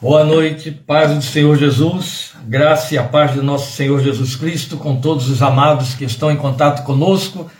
Boa 0.00 0.22
noite, 0.22 0.70
paz 0.70 1.12
do 1.12 1.20
Senhor 1.20 1.58
Jesus, 1.58 2.32
graça 2.46 2.94
e 2.94 2.98
a 2.98 3.02
paz 3.02 3.32
do 3.32 3.42
nosso 3.42 3.72
Senhor 3.72 4.00
Jesus 4.00 4.36
Cristo 4.36 4.76
com 4.76 5.00
todos 5.00 5.28
os 5.28 5.42
amados 5.42 5.96
que 5.96 6.04
estão 6.04 6.30
em 6.30 6.36
contato 6.36 6.84
conosco 6.84 7.50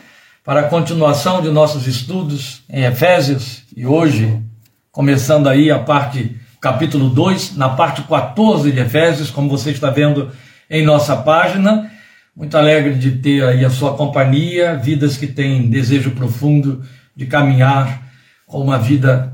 para 0.45 0.61
a 0.61 0.69
continuação 0.69 1.41
de 1.41 1.49
nossos 1.49 1.85
estudos 1.85 2.63
em 2.69 2.85
Efésios 2.85 3.63
e 3.75 3.85
hoje, 3.85 4.41
começando 4.89 5.49
aí 5.49 5.69
a 5.69 5.79
parte, 5.79 6.37
capítulo 6.61 7.09
2, 7.09 7.57
na 7.57 7.67
parte 7.67 8.03
14 8.03 8.71
de 8.71 8.79
Efésios, 8.79 9.29
como 9.29 9.49
você 9.49 9.71
está 9.71 9.89
vendo 9.89 10.31
em 10.69 10.85
nossa 10.85 11.17
página. 11.17 11.91
Muito 12.33 12.57
alegre 12.57 12.93
de 12.93 13.11
ter 13.17 13.43
aí 13.43 13.65
a 13.65 13.69
sua 13.69 13.97
companhia, 13.97 14.77
vidas 14.77 15.17
que 15.17 15.27
têm 15.27 15.69
desejo 15.69 16.11
profundo 16.11 16.83
de 17.13 17.25
caminhar 17.25 18.07
com 18.47 18.61
uma 18.61 18.77
vida 18.79 19.28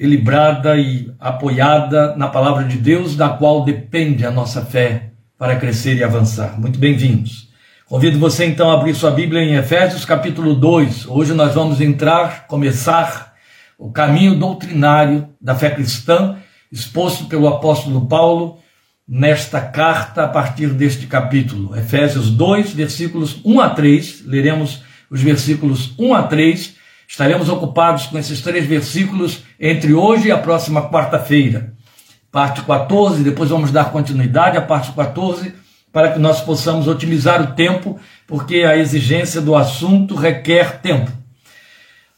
equilibrada 0.00 0.78
e 0.78 1.12
apoiada 1.20 2.16
na 2.16 2.26
palavra 2.26 2.64
de 2.64 2.78
Deus, 2.78 3.14
da 3.14 3.28
qual 3.28 3.66
depende 3.66 4.24
a 4.24 4.30
nossa 4.30 4.64
fé 4.64 5.10
para 5.36 5.56
crescer 5.56 5.96
e 5.96 6.02
avançar. 6.02 6.58
Muito 6.58 6.78
bem-vindos. 6.78 7.50
Convido 7.84 8.18
você 8.18 8.46
então 8.46 8.70
a 8.70 8.74
abrir 8.74 8.94
sua 8.94 9.10
Bíblia 9.10 9.42
em 9.42 9.56
Efésios 9.56 10.06
capítulo 10.06 10.54
2. 10.54 11.06
Hoje 11.06 11.34
nós 11.34 11.52
vamos 11.52 11.82
entrar, 11.82 12.46
começar 12.46 13.34
o 13.78 13.92
caminho 13.92 14.36
doutrinário 14.36 15.28
da 15.38 15.54
fé 15.54 15.68
cristã, 15.68 16.36
exposto 16.72 17.26
pelo 17.26 17.46
apóstolo 17.46 18.06
Paulo 18.06 18.58
nesta 19.06 19.60
carta 19.60 20.24
a 20.24 20.28
partir 20.28 20.68
deste 20.68 21.06
capítulo. 21.06 21.76
Efésios 21.76 22.30
2, 22.30 22.72
versículos 22.72 23.38
1 23.44 23.60
a 23.60 23.68
3. 23.68 24.24
Leremos 24.24 24.82
os 25.10 25.20
versículos 25.20 25.92
1 25.98 26.14
a 26.14 26.22
3 26.22 26.80
Estaremos 27.10 27.48
ocupados 27.48 28.06
com 28.06 28.16
esses 28.16 28.40
três 28.40 28.64
versículos 28.66 29.42
entre 29.60 29.92
hoje 29.92 30.28
e 30.28 30.32
a 30.32 30.38
próxima 30.38 30.88
quarta-feira. 30.88 31.74
Parte 32.32 32.62
14, 32.62 33.22
depois 33.22 33.50
vamos 33.50 33.70
dar 33.70 33.92
continuidade 33.92 34.56
à 34.56 34.62
parte 34.62 34.90
14, 34.92 35.52
para 35.92 36.12
que 36.12 36.18
nós 36.18 36.40
possamos 36.40 36.88
otimizar 36.88 37.42
o 37.42 37.54
tempo, 37.54 37.98
porque 38.26 38.62
a 38.62 38.76
exigência 38.76 39.40
do 39.40 39.54
assunto 39.54 40.14
requer 40.14 40.80
tempo. 40.80 41.12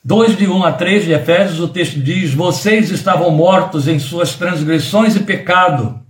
2 0.05 0.37
de 0.37 0.47
1 0.47 0.65
a 0.65 0.73
3 0.73 1.05
de 1.05 1.13
Efésios, 1.13 1.59
o 1.59 1.69
texto 1.69 1.99
diz: 1.99 2.33
Vocês 2.33 2.91
estavam 2.91 3.31
mortos 3.31 3.89
em 3.89 3.99
suas 3.99 4.35
transgressões 4.35 5.17
e 5.17 5.21
pecado, 5.21 6.01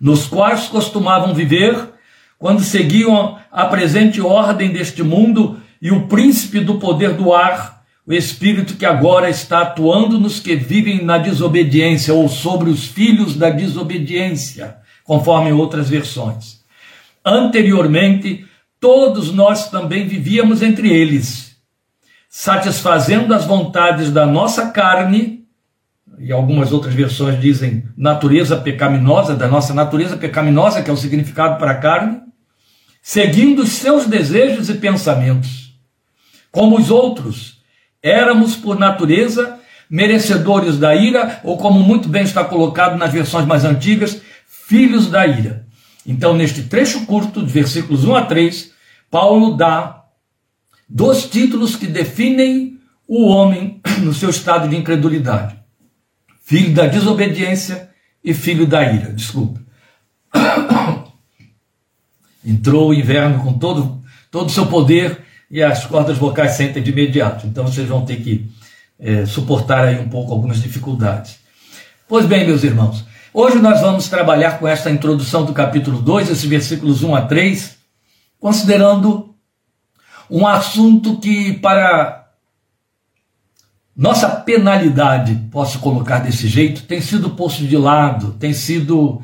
nos 0.00 0.26
quais 0.26 0.66
costumavam 0.66 1.32
viver, 1.32 1.90
quando 2.38 2.62
seguiam 2.62 3.38
a 3.52 3.66
presente 3.66 4.20
ordem 4.20 4.72
deste 4.72 5.02
mundo 5.02 5.60
e 5.80 5.90
o 5.90 6.06
príncipe 6.08 6.60
do 6.60 6.78
poder 6.78 7.12
do 7.12 7.32
ar 7.32 7.73
o 8.06 8.12
Espírito 8.12 8.76
que 8.76 8.84
agora 8.84 9.30
está 9.30 9.62
atuando 9.62 10.18
nos 10.18 10.38
que 10.38 10.54
vivem 10.54 11.02
na 11.02 11.16
desobediência 11.16 12.12
ou 12.12 12.28
sobre 12.28 12.68
os 12.68 12.84
filhos 12.84 13.34
da 13.34 13.48
desobediência, 13.48 14.76
conforme 15.02 15.52
outras 15.52 15.88
versões. 15.88 16.62
Anteriormente, 17.24 18.44
todos 18.78 19.32
nós 19.32 19.70
também 19.70 20.06
vivíamos 20.06 20.60
entre 20.60 20.92
eles, 20.92 21.56
satisfazendo 22.28 23.32
as 23.32 23.46
vontades 23.46 24.10
da 24.10 24.26
nossa 24.26 24.70
carne, 24.70 25.42
e 26.18 26.30
algumas 26.30 26.72
outras 26.72 26.94
versões 26.94 27.40
dizem 27.40 27.84
natureza 27.96 28.56
pecaminosa, 28.56 29.34
da 29.34 29.48
nossa 29.48 29.72
natureza 29.72 30.16
pecaminosa, 30.16 30.82
que 30.82 30.90
é 30.90 30.92
o 30.92 30.96
significado 30.96 31.58
para 31.58 31.70
a 31.70 31.78
carne, 31.78 32.20
seguindo 33.00 33.62
os 33.62 33.70
seus 33.70 34.06
desejos 34.06 34.68
e 34.68 34.74
pensamentos. 34.74 35.74
Como 36.52 36.78
os 36.78 36.90
outros, 36.90 37.53
Éramos, 38.04 38.54
por 38.54 38.78
natureza, 38.78 39.58
merecedores 39.88 40.76
da 40.78 40.94
ira, 40.94 41.40
ou 41.42 41.56
como 41.56 41.80
muito 41.80 42.06
bem 42.06 42.22
está 42.22 42.44
colocado 42.44 42.98
nas 42.98 43.10
versões 43.10 43.46
mais 43.46 43.64
antigas, 43.64 44.20
filhos 44.46 45.08
da 45.08 45.26
ira. 45.26 45.66
Então, 46.06 46.36
neste 46.36 46.64
trecho 46.64 47.06
curto, 47.06 47.42
de 47.42 47.50
versículos 47.50 48.04
1 48.04 48.14
a 48.14 48.26
3, 48.26 48.72
Paulo 49.10 49.56
dá 49.56 50.04
dois 50.86 51.24
títulos 51.24 51.76
que 51.76 51.86
definem 51.86 52.78
o 53.08 53.24
homem 53.26 53.80
no 54.00 54.12
seu 54.12 54.28
estado 54.28 54.68
de 54.68 54.76
incredulidade: 54.76 55.58
filho 56.42 56.74
da 56.74 56.86
desobediência 56.86 57.88
e 58.22 58.34
filho 58.34 58.66
da 58.66 58.84
ira. 58.84 59.14
Desculpa. 59.14 59.62
Entrou 62.44 62.90
o 62.90 62.94
inverno 62.94 63.42
com 63.42 63.58
todo 63.58 64.04
todo 64.30 64.48
o 64.48 64.52
seu 64.52 64.66
poder 64.66 65.23
e 65.50 65.62
as 65.62 65.84
cordas 65.84 66.18
vocais 66.18 66.52
sentem 66.52 66.82
de 66.82 66.90
imediato. 66.90 67.46
Então 67.46 67.66
vocês 67.66 67.88
vão 67.88 68.04
ter 68.04 68.16
que 68.16 68.50
é, 68.98 69.26
suportar 69.26 69.84
aí 69.84 69.98
um 69.98 70.08
pouco 70.08 70.32
algumas 70.32 70.62
dificuldades. 70.62 71.38
Pois 72.08 72.26
bem, 72.26 72.46
meus 72.46 72.64
irmãos, 72.64 73.04
hoje 73.32 73.58
nós 73.58 73.80
vamos 73.80 74.08
trabalhar 74.08 74.58
com 74.58 74.68
esta 74.68 74.90
introdução 74.90 75.44
do 75.44 75.52
capítulo 75.52 76.00
2, 76.00 76.30
esses 76.30 76.44
versículos 76.44 77.02
1 77.02 77.14
a 77.14 77.22
3, 77.22 77.76
considerando 78.38 79.34
um 80.30 80.46
assunto 80.46 81.18
que, 81.18 81.54
para 81.54 82.24
nossa 83.96 84.28
penalidade, 84.28 85.34
posso 85.50 85.78
colocar 85.78 86.18
desse 86.18 86.48
jeito, 86.48 86.82
tem 86.82 87.00
sido 87.00 87.30
posto 87.30 87.64
de 87.64 87.76
lado, 87.76 88.32
tem 88.32 88.52
sido 88.52 89.22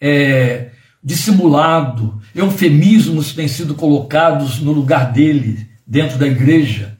é, 0.00 0.70
dissimulado, 1.02 2.20
eufemismos 2.34 3.32
têm 3.32 3.48
sido 3.48 3.74
colocados 3.74 4.60
no 4.60 4.72
lugar 4.72 5.12
dele, 5.12 5.66
dentro 5.86 6.18
da 6.18 6.26
igreja. 6.26 6.98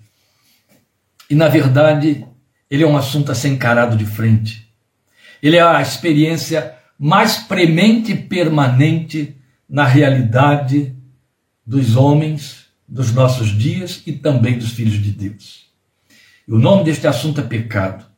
E, 1.29 1.35
na 1.35 1.49
verdade, 1.49 2.27
ele 2.71 2.83
é 2.83 2.87
um 2.87 2.97
assunto 2.97 3.31
a 3.31 3.35
ser 3.35 3.49
encarado 3.49 3.97
de 3.97 4.07
frente. 4.07 4.69
Ele 5.43 5.57
é 5.57 5.63
a 5.63 5.81
experiência 5.81 6.75
mais 6.99 7.39
premente 7.39 8.13
e 8.13 8.17
permanente 8.17 9.37
na 9.69 9.85
realidade 9.85 10.95
dos 11.65 11.97
homens, 11.97 12.67
dos 12.87 13.13
nossos 13.13 13.49
dias 13.57 14.03
e 14.05 14.13
também 14.13 14.59
dos 14.59 14.71
filhos 14.71 15.01
de 15.01 15.13
Deus. 15.13 15.67
E 16.47 16.53
o 16.53 16.59
nome 16.59 16.85
deste 16.85 17.07
assunto 17.07 17.41
é 17.41 17.45
pecado. 17.45 18.10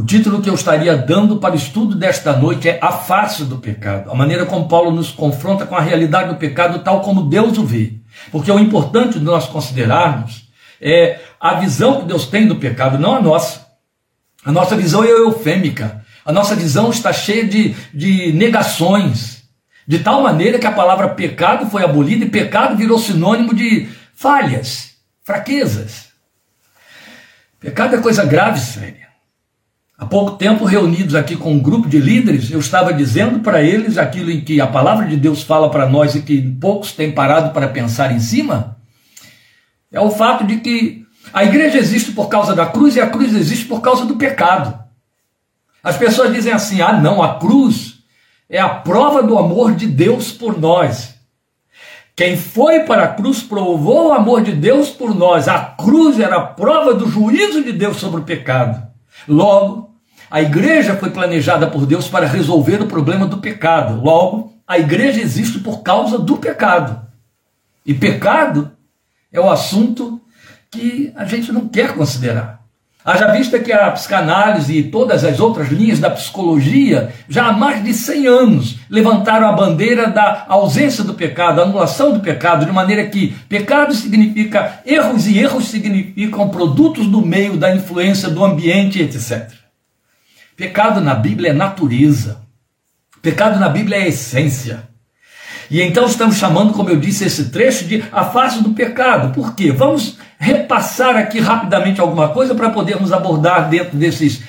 O 0.00 0.04
título 0.06 0.40
que 0.40 0.48
eu 0.48 0.54
estaria 0.54 0.96
dando 0.96 1.36
para 1.36 1.52
o 1.52 1.58
estudo 1.58 1.94
desta 1.94 2.34
noite 2.34 2.66
é 2.70 2.78
A 2.80 2.90
Face 2.90 3.44
do 3.44 3.58
Pecado, 3.58 4.10
a 4.10 4.14
maneira 4.14 4.46
como 4.46 4.66
Paulo 4.66 4.90
nos 4.90 5.10
confronta 5.10 5.66
com 5.66 5.76
a 5.76 5.80
realidade 5.82 6.30
do 6.30 6.36
pecado 6.36 6.78
tal 6.78 7.02
como 7.02 7.28
Deus 7.28 7.58
o 7.58 7.66
vê. 7.66 7.96
Porque 8.32 8.50
o 8.50 8.58
importante 8.58 9.18
de 9.18 9.24
nós 9.26 9.44
considerarmos 9.46 10.48
é 10.80 11.20
a 11.38 11.52
visão 11.56 12.00
que 12.00 12.06
Deus 12.06 12.24
tem 12.24 12.48
do 12.48 12.56
pecado, 12.56 12.98
não 12.98 13.14
a 13.14 13.20
nossa. 13.20 13.66
A 14.42 14.50
nossa 14.50 14.74
visão 14.74 15.04
é 15.04 15.10
eufêmica, 15.10 16.02
a 16.24 16.32
nossa 16.32 16.56
visão 16.56 16.88
está 16.88 17.12
cheia 17.12 17.46
de, 17.46 17.76
de 17.92 18.32
negações, 18.32 19.44
de 19.86 19.98
tal 19.98 20.22
maneira 20.22 20.58
que 20.58 20.66
a 20.66 20.72
palavra 20.72 21.10
pecado 21.10 21.68
foi 21.68 21.84
abolida 21.84 22.24
e 22.24 22.30
pecado 22.30 22.74
virou 22.74 22.98
sinônimo 22.98 23.54
de 23.54 23.86
falhas, 24.14 24.94
fraquezas. 25.22 26.08
Pecado 27.60 27.96
é 27.96 27.98
coisa 27.98 28.24
grave, 28.24 28.58
séria. 28.58 29.09
Há 30.00 30.06
pouco 30.06 30.38
tempo, 30.38 30.64
reunidos 30.64 31.14
aqui 31.14 31.36
com 31.36 31.52
um 31.52 31.58
grupo 31.58 31.86
de 31.86 31.98
líderes, 31.98 32.50
eu 32.50 32.58
estava 32.58 32.90
dizendo 32.90 33.40
para 33.40 33.62
eles 33.62 33.98
aquilo 33.98 34.30
em 34.30 34.40
que 34.40 34.58
a 34.58 34.66
palavra 34.66 35.06
de 35.06 35.14
Deus 35.14 35.42
fala 35.42 35.70
para 35.70 35.86
nós 35.86 36.14
e 36.14 36.22
que 36.22 36.40
poucos 36.58 36.92
têm 36.92 37.12
parado 37.12 37.52
para 37.52 37.68
pensar 37.68 38.10
em 38.10 38.18
cima. 38.18 38.78
É 39.92 40.00
o 40.00 40.10
fato 40.10 40.46
de 40.46 40.56
que 40.56 41.04
a 41.34 41.44
igreja 41.44 41.76
existe 41.76 42.12
por 42.12 42.30
causa 42.30 42.54
da 42.54 42.64
cruz 42.64 42.96
e 42.96 43.00
a 43.00 43.08
cruz 43.08 43.36
existe 43.36 43.66
por 43.66 43.82
causa 43.82 44.06
do 44.06 44.16
pecado. 44.16 44.82
As 45.84 45.98
pessoas 45.98 46.32
dizem 46.32 46.54
assim: 46.54 46.80
ah, 46.80 46.94
não, 46.94 47.22
a 47.22 47.38
cruz 47.38 47.98
é 48.48 48.58
a 48.58 48.70
prova 48.70 49.22
do 49.22 49.36
amor 49.36 49.74
de 49.74 49.86
Deus 49.86 50.32
por 50.32 50.58
nós. 50.58 51.14
Quem 52.16 52.38
foi 52.38 52.84
para 52.84 53.04
a 53.04 53.08
cruz 53.08 53.42
provou 53.42 54.08
o 54.08 54.12
amor 54.14 54.42
de 54.42 54.52
Deus 54.52 54.88
por 54.88 55.14
nós. 55.14 55.46
A 55.46 55.58
cruz 55.58 56.18
era 56.18 56.36
a 56.36 56.46
prova 56.46 56.94
do 56.94 57.06
juízo 57.06 57.62
de 57.62 57.72
Deus 57.72 57.98
sobre 57.98 58.22
o 58.22 58.24
pecado. 58.24 58.88
Logo, 59.28 59.89
a 60.30 60.40
igreja 60.40 60.94
foi 60.94 61.10
planejada 61.10 61.66
por 61.66 61.84
Deus 61.84 62.08
para 62.08 62.26
resolver 62.26 62.80
o 62.80 62.86
problema 62.86 63.26
do 63.26 63.38
pecado. 63.38 64.00
Logo, 64.00 64.54
a 64.66 64.78
igreja 64.78 65.20
existe 65.20 65.58
por 65.58 65.82
causa 65.82 66.18
do 66.18 66.36
pecado. 66.36 67.00
E 67.84 67.92
pecado 67.92 68.70
é 69.32 69.40
o 69.40 69.50
assunto 69.50 70.20
que 70.70 71.12
a 71.16 71.24
gente 71.24 71.50
não 71.50 71.66
quer 71.68 71.94
considerar. 71.94 72.60
Haja 73.04 73.32
vista 73.32 73.58
que 73.58 73.72
a 73.72 73.90
psicanálise 73.90 74.76
e 74.76 74.82
todas 74.84 75.24
as 75.24 75.40
outras 75.40 75.68
linhas 75.68 75.98
da 75.98 76.10
psicologia 76.10 77.12
já 77.28 77.46
há 77.46 77.52
mais 77.52 77.82
de 77.82 77.94
100 77.94 78.26
anos 78.26 78.76
levantaram 78.90 79.48
a 79.48 79.52
bandeira 79.52 80.08
da 80.08 80.44
ausência 80.48 81.02
do 81.02 81.14
pecado, 81.14 81.62
anulação 81.62 82.12
do 82.12 82.20
pecado, 82.20 82.66
de 82.66 82.72
maneira 82.72 83.06
que 83.06 83.34
pecado 83.48 83.94
significa 83.94 84.80
erros 84.84 85.26
e 85.26 85.38
erros 85.38 85.68
significam 85.68 86.50
produtos 86.50 87.06
do 87.06 87.24
meio, 87.24 87.56
da 87.56 87.74
influência 87.74 88.28
do 88.28 88.44
ambiente, 88.44 89.00
etc. 89.00 89.59
Pecado 90.60 91.00
na 91.00 91.14
Bíblia 91.14 91.52
é 91.52 91.54
natureza. 91.54 92.42
Pecado 93.22 93.58
na 93.58 93.70
Bíblia 93.70 93.96
é 93.96 94.08
essência. 94.08 94.90
E 95.70 95.80
então 95.80 96.04
estamos 96.04 96.36
chamando, 96.36 96.74
como 96.74 96.90
eu 96.90 97.00
disse, 97.00 97.24
esse 97.24 97.48
trecho 97.48 97.86
de 97.86 98.04
a 98.12 98.26
face 98.26 98.62
do 98.62 98.74
pecado. 98.74 99.32
Por 99.32 99.54
quê? 99.54 99.72
Vamos 99.72 100.18
repassar 100.38 101.16
aqui 101.16 101.40
rapidamente 101.40 101.98
alguma 101.98 102.28
coisa 102.28 102.54
para 102.54 102.68
podermos 102.68 103.10
abordar 103.10 103.70
dentro 103.70 103.96
desses 103.96 104.42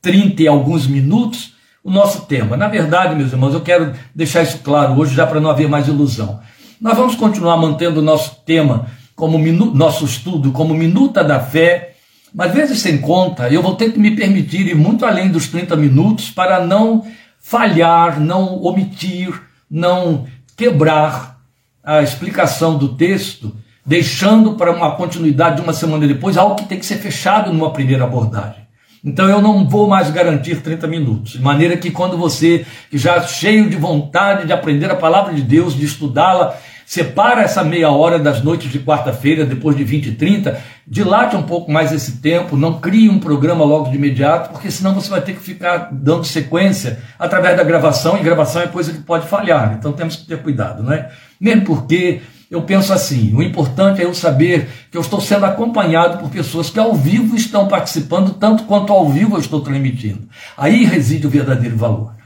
30 0.00 0.44
e 0.44 0.48
alguns 0.48 0.86
minutos 0.86 1.52
o 1.84 1.90
nosso 1.90 2.22
tema. 2.22 2.56
Na 2.56 2.68
verdade, 2.68 3.14
meus 3.14 3.30
irmãos, 3.30 3.52
eu 3.52 3.60
quero 3.60 3.92
deixar 4.14 4.44
isso 4.44 4.60
claro 4.60 4.98
hoje, 4.98 5.14
já 5.14 5.26
para 5.26 5.38
não 5.38 5.50
haver 5.50 5.68
mais 5.68 5.86
ilusão. 5.86 6.40
Nós 6.80 6.96
vamos 6.96 7.14
continuar 7.14 7.58
mantendo 7.58 8.00
o 8.00 8.02
nosso 8.02 8.36
tema, 8.46 8.86
como 9.14 9.36
nosso 9.74 10.06
estudo, 10.06 10.50
como 10.50 10.72
minuta 10.72 11.22
da 11.22 11.40
fé, 11.40 11.87
mas 12.34 12.52
vezes 12.52 12.80
sem 12.80 12.98
conta, 12.98 13.48
eu 13.48 13.62
vou 13.62 13.74
ter 13.74 13.92
que 13.92 13.98
me 13.98 14.14
permitir 14.14 14.66
ir 14.66 14.74
muito 14.74 15.04
além 15.04 15.30
dos 15.30 15.48
30 15.48 15.76
minutos 15.76 16.30
para 16.30 16.64
não 16.64 17.06
falhar, 17.40 18.20
não 18.20 18.62
omitir, 18.62 19.32
não 19.70 20.26
quebrar 20.56 21.38
a 21.82 22.02
explicação 22.02 22.76
do 22.76 22.90
texto, 22.90 23.56
deixando 23.84 24.54
para 24.54 24.70
uma 24.70 24.94
continuidade 24.96 25.56
de 25.56 25.62
uma 25.62 25.72
semana 25.72 26.06
depois 26.06 26.36
algo 26.36 26.56
que 26.56 26.66
tem 26.66 26.78
que 26.78 26.84
ser 26.84 26.96
fechado 26.96 27.52
numa 27.52 27.72
primeira 27.72 28.04
abordagem. 28.04 28.68
Então 29.02 29.28
eu 29.28 29.40
não 29.40 29.66
vou 29.66 29.88
mais 29.88 30.10
garantir 30.10 30.60
30 30.60 30.86
minutos, 30.86 31.32
de 31.32 31.40
maneira 31.40 31.76
que 31.76 31.90
quando 31.90 32.18
você, 32.18 32.66
já 32.92 33.22
cheio 33.22 33.70
de 33.70 33.76
vontade 33.76 34.46
de 34.46 34.52
aprender 34.52 34.90
a 34.90 34.96
palavra 34.96 35.32
de 35.32 35.42
Deus, 35.42 35.74
de 35.74 35.84
estudá-la, 35.84 36.58
separa 36.88 37.42
essa 37.42 37.62
meia 37.62 37.90
hora 37.90 38.18
das 38.18 38.42
noites 38.42 38.72
de 38.72 38.78
quarta-feira, 38.78 39.44
depois 39.44 39.76
de 39.76 39.84
20 39.84 40.06
e 40.06 40.12
30, 40.12 40.58
dilate 40.86 41.36
um 41.36 41.42
pouco 41.42 41.70
mais 41.70 41.92
esse 41.92 42.12
tempo, 42.12 42.56
não 42.56 42.80
crie 42.80 43.10
um 43.10 43.18
programa 43.18 43.62
logo 43.62 43.90
de 43.90 43.96
imediato, 43.96 44.48
porque 44.48 44.70
senão 44.70 44.94
você 44.94 45.10
vai 45.10 45.20
ter 45.20 45.34
que 45.34 45.42
ficar 45.42 45.90
dando 45.92 46.24
sequência 46.24 46.98
através 47.18 47.58
da 47.58 47.62
gravação, 47.62 48.16
e 48.16 48.22
gravação 48.22 48.62
é 48.62 48.68
coisa 48.68 48.90
que 48.90 49.02
pode 49.02 49.28
falhar, 49.28 49.76
então 49.78 49.92
temos 49.92 50.16
que 50.16 50.26
ter 50.26 50.38
cuidado, 50.38 50.82
não 50.82 50.90
é? 50.90 51.10
Mesmo 51.38 51.66
porque 51.66 52.22
eu 52.50 52.62
penso 52.62 52.90
assim: 52.90 53.34
o 53.34 53.42
importante 53.42 54.00
é 54.00 54.06
eu 54.06 54.14
saber 54.14 54.70
que 54.90 54.96
eu 54.96 55.02
estou 55.02 55.20
sendo 55.20 55.44
acompanhado 55.44 56.16
por 56.16 56.30
pessoas 56.30 56.70
que 56.70 56.80
ao 56.80 56.94
vivo 56.94 57.36
estão 57.36 57.68
participando, 57.68 58.32
tanto 58.32 58.62
quanto 58.62 58.94
ao 58.94 59.10
vivo 59.10 59.36
eu 59.36 59.40
estou 59.40 59.60
transmitindo. 59.60 60.26
Aí 60.56 60.86
reside 60.86 61.26
o 61.26 61.30
verdadeiro 61.30 61.76
valor. 61.76 62.17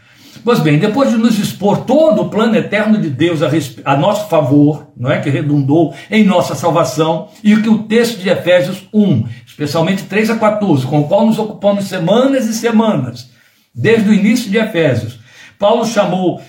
Pois 0.44 0.58
bem, 0.58 0.78
depois 0.78 1.10
de 1.10 1.16
nos 1.16 1.38
expor 1.38 1.84
todo 1.84 2.22
o 2.22 2.28
plano 2.28 2.56
eterno 2.56 2.98
de 2.98 3.08
Deus 3.08 3.40
a, 3.42 3.50
a, 3.84 3.96
nosso 3.96 4.28
favor, 4.28 4.88
não 4.96 5.10
é 5.10 5.20
que 5.20 5.30
redundou 5.30 5.94
em 6.10 6.24
nossa 6.24 6.54
salvação, 6.54 7.28
e 7.44 7.56
que 7.56 7.68
o 7.68 7.84
texto 7.84 8.20
de 8.20 8.28
Efésios 8.28 8.88
1, 8.92 9.24
especialmente 9.46 10.04
3 10.04 10.30
a 10.30 10.38
14, 10.38 10.86
com 10.86 11.00
o 11.00 11.08
qual 11.08 11.26
nos 11.26 11.38
ocupamos 11.38 11.84
semanas 11.84 12.46
e 12.46 12.54
semanas, 12.54 13.30
desde 13.72 14.10
o 14.10 14.14
início 14.14 14.50
de 14.50 14.58
Efésios, 14.58 15.20
Paulo 15.58 15.86
chamou 15.86 16.40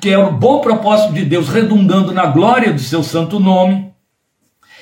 que 0.00 0.10
era 0.10 0.26
o 0.26 0.32
bom 0.32 0.60
propósito 0.60 1.12
de 1.14 1.24
Deus 1.24 1.48
redundando 1.48 2.12
na 2.12 2.26
glória 2.26 2.72
do 2.72 2.78
seu 2.78 3.02
santo 3.02 3.40
nome. 3.40 3.89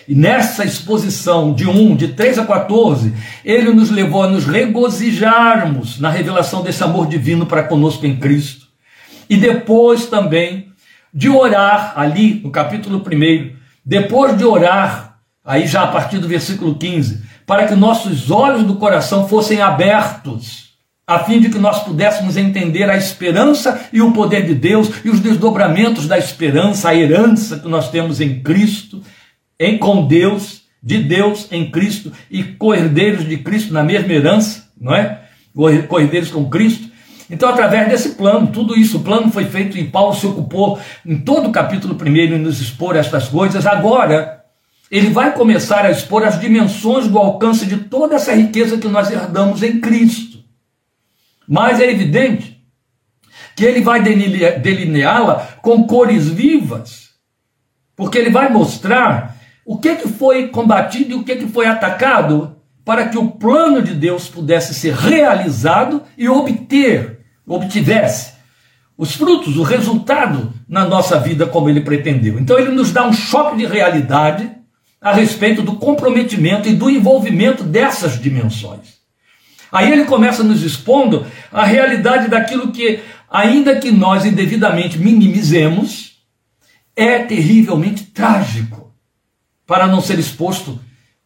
E 0.08 0.14
nessa 0.14 0.64
exposição 0.64 1.52
de 1.52 1.68
1, 1.68 1.94
de 1.94 2.08
3 2.08 2.38
a 2.38 2.46
14, 2.46 3.12
ele 3.44 3.74
nos 3.74 3.90
levou 3.90 4.22
a 4.22 4.28
nos 4.28 4.46
regozijarmos 4.46 6.00
na 6.00 6.08
revelação 6.08 6.62
desse 6.62 6.82
amor 6.82 7.06
divino 7.06 7.44
para 7.44 7.64
conosco 7.64 8.06
em 8.06 8.16
Cristo. 8.16 8.68
E 9.28 9.36
depois 9.36 10.06
também 10.06 10.72
de 11.12 11.28
orar, 11.28 11.92
ali 11.94 12.40
no 12.42 12.50
capítulo 12.50 13.04
1, 13.06 13.50
depois 13.84 14.34
de 14.38 14.46
orar, 14.46 15.18
aí 15.44 15.66
já 15.66 15.82
a 15.82 15.88
partir 15.88 16.16
do 16.16 16.26
versículo 16.26 16.76
15, 16.76 17.22
para 17.44 17.66
que 17.66 17.74
nossos 17.74 18.30
olhos 18.30 18.62
do 18.62 18.76
coração 18.76 19.28
fossem 19.28 19.60
abertos 19.60 20.68
a 21.06 21.18
fim 21.20 21.40
de 21.40 21.48
que 21.48 21.58
nós 21.58 21.82
pudéssemos 21.82 22.36
entender 22.36 22.88
a 22.90 22.96
esperança 22.96 23.88
e 23.90 24.02
o 24.02 24.12
poder 24.12 24.46
de 24.46 24.54
Deus 24.54 24.90
e 25.02 25.08
os 25.08 25.20
desdobramentos 25.20 26.06
da 26.06 26.18
esperança, 26.18 26.90
a 26.90 26.94
herança 26.94 27.58
que 27.58 27.68
nós 27.68 27.90
temos 27.90 28.20
em 28.20 28.40
Cristo, 28.40 29.02
em 29.58 29.78
com 29.78 30.06
Deus, 30.06 30.62
de 30.82 31.02
Deus 31.02 31.48
em 31.50 31.70
Cristo 31.70 32.12
e 32.30 32.42
co-herdeiros 32.42 33.26
de 33.26 33.38
Cristo 33.38 33.72
na 33.72 33.82
mesma 33.82 34.12
herança, 34.12 34.70
não 34.80 34.94
é? 34.94 35.22
Co-herdeiros 35.54 36.30
com 36.30 36.48
Cristo. 36.48 36.88
Então, 37.30 37.48
através 37.48 37.88
desse 37.88 38.10
plano, 38.10 38.46
tudo 38.46 38.78
isso, 38.78 38.98
o 38.98 39.02
plano 39.02 39.30
foi 39.30 39.44
feito 39.44 39.76
e 39.76 39.84
Paulo 39.84 40.14
se 40.14 40.26
ocupou 40.26 40.80
em 41.04 41.18
todo 41.18 41.48
o 41.48 41.52
capítulo 41.52 41.94
primeiro 41.94 42.34
em 42.34 42.38
nos 42.38 42.60
expor 42.60 42.96
estas 42.96 43.28
coisas. 43.28 43.66
Agora, 43.66 44.44
ele 44.90 45.10
vai 45.10 45.34
começar 45.34 45.84
a 45.84 45.90
expor 45.90 46.24
as 46.24 46.40
dimensões 46.40 47.06
do 47.06 47.18
alcance 47.18 47.66
de 47.66 47.76
toda 47.76 48.16
essa 48.16 48.32
riqueza 48.32 48.78
que 48.78 48.88
nós 48.88 49.10
herdamos 49.10 49.62
em 49.62 49.80
Cristo. 49.80 50.38
Mas 51.46 51.80
é 51.80 51.90
evidente 51.90 52.62
que 53.54 53.64
ele 53.64 53.80
vai 53.80 54.00
delineá-la 54.02 55.58
com 55.60 55.84
cores 55.84 56.28
vivas, 56.28 57.10
porque 57.96 58.16
ele 58.16 58.30
vai 58.30 58.48
mostrar 58.50 59.36
o 59.68 59.76
que, 59.76 59.96
que 59.96 60.08
foi 60.08 60.48
combatido 60.48 61.10
e 61.10 61.14
o 61.14 61.22
que, 61.22 61.36
que 61.36 61.46
foi 61.46 61.66
atacado 61.66 62.56
para 62.86 63.06
que 63.08 63.18
o 63.18 63.32
plano 63.32 63.82
de 63.82 63.92
Deus 63.92 64.26
pudesse 64.26 64.72
ser 64.72 64.94
realizado 64.94 66.02
e 66.16 66.26
obter, 66.26 67.20
obtivesse 67.46 68.32
os 68.96 69.14
frutos, 69.14 69.58
o 69.58 69.62
resultado 69.62 70.54
na 70.66 70.88
nossa 70.88 71.20
vida 71.20 71.44
como 71.44 71.68
ele 71.68 71.82
pretendeu. 71.82 72.38
Então 72.38 72.58
ele 72.58 72.70
nos 72.70 72.92
dá 72.92 73.06
um 73.06 73.12
choque 73.12 73.58
de 73.58 73.66
realidade 73.66 74.50
a 75.02 75.12
respeito 75.12 75.60
do 75.60 75.74
comprometimento 75.74 76.66
e 76.66 76.72
do 76.72 76.88
envolvimento 76.88 77.62
dessas 77.62 78.18
dimensões. 78.18 78.96
Aí 79.70 79.92
ele 79.92 80.06
começa 80.06 80.42
nos 80.42 80.62
expondo 80.62 81.26
a 81.52 81.66
realidade 81.66 82.28
daquilo 82.28 82.72
que, 82.72 83.00
ainda 83.30 83.78
que 83.78 83.90
nós 83.90 84.24
indevidamente 84.24 84.98
minimizemos, 84.98 86.22
é 86.96 87.18
terrivelmente 87.18 88.04
trágico, 88.04 88.87
para 89.68 89.86
não 89.86 90.00
ser 90.00 90.18
exposto 90.18 90.80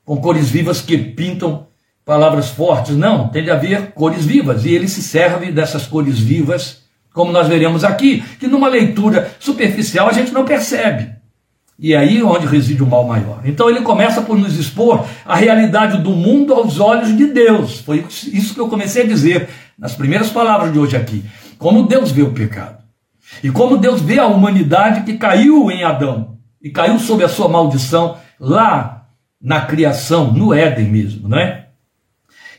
com 0.04 0.16
cores 0.16 0.50
vivas 0.50 0.80
que 0.80 0.98
pintam 0.98 1.68
palavras 2.04 2.50
fortes. 2.50 2.96
Não, 2.96 3.28
tem 3.28 3.44
de 3.44 3.52
haver 3.52 3.92
cores 3.92 4.26
vivas, 4.26 4.64
e 4.64 4.74
ele 4.74 4.88
se 4.88 5.00
serve 5.00 5.52
dessas 5.52 5.86
cores 5.86 6.18
vivas, 6.18 6.82
como 7.14 7.30
nós 7.30 7.46
veremos 7.46 7.84
aqui, 7.84 8.20
que 8.40 8.48
numa 8.48 8.66
leitura 8.66 9.32
superficial 9.38 10.08
a 10.08 10.12
gente 10.12 10.32
não 10.32 10.44
percebe. 10.44 11.12
E 11.78 11.94
é 11.94 11.98
aí 11.98 12.20
onde 12.20 12.46
reside 12.46 12.82
o 12.82 12.86
mal 12.86 13.06
maior. 13.06 13.42
Então 13.44 13.70
ele 13.70 13.80
começa 13.80 14.20
por 14.20 14.36
nos 14.36 14.58
expor 14.58 15.06
a 15.24 15.36
realidade 15.36 16.02
do 16.02 16.10
mundo 16.10 16.52
aos 16.52 16.80
olhos 16.80 17.16
de 17.16 17.28
Deus. 17.28 17.78
Foi 17.78 18.04
isso 18.08 18.54
que 18.54 18.60
eu 18.60 18.68
comecei 18.68 19.04
a 19.04 19.06
dizer 19.06 19.48
nas 19.78 19.94
primeiras 19.94 20.30
palavras 20.30 20.72
de 20.72 20.78
hoje 20.80 20.96
aqui. 20.96 21.24
Como 21.58 21.86
Deus 21.86 22.10
vê 22.10 22.22
o 22.22 22.32
pecado. 22.32 22.82
E 23.42 23.50
como 23.50 23.78
Deus 23.78 24.02
vê 24.02 24.18
a 24.18 24.26
humanidade 24.26 25.02
que 25.02 25.16
caiu 25.16 25.70
em 25.70 25.84
Adão 25.84 26.38
e 26.62 26.70
caiu 26.70 26.98
sob 26.98 27.24
a 27.24 27.28
sua 27.28 27.48
maldição 27.48 28.16
lá 28.42 29.06
na 29.40 29.60
criação, 29.60 30.32
no 30.32 30.52
Éden 30.52 30.86
mesmo, 30.86 31.28
não 31.28 31.38
é? 31.38 31.68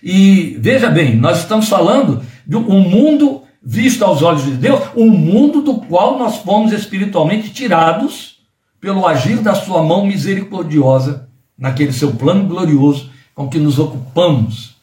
E 0.02 0.58
veja 0.60 0.90
bem, 0.90 1.18
nós 1.18 1.40
estamos 1.40 1.68
falando 1.68 2.24
de 2.48 2.56
um 2.56 2.80
mundo 2.80 3.44
visto 3.62 4.04
aos 4.04 4.22
olhos 4.22 4.46
de 4.46 4.52
Deus, 4.52 4.82
um 4.96 5.10
mundo 5.10 5.62
do 5.62 5.76
qual 5.76 6.18
nós 6.18 6.38
fomos 6.38 6.72
espiritualmente 6.72 7.50
tirados 7.50 8.38
pelo 8.80 9.06
agir 9.06 9.40
da 9.40 9.56
sua 9.56 9.84
mão 9.84 10.06
misericordiosa 10.06 11.28
naquele 11.58 11.92
seu 11.92 12.14
plano 12.14 12.46
glorioso 12.46 13.10
com 13.36 13.50
que 13.50 13.60
nos 13.60 13.78
ocupamos 13.78 14.76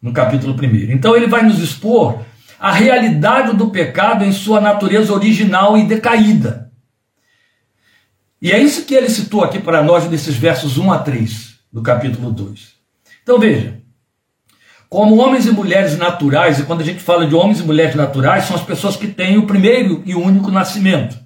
no 0.00 0.12
capítulo 0.12 0.54
1. 0.54 0.92
Então 0.92 1.14
ele 1.14 1.26
vai 1.26 1.42
nos 1.42 1.58
expor 1.58 2.20
a 2.58 2.72
realidade 2.72 3.56
do 3.56 3.68
pecado 3.68 4.24
em 4.24 4.32
sua 4.32 4.60
natureza 4.60 5.12
original 5.12 5.76
e 5.76 5.86
decaída. 5.86 6.63
E 8.44 8.52
é 8.52 8.58
isso 8.58 8.84
que 8.84 8.94
ele 8.94 9.08
citou 9.08 9.42
aqui 9.42 9.58
para 9.58 9.82
nós 9.82 10.06
nesses 10.10 10.36
versos 10.36 10.76
1 10.76 10.92
a 10.92 10.98
3 10.98 11.54
do 11.72 11.80
capítulo 11.80 12.30
2. 12.30 12.74
Então 13.22 13.38
veja, 13.38 13.80
como 14.86 15.16
homens 15.16 15.46
e 15.46 15.50
mulheres 15.50 15.96
naturais, 15.96 16.58
e 16.58 16.64
quando 16.64 16.82
a 16.82 16.84
gente 16.84 17.00
fala 17.00 17.26
de 17.26 17.34
homens 17.34 17.60
e 17.60 17.62
mulheres 17.62 17.94
naturais, 17.94 18.44
são 18.44 18.54
as 18.54 18.62
pessoas 18.62 18.96
que 18.96 19.06
têm 19.06 19.38
o 19.38 19.46
primeiro 19.46 20.02
e 20.04 20.14
único 20.14 20.50
nascimento. 20.50 21.16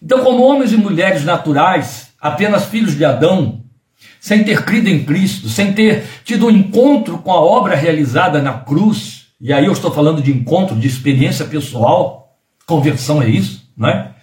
Então, 0.00 0.22
como 0.22 0.44
homens 0.44 0.72
e 0.72 0.76
mulheres 0.76 1.24
naturais, 1.24 2.12
apenas 2.20 2.66
filhos 2.66 2.96
de 2.96 3.04
Adão, 3.04 3.64
sem 4.20 4.44
ter 4.44 4.64
crido 4.64 4.88
em 4.88 5.04
Cristo, 5.04 5.48
sem 5.48 5.72
ter 5.72 6.04
tido 6.22 6.46
um 6.46 6.50
encontro 6.50 7.18
com 7.18 7.32
a 7.32 7.40
obra 7.40 7.74
realizada 7.74 8.40
na 8.40 8.52
cruz, 8.52 9.26
e 9.40 9.52
aí 9.52 9.64
eu 9.66 9.72
estou 9.72 9.90
falando 9.90 10.22
de 10.22 10.30
encontro, 10.30 10.76
de 10.76 10.86
experiência 10.86 11.44
pessoal, 11.44 12.38
conversão 12.64 13.20
é 13.20 13.28
isso, 13.28 13.68
não 13.76 13.88
é? 13.88 14.14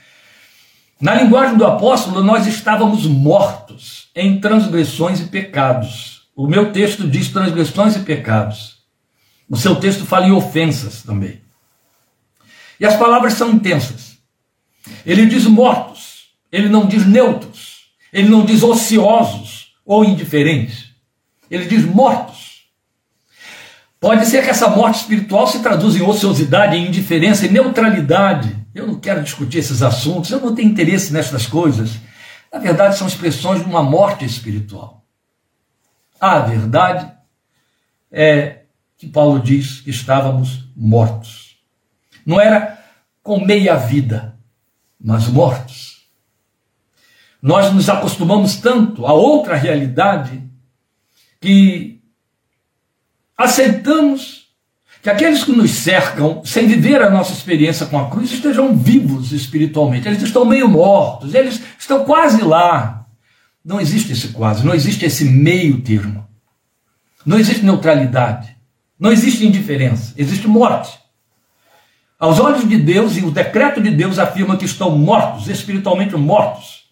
Na 0.99 1.13
linguagem 1.13 1.57
do 1.57 1.65
apóstolo, 1.65 2.23
nós 2.23 2.47
estávamos 2.47 3.05
mortos 3.05 4.09
em 4.15 4.41
transgressões 4.41 5.19
e 5.19 5.25
pecados. 5.25 6.23
O 6.35 6.47
meu 6.47 6.71
texto 6.71 7.07
diz 7.07 7.29
transgressões 7.29 7.95
e 7.95 7.99
pecados. 7.99 8.77
O 9.49 9.55
seu 9.55 9.75
texto 9.75 10.05
fala 10.05 10.27
em 10.27 10.31
ofensas 10.31 11.03
também. 11.03 11.39
E 12.79 12.85
as 12.85 12.95
palavras 12.95 13.33
são 13.33 13.51
intensas. 13.51 14.17
Ele 15.05 15.25
diz 15.25 15.45
mortos, 15.45 16.29
ele 16.51 16.69
não 16.69 16.85
diz 16.85 17.05
neutros, 17.05 17.87
ele 18.11 18.29
não 18.29 18.45
diz 18.45 18.63
ociosos 18.63 19.73
ou 19.85 20.03
indiferentes. 20.03 20.91
Ele 21.49 21.65
diz 21.65 21.85
mortos. 21.85 22.63
Pode 23.99 24.25
ser 24.25 24.43
que 24.43 24.49
essa 24.49 24.69
morte 24.69 25.01
espiritual 25.01 25.47
se 25.47 25.59
traduza 25.59 25.97
em 25.97 26.01
ociosidade, 26.01 26.75
em 26.75 26.87
indiferença, 26.87 27.45
em 27.45 27.51
neutralidade. 27.51 28.55
Eu 28.77 28.85
não 28.85 28.99
quero 28.99 29.23
discutir 29.23 29.57
esses 29.57 29.81
assuntos, 29.81 30.29
eu 30.29 30.39
não 30.39 30.53
tenho 30.53 30.69
interesse 30.69 31.11
nessas 31.11 31.47
coisas. 31.47 31.97
Na 32.53 32.59
verdade, 32.59 32.95
são 32.95 33.07
expressões 33.07 33.59
de 33.59 33.65
uma 33.65 33.81
morte 33.81 34.23
espiritual. 34.23 35.03
A 36.21 36.37
verdade 36.41 37.11
é 38.11 38.65
que 38.95 39.07
Paulo 39.07 39.39
diz 39.39 39.81
que 39.81 39.89
estávamos 39.89 40.69
mortos. 40.75 41.57
não 42.23 42.39
era 42.39 42.77
com 43.23 43.43
meia 43.43 43.75
vida, 43.75 44.37
mas 45.01 45.27
mortos. 45.27 46.07
Nós 47.41 47.73
nos 47.73 47.89
acostumamos 47.89 48.57
tanto 48.57 49.07
a 49.07 49.13
outra 49.13 49.55
realidade 49.55 50.47
que 51.41 51.99
aceitamos 53.35 54.46
que 55.07 55.11
aqueles 55.11 55.45
que 55.45 55.53
nos 55.53 55.71
cercam, 55.71 56.43
sem 56.43 56.67
viver 56.67 57.01
a 57.01 57.09
nossa 57.09 57.31
experiência 57.31 57.85
com 57.85 57.97
a 57.97 58.09
cruz, 58.09 58.29
estejam 58.29 58.75
vivos 58.75 59.31
espiritualmente. 59.31 60.05
Eles 60.05 60.21
estão 60.21 60.43
meio 60.43 60.67
mortos, 60.67 61.33
eles 61.33 61.63
estão 61.79 62.03
quase 62.03 62.41
lá. 62.41 63.05
Não 63.63 63.79
existe 63.79 64.11
esse 64.11 64.27
quase, 64.29 64.65
não 64.65 64.75
existe 64.75 65.05
esse 65.05 65.23
meio 65.23 65.79
termo. 65.79 66.27
Não 67.25 67.39
existe 67.39 67.63
neutralidade. 67.63 68.53
Não 68.99 69.09
existe 69.09 69.47
indiferença. 69.47 70.13
Existe 70.17 70.45
morte. 70.45 70.99
Aos 72.19 72.37
olhos 72.37 72.67
de 72.67 72.77
Deus, 72.77 73.15
e 73.15 73.23
o 73.23 73.31
decreto 73.31 73.81
de 73.81 73.91
Deus 73.91 74.19
afirma 74.19 74.57
que 74.57 74.65
estão 74.65 74.97
mortos, 74.97 75.47
espiritualmente 75.47 76.17
mortos. 76.17 76.89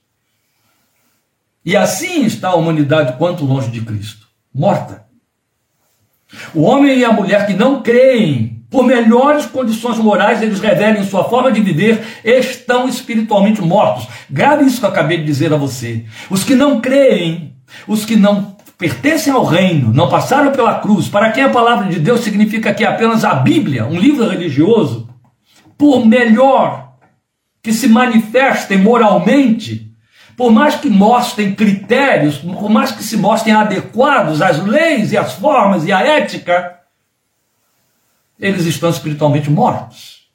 E 1.66 1.76
assim 1.76 2.24
está 2.24 2.50
a 2.50 2.56
humanidade 2.56 3.18
quanto 3.18 3.44
longe 3.44 3.70
de 3.70 3.82
Cristo 3.82 4.26
morta. 4.54 5.05
O 6.54 6.62
homem 6.64 7.00
e 7.00 7.06
a 7.06 7.12
mulher 7.12 7.46
que 7.46 7.54
não 7.54 7.82
creem, 7.82 8.64
por 8.70 8.86
melhores 8.86 9.46
condições 9.46 9.98
morais 9.98 10.42
eles 10.42 10.60
revelem 10.60 11.04
sua 11.04 11.24
forma 11.26 11.52
de 11.52 11.62
viver, 11.62 12.04
estão 12.24 12.88
espiritualmente 12.88 13.62
mortos. 13.62 14.08
Grave 14.30 14.66
isso 14.66 14.80
que 14.80 14.86
eu 14.86 14.90
acabei 14.90 15.20
de 15.20 15.26
dizer 15.26 15.54
a 15.54 15.58
você. 15.58 16.06
Os 16.30 16.44
que 16.44 16.56
não 16.56 16.82
creem, 16.82 17.56
os 17.88 18.04
que 18.04 18.16
não 18.16 18.56
pertencem 18.78 19.32
ao 19.32 19.46
reino, 19.46 19.94
não 19.94 20.10
passaram 20.10 20.52
pela 20.52 20.80
cruz, 20.80 21.08
para 21.08 21.32
quem 21.32 21.44
a 21.44 21.50
palavra 21.50 21.88
de 21.90 22.00
Deus 22.00 22.22
significa 22.22 22.74
que 22.74 22.84
é 22.84 22.88
apenas 22.88 23.24
a 23.24 23.36
Bíblia, 23.36 23.86
um 23.86 23.98
livro 23.98 24.28
religioso, 24.28 25.08
por 25.78 26.06
melhor 26.06 26.94
que 27.64 27.72
se 27.72 27.88
manifestem 27.88 28.78
moralmente, 28.78 29.95
por 30.38 30.52
mais 30.52 30.76
que 30.76 30.90
mostrem 30.90 31.56
critérios, 31.56 32.38
por 32.38 32.70
mais 32.70 32.92
que 32.92 33.04
se 33.04 33.16
mostrem 33.18 33.54
adequados 33.56 34.42
às 34.42 34.64
leis 34.64 35.12
e 35.12 35.18
às 35.18 35.34
formas 35.34 35.86
e 35.86 35.92
à 35.92 36.02
ética, 36.02 36.80
eles 38.40 38.66
estão 38.66 38.90
espiritualmente 38.90 39.50
mortos. 39.50 40.26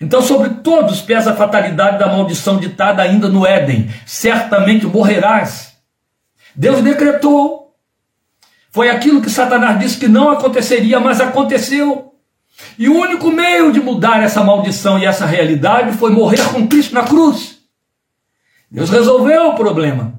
Então, 0.00 0.22
sobre 0.22 0.48
todos 0.62 1.02
pesa 1.02 1.32
a 1.32 1.36
fatalidade 1.36 1.98
da 1.98 2.06
maldição 2.06 2.58
ditada 2.58 3.02
ainda 3.02 3.28
no 3.28 3.46
Éden: 3.46 3.90
certamente 4.06 4.86
morrerás. 4.86 5.76
Deus 6.54 6.80
decretou. 6.80 7.74
Foi 8.70 8.88
aquilo 8.88 9.20
que 9.20 9.28
Satanás 9.28 9.78
disse 9.78 9.98
que 9.98 10.08
não 10.08 10.30
aconteceria, 10.30 11.00
mas 11.00 11.20
aconteceu. 11.20 12.14
E 12.78 12.88
o 12.88 12.96
único 12.96 13.30
meio 13.30 13.72
de 13.72 13.80
mudar 13.80 14.22
essa 14.22 14.44
maldição 14.44 14.98
e 14.98 15.04
essa 15.04 15.26
realidade 15.26 15.96
foi 15.96 16.10
morrer 16.10 16.42
com 16.52 16.68
Cristo 16.68 16.94
na 16.94 17.02
cruz. 17.02 17.59
Deus 18.70 18.88
resolveu 18.88 19.48
o 19.48 19.54
problema, 19.54 20.14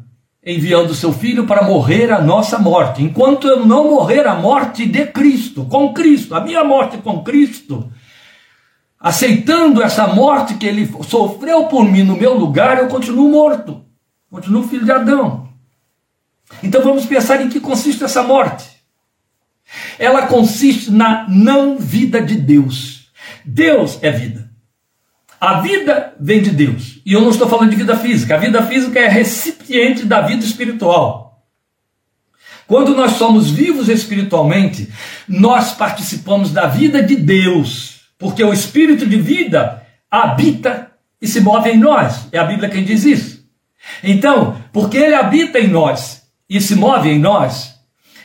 enviando 0.45 0.93
seu 0.93 1.13
filho 1.13 1.47
para 1.47 1.63
morrer 1.63 2.11
a 2.11 2.21
nossa 2.21 2.59
morte. 2.59 3.01
Enquanto 3.01 3.47
eu 3.47 3.65
não 3.65 3.91
morrer 3.91 4.27
a 4.27 4.35
morte 4.35 4.85
de 4.85 5.05
Cristo, 5.07 5.65
com 5.65 5.93
Cristo, 5.93 6.35
a 6.35 6.41
minha 6.41 6.63
morte 6.63 6.97
com 6.97 7.23
Cristo, 7.23 7.89
aceitando 8.99 9.81
essa 9.81 10.05
morte 10.07 10.55
que 10.55 10.65
ele 10.65 10.91
sofreu 11.07 11.67
por 11.67 11.85
mim 11.85 12.03
no 12.03 12.17
meu 12.17 12.37
lugar, 12.37 12.77
eu 12.77 12.89
continuo 12.89 13.29
morto, 13.29 13.85
continuo 14.29 14.67
filho 14.67 14.83
de 14.83 14.91
Adão. 14.91 15.49
Então 16.61 16.81
vamos 16.81 17.05
pensar 17.05 17.41
em 17.41 17.47
que 17.47 17.61
consiste 17.61 18.03
essa 18.03 18.21
morte. 18.21 18.69
Ela 19.97 20.27
consiste 20.27 20.91
na 20.91 21.25
não 21.29 21.77
vida 21.77 22.21
de 22.21 22.35
Deus. 22.35 23.09
Deus 23.45 23.97
é 24.01 24.11
vida. 24.11 24.50
A 25.41 25.59
vida 25.59 26.13
vem 26.19 26.39
de 26.39 26.51
Deus. 26.51 27.01
E 27.03 27.13
eu 27.13 27.21
não 27.21 27.31
estou 27.31 27.49
falando 27.49 27.71
de 27.71 27.75
vida 27.75 27.97
física. 27.97 28.35
A 28.35 28.37
vida 28.37 28.61
física 28.61 28.99
é 28.99 29.07
recipiente 29.07 30.05
da 30.05 30.21
vida 30.21 30.45
espiritual. 30.45 31.47
Quando 32.67 32.95
nós 32.95 33.13
somos 33.13 33.49
vivos 33.49 33.89
espiritualmente, 33.89 34.87
nós 35.27 35.73
participamos 35.73 36.51
da 36.51 36.67
vida 36.67 37.01
de 37.01 37.15
Deus, 37.15 38.01
porque 38.19 38.43
o 38.43 38.53
espírito 38.53 39.05
de 39.07 39.17
vida 39.17 39.83
habita 40.11 40.91
e 41.19 41.27
se 41.27 41.41
move 41.41 41.71
em 41.71 41.77
nós. 41.77 42.27
É 42.31 42.37
a 42.37 42.45
Bíblia 42.45 42.69
quem 42.69 42.83
diz 42.83 43.03
isso. 43.03 43.43
Então, 44.03 44.61
porque 44.71 44.97
ele 44.97 45.15
habita 45.15 45.59
em 45.59 45.67
nós 45.67 46.21
e 46.47 46.61
se 46.61 46.75
move 46.75 47.09
em 47.09 47.17
nós, 47.17 47.75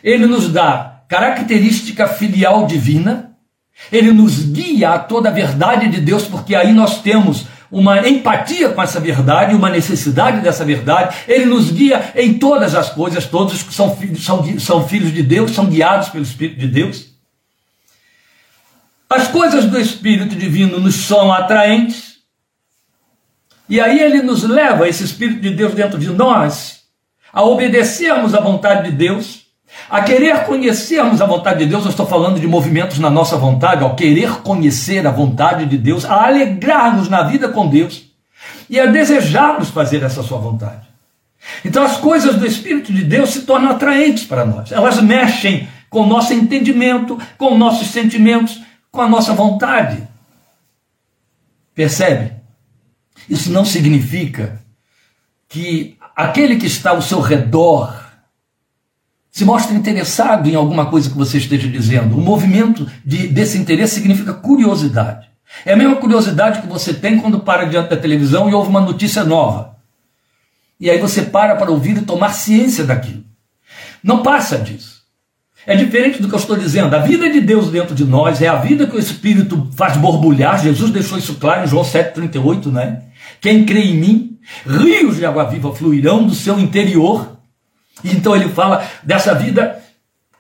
ele 0.05 0.27
nos 0.27 0.53
dá 0.53 1.03
característica 1.09 2.07
filial 2.07 2.67
divina, 2.67 3.36
ele 3.91 4.13
nos 4.13 4.45
guia 4.45 4.91
a 4.91 4.99
toda 4.99 5.29
a 5.29 5.33
verdade 5.33 5.89
de 5.89 6.01
Deus, 6.01 6.25
porque 6.25 6.55
aí 6.55 6.73
nós 6.73 7.01
temos 7.03 7.47
uma 7.71 8.07
empatia 8.09 8.69
com 8.71 8.83
essa 8.83 9.01
verdade, 9.01 9.55
uma 9.55 9.69
necessidade 9.69 10.41
dessa 10.41 10.65
verdade. 10.65 11.17
Ele 11.27 11.47
nos 11.47 11.71
guia 11.71 12.13
em 12.15 12.35
todas 12.35 12.75
as 12.75 12.91
coisas, 12.91 13.27
todos 13.27 13.63
que 13.63 13.75
são 13.75 13.97
são, 14.19 14.59
são 14.59 14.89
filhos 14.89 15.13
de 15.13 15.23
Deus, 15.23 15.53
são 15.53 15.67
guiados 15.67 16.09
pelo 16.09 16.25
Espírito 16.25 16.61
de 16.61 16.69
Deus. 16.69 17.07
As 19.09 19.29
coisas 19.29 19.67
do 19.67 19.79
Espírito 19.79 20.35
Divino 20.35 20.81
nos 20.81 20.97
são 20.97 21.33
atraentes, 21.33 22.17
e 23.69 23.81
aí 23.81 24.01
ele 24.01 24.23
nos 24.23 24.43
leva, 24.43 24.89
esse 24.89 25.05
Espírito 25.05 25.41
de 25.41 25.51
Deus 25.51 25.75
dentro 25.75 25.99
de 25.99 26.09
nós, 26.09 26.83
a 27.33 27.43
obedecermos 27.43 28.35
à 28.35 28.41
vontade 28.41 28.91
de 28.91 28.97
Deus 28.97 29.46
a 29.89 30.01
querer 30.03 30.45
conhecermos 30.45 31.21
a 31.21 31.27
vontade 31.27 31.61
de 31.61 31.67
Deus, 31.67 31.85
eu 31.85 31.91
estou 31.91 32.07
falando 32.07 32.41
de 32.41 32.47
movimentos 32.47 32.99
na 32.99 33.11
nossa 33.11 33.37
vontade, 33.37 33.83
ao 33.83 33.95
querer 33.95 34.41
conhecer 34.43 35.07
a 35.07 35.11
vontade 35.11 35.67
de 35.67 35.79
Deus, 35.79 36.05
a 36.05 36.27
alegrar-nos 36.27 37.09
na 37.09 37.23
vida 37.23 37.49
com 37.49 37.69
Deus 37.69 38.05
e 38.69 38.81
a 38.81 38.87
desejarmos 38.87 39.71
fazer 39.71 40.03
essa 40.03 40.23
sua 40.23 40.39
vontade. 40.39 40.87
Então 41.65 41.85
as 41.85 41.97
coisas 41.97 42.37
do 42.37 42.47
Espírito 42.47 42.93
de 42.93 43.05
Deus 43.05 43.31
se 43.31 43.43
tornam 43.43 43.71
atraentes 43.71 44.25
para 44.25 44.45
nós. 44.45 44.73
Elas 44.73 45.01
mexem 45.01 45.69
com 45.89 46.03
o 46.03 46.07
nosso 46.07 46.33
entendimento, 46.33 47.19
com 47.39 47.57
nossos 47.57 47.89
sentimentos, 47.89 48.61
com 48.91 49.01
a 49.01 49.09
nossa 49.09 49.33
vontade. 49.33 50.03
Percebe? 51.75 52.33
Isso 53.29 53.53
não 53.53 53.65
significa 53.65 54.61
que 55.49 55.97
aquele 56.15 56.57
que 56.57 56.67
está 56.67 56.91
ao 56.91 57.03
seu 57.03 57.21
redor 57.21 58.06
se 59.37 59.45
mostra 59.45 59.77
interessado 59.77 60.49
em 60.49 60.55
alguma 60.55 60.87
coisa 60.87 61.11
que 61.11 61.17
você 61.17 61.37
esteja 61.37 61.69
dizendo. 61.69 62.17
O 62.17 62.23
movimento 62.23 62.91
de, 63.05 63.29
desse 63.29 63.59
interesse 63.59 63.97
significa 63.97 64.33
curiosidade. 64.33 65.29
É 65.63 65.75
a 65.75 65.77
mesma 65.77 65.97
curiosidade 65.97 66.63
que 66.63 66.67
você 66.67 66.95
tem 66.95 67.19
quando 67.19 67.41
para 67.41 67.67
diante 67.67 67.91
da 67.91 67.99
televisão 67.99 68.49
e 68.49 68.55
ouve 68.55 68.71
uma 68.71 68.81
notícia 68.81 69.23
nova. 69.25 69.77
E 70.81 70.89
aí 70.89 70.99
você 70.99 71.21
para 71.21 71.55
para 71.55 71.71
ouvir 71.71 71.99
e 71.99 72.01
tomar 72.01 72.31
ciência 72.31 72.83
daquilo. 72.83 73.25
Não 74.03 74.23
passa 74.23 74.57
disso. 74.57 75.03
É 75.67 75.77
diferente 75.77 76.23
do 76.23 76.29
que 76.31 76.35
eu 76.35 76.39
estou 76.39 76.57
dizendo. 76.57 76.97
A 76.97 77.01
vida 77.01 77.31
de 77.31 77.43
Deus 77.43 77.71
dentro 77.71 77.95
de 77.95 78.07
nós 78.07 78.41
é 78.41 78.49
a 78.49 78.57
vida 78.57 78.87
que 78.87 78.97
o 78.97 78.99
Espírito 78.99 79.69
faz 79.77 79.99
borbulhar. 79.99 80.63
Jesus 80.63 80.91
deixou 80.91 81.19
isso 81.19 81.35
claro 81.35 81.63
em 81.63 81.67
João 81.67 81.85
7,38, 81.85 82.73
né? 82.73 83.03
Quem 83.43 83.67
crê 83.67 83.83
em 83.83 83.99
mim, 83.99 84.39
rios 84.67 85.17
de 85.17 85.27
água 85.27 85.45
viva 85.45 85.75
fluirão 85.75 86.27
do 86.27 86.35
seu 86.35 86.59
interior. 86.59 87.36
Então 88.05 88.35
ele 88.35 88.49
fala 88.49 88.87
dessa 89.03 89.35
vida 89.35 89.83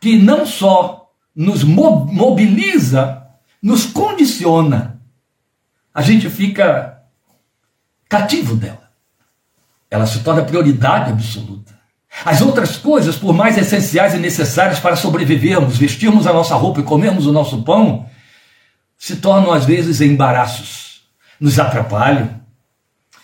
que 0.01 0.19
não 0.19 0.47
só 0.47 1.11
nos 1.35 1.65
mobiliza, 1.65 3.23
nos 3.63 3.87
condiciona. 3.87 5.01
A 5.95 6.03
gente 6.03 6.29
fica 6.31 7.03
cativo 8.09 8.55
dela. 8.57 8.91
Ela 9.91 10.07
se 10.07 10.21
torna 10.21 10.43
prioridade 10.43 11.11
absoluta. 11.11 11.77
As 12.25 12.41
outras 12.41 12.77
coisas, 12.77 13.17
por 13.17 13.35
mais 13.35 13.59
essenciais 13.59 14.15
e 14.15 14.19
necessárias 14.19 14.79
para 14.79 14.97
sobrevivermos, 14.97 15.77
vestirmos 15.77 16.27
a 16.27 16.33
nossa 16.33 16.55
roupa 16.55 16.81
e 16.81 16.85
comermos 16.85 17.27
o 17.27 17.33
nosso 17.33 17.63
pão, 17.63 18.09
se 18.99 19.17
tornam 19.17 19.53
às 19.53 19.65
vezes 19.65 20.01
embaraços, 20.01 21.03
nos 21.39 21.59
atrapalham. 21.59 22.31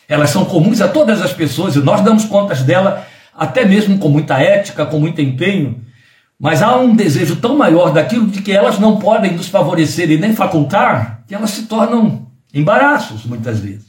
Elas 0.07 0.31
são 0.31 0.45
comuns 0.45 0.81
a 0.83 0.89
todas 0.89 1.23
as 1.23 1.33
pessoas 1.33 1.75
e 1.75 1.79
nós 1.79 2.03
damos 2.03 2.27
contas 2.27 2.62
dela 2.62 3.07
até 3.37 3.65
mesmo 3.65 3.99
com 3.99 4.09
muita 4.09 4.39
ética, 4.39 4.87
com 4.87 4.99
muito 4.99 5.21
empenho, 5.21 5.81
mas 6.39 6.61
há 6.61 6.77
um 6.77 6.95
desejo 6.95 7.37
tão 7.37 7.57
maior 7.57 7.93
daquilo 7.93 8.27
de 8.27 8.43
que 8.43 8.53
elas 8.53 8.79
não 8.79 8.99
podem 8.99 9.33
nos 9.33 9.49
favorecer 9.49 10.11
e 10.11 10.19
nem 10.19 10.35
facultar, 10.35 11.23
que 11.27 11.35
elas 11.35 11.51
se 11.51 11.62
tornam 11.67 12.27
embaraços 12.53 13.25
muitas 13.25 13.61
vezes. 13.61 13.87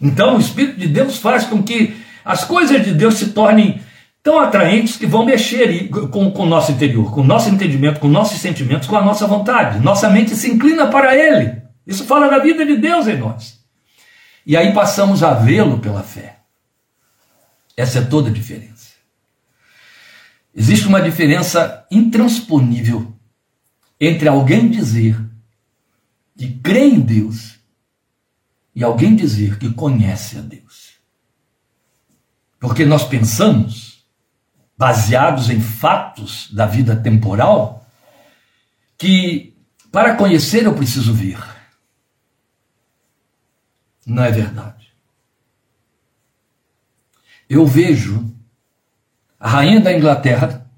Então 0.00 0.36
o 0.36 0.40
Espírito 0.40 0.78
de 0.78 0.86
Deus 0.86 1.18
faz 1.18 1.44
com 1.44 1.62
que 1.62 1.96
as 2.24 2.44
coisas 2.44 2.84
de 2.84 2.92
Deus 2.94 3.14
se 3.14 3.30
tornem 3.30 3.80
tão 4.22 4.38
atraentes 4.38 4.96
que 4.96 5.06
vão 5.06 5.24
mexer 5.24 5.88
com, 5.88 6.28
o 6.28 6.46
nosso 6.46 6.72
interior, 6.72 7.12
com 7.12 7.20
o 7.20 7.26
nosso 7.26 7.50
entendimento, 7.50 8.00
com 8.00 8.08
nossos 8.08 8.40
sentimentos, 8.40 8.88
com 8.88 8.96
a 8.96 9.04
nossa 9.04 9.26
vontade. 9.26 9.80
Nossa 9.80 10.08
mente 10.08 10.34
se 10.34 10.50
inclina 10.50 10.86
para 10.86 11.14
Ele. 11.14 11.62
Isso 11.86 12.04
fala 12.04 12.30
da 12.30 12.38
vida 12.38 12.64
de 12.64 12.76
Deus 12.76 13.06
em 13.06 13.18
nós. 13.18 13.58
E 14.46 14.56
aí 14.56 14.72
passamos 14.72 15.22
a 15.22 15.34
vê-lo 15.34 15.78
pela 15.78 16.02
fé. 16.02 16.36
Essa 17.76 17.98
é 17.98 18.04
toda 18.04 18.30
a 18.30 18.32
diferença. 18.32 18.94
Existe 20.54 20.86
uma 20.86 21.02
diferença 21.02 21.86
intransponível 21.90 23.12
entre 24.00 24.28
alguém 24.28 24.70
dizer 24.70 25.20
de 26.34 26.48
crer 26.48 26.94
em 26.94 27.00
Deus 27.00 27.58
e 28.74 28.82
alguém 28.82 29.14
dizer 29.14 29.58
que 29.58 29.72
conhece 29.72 30.38
a 30.38 30.40
Deus. 30.40 30.94
Porque 32.58 32.84
nós 32.84 33.04
pensamos, 33.04 34.04
baseados 34.76 35.50
em 35.50 35.60
fatos 35.60 36.52
da 36.52 36.66
vida 36.66 36.96
temporal, 36.96 37.86
que 38.96 39.56
para 39.92 40.16
conhecer 40.16 40.64
eu 40.64 40.74
preciso 40.74 41.12
ver. 41.12 41.38
Não 44.06 44.24
é 44.24 44.30
verdade. 44.30 44.83
Eu 47.48 47.66
vejo 47.66 48.24
a 49.38 49.48
rainha 49.48 49.80
da 49.80 49.92
Inglaterra, 49.92 50.70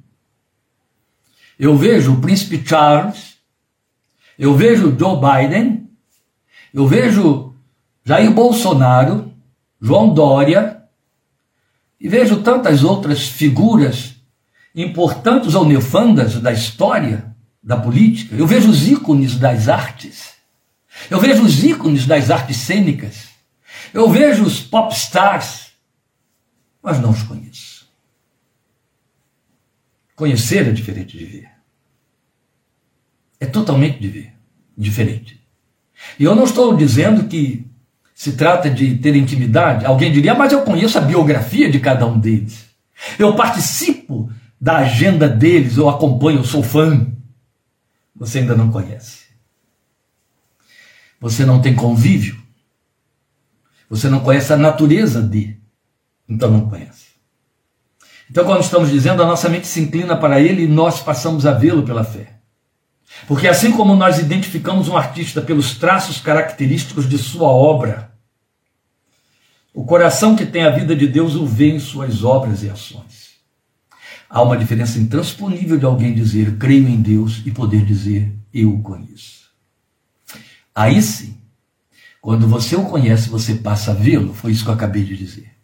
eu 1.59 1.77
vejo 1.77 2.15
o 2.15 2.21
príncipe 2.21 2.63
Charles, 2.67 3.37
eu 4.39 4.55
vejo 4.55 4.97
Joe 4.99 5.19
Biden, 5.21 5.89
eu 6.75 6.87
vejo 6.87 7.55
Jair 8.05 8.31
Bolsonaro, 8.31 9.33
João 9.81 10.13
Dória, 10.13 10.83
e 11.99 12.09
vejo 12.09 12.43
tantas 12.43 12.85
outras 12.85 13.27
figuras 13.27 14.17
importantes 14.75 15.55
ou 15.55 15.65
nefandas 15.65 16.39
da 16.39 16.53
história 16.53 17.35
da 17.63 17.77
política. 17.77 18.37
Eu 18.37 18.47
vejo 18.47 18.71
os 18.71 18.87
ícones 18.87 19.37
das 19.37 19.69
artes. 19.69 20.35
Eu 21.11 21.19
vejo 21.19 21.43
os 21.43 21.65
ícones 21.65 22.07
das 22.07 22.31
artes 22.31 22.59
cênicas. 22.59 23.29
Eu 23.93 24.11
vejo 24.11 24.45
os 24.45 24.61
pop 24.61 24.95
stars, 24.95 25.66
mas 26.87 27.01
não 27.01 27.11
os 27.11 27.25
conheço. 27.25 27.85
Conhecer 30.15 30.69
é 30.69 30.71
diferente 30.71 31.19
de 31.19 31.25
ver. 31.25 31.49
É 33.41 33.45
totalmente 33.45 33.99
de 33.99 34.07
ver, 34.07 34.33
diferente. 34.79 35.45
E 36.17 36.23
eu 36.23 36.37
não 36.37 36.45
estou 36.45 36.77
dizendo 36.77 37.27
que 37.27 37.67
se 38.15 38.37
trata 38.37 38.71
de 38.71 38.99
ter 38.99 39.17
intimidade. 39.17 39.85
Alguém 39.85 40.13
diria, 40.13 40.33
mas 40.33 40.53
eu 40.53 40.63
conheço 40.63 40.97
a 40.97 41.01
biografia 41.01 41.69
de 41.69 41.81
cada 41.81 42.07
um 42.07 42.21
deles. 42.21 42.67
Eu 43.19 43.35
participo 43.35 44.33
da 44.61 44.77
agenda 44.77 45.29
deles, 45.29 45.77
eu 45.77 45.89
acompanho, 45.89 46.39
eu 46.39 46.45
sou 46.45 46.63
fã. 46.63 47.05
Você 48.15 48.39
ainda 48.39 48.55
não 48.55 48.71
conhece. 48.71 49.27
Você 51.21 51.45
não 51.45 51.61
tem 51.61 51.75
convívio. 51.75 52.41
Você 53.91 54.09
não 54.09 54.21
conhece 54.21 54.53
a 54.53 54.57
natureza 54.57 55.21
de. 55.21 55.66
Então 56.29 56.51
não 56.51 56.69
conhece. 56.69 57.07
Então, 58.31 58.45
quando 58.45 58.63
estamos 58.63 58.91
dizendo, 58.91 59.23
a 59.23 59.27
nossa 59.27 59.49
mente 59.49 59.67
se 59.67 59.81
inclina 59.81 60.17
para 60.17 60.41
ele 60.41 60.65
e 60.65 60.69
nós 60.69 61.01
passamos 61.01 61.47
a 61.47 61.53
vê-lo 61.53 61.85
pela 61.85 62.03
fé. 62.03 62.37
Porque 63.27 63.47
assim 63.47 63.71
como 63.71 63.95
nós 63.95 64.19
identificamos 64.19 64.89
um 64.89 64.97
artista 64.97 65.41
pelos 65.41 65.77
traços 65.77 66.21
característicos 66.21 67.09
de 67.09 67.17
sua 67.17 67.49
obra, 67.49 68.13
o 69.73 69.85
coração 69.85 70.35
que 70.35 70.45
tem 70.45 70.65
a 70.65 70.71
vida 70.71 70.97
de 70.97 71.07
Deus 71.07 71.35
o 71.35 71.47
vê 71.47 71.71
em 71.71 71.79
suas 71.79 72.25
obras 72.25 72.63
e 72.63 72.69
ações. 72.69 73.37
Há 74.29 74.43
uma 74.43 74.57
diferença 74.57 74.99
intransponível 74.99 75.79
de 75.79 75.85
alguém 75.85 76.13
dizer 76.13 76.59
creio 76.59 76.89
em 76.89 77.01
Deus 77.01 77.43
e 77.47 77.51
poder 77.51 77.85
dizer 77.85 78.35
eu 78.53 78.75
o 78.75 78.83
conheço. 78.83 79.47
Aí 80.75 81.01
sim, 81.01 81.39
quando 82.21 82.49
você 82.49 82.75
o 82.75 82.85
conhece, 82.85 83.29
você 83.29 83.55
passa 83.55 83.93
a 83.93 83.95
vê-lo, 83.95 84.35
foi 84.35 84.51
isso 84.51 84.65
que 84.65 84.71
eu 84.71 84.75
acabei 84.75 85.05
de 85.05 85.17
dizer. 85.17 85.56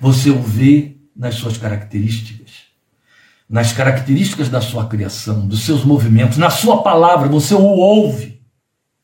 Você 0.00 0.30
o 0.30 0.40
vê 0.40 0.96
nas 1.14 1.36
suas 1.36 1.56
características, 1.56 2.50
nas 3.48 3.72
características 3.72 4.48
da 4.48 4.60
sua 4.60 4.86
criação, 4.86 5.46
dos 5.46 5.60
seus 5.60 5.84
movimentos, 5.84 6.38
na 6.38 6.50
sua 6.50 6.82
palavra, 6.82 7.28
você 7.28 7.54
o 7.54 7.62
ouve 7.62 8.40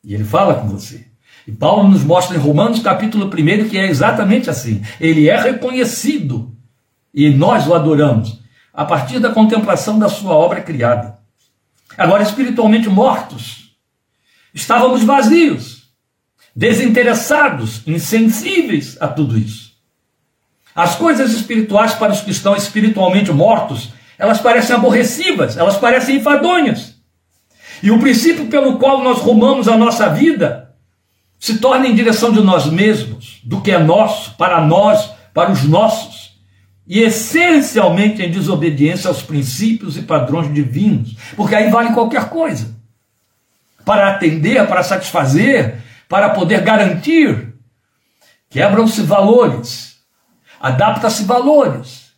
e 0.03 0.15
ele 0.15 0.25
fala 0.25 0.55
com 0.55 0.69
você. 0.69 1.07
E 1.47 1.53
Paulo 1.53 1.89
nos 1.89 2.03
mostra 2.03 2.37
em 2.37 2.41
Romanos 2.41 2.81
capítulo 2.81 3.27
1 3.27 3.69
que 3.69 3.79
é 3.79 3.87
exatamente 3.87 4.51
assim. 4.51 4.83
Ele 5.01 5.29
é 5.29 5.41
reconhecido 5.41 6.57
e 7.13 7.31
nós 7.31 7.67
o 7.67 7.75
adoramos 7.75 8.41
a 8.73 8.85
partir 8.85 9.19
da 9.19 9.33
contemplação 9.33 9.99
da 9.99 10.09
sua 10.09 10.33
obra 10.33 10.61
criada. 10.61 11.19
Agora, 11.97 12.23
espiritualmente 12.23 12.89
mortos, 12.89 13.77
estávamos 14.55 15.03
vazios, 15.03 15.91
desinteressados, 16.55 17.83
insensíveis 17.87 18.97
a 19.01 19.09
tudo 19.09 19.37
isso. 19.37 19.70
As 20.75 20.95
coisas 20.95 21.33
espirituais 21.33 21.95
para 21.95 22.13
os 22.13 22.21
que 22.21 22.31
estão 22.31 22.55
espiritualmente 22.55 23.33
mortos, 23.33 23.91
elas 24.19 24.41
parecem 24.41 24.77
aborrecidas, 24.77 25.57
elas 25.57 25.77
parecem 25.77 26.17
enfadonhas. 26.17 26.95
E 27.83 27.91
o 27.91 27.99
princípio 27.99 28.47
pelo 28.47 28.79
qual 28.79 29.03
nós 29.03 29.19
rumamos 29.19 29.67
a 29.67 29.77
nossa 29.77 30.09
vida 30.11 30.75
se 31.39 31.59
torna 31.59 31.87
em 31.87 31.95
direção 31.95 32.31
de 32.31 32.43
nós 32.43 32.67
mesmos, 32.67 33.41
do 33.43 33.63
que 33.63 33.71
é 33.71 33.79
nosso, 33.79 34.37
para 34.37 34.61
nós, 34.61 35.11
para 35.33 35.51
os 35.51 35.65
nossos, 35.65 36.39
e 36.87 37.01
essencialmente 37.01 38.23
em 38.23 38.31
desobediência 38.31 39.09
aos 39.09 39.23
princípios 39.23 39.97
e 39.97 40.03
padrões 40.03 40.53
divinos, 40.53 41.17
porque 41.37 41.55
aí 41.55 41.71
vale 41.71 41.95
qualquer 41.95 42.29
coisa. 42.29 42.77
Para 43.85 44.11
atender, 44.11 44.67
para 44.67 44.83
satisfazer, 44.83 45.79
para 46.09 46.31
poder 46.31 46.61
garantir, 46.61 47.55
quebram-se 48.51 49.01
valores, 49.01 49.90
adapta-se 50.61 51.25
valores. 51.25 52.11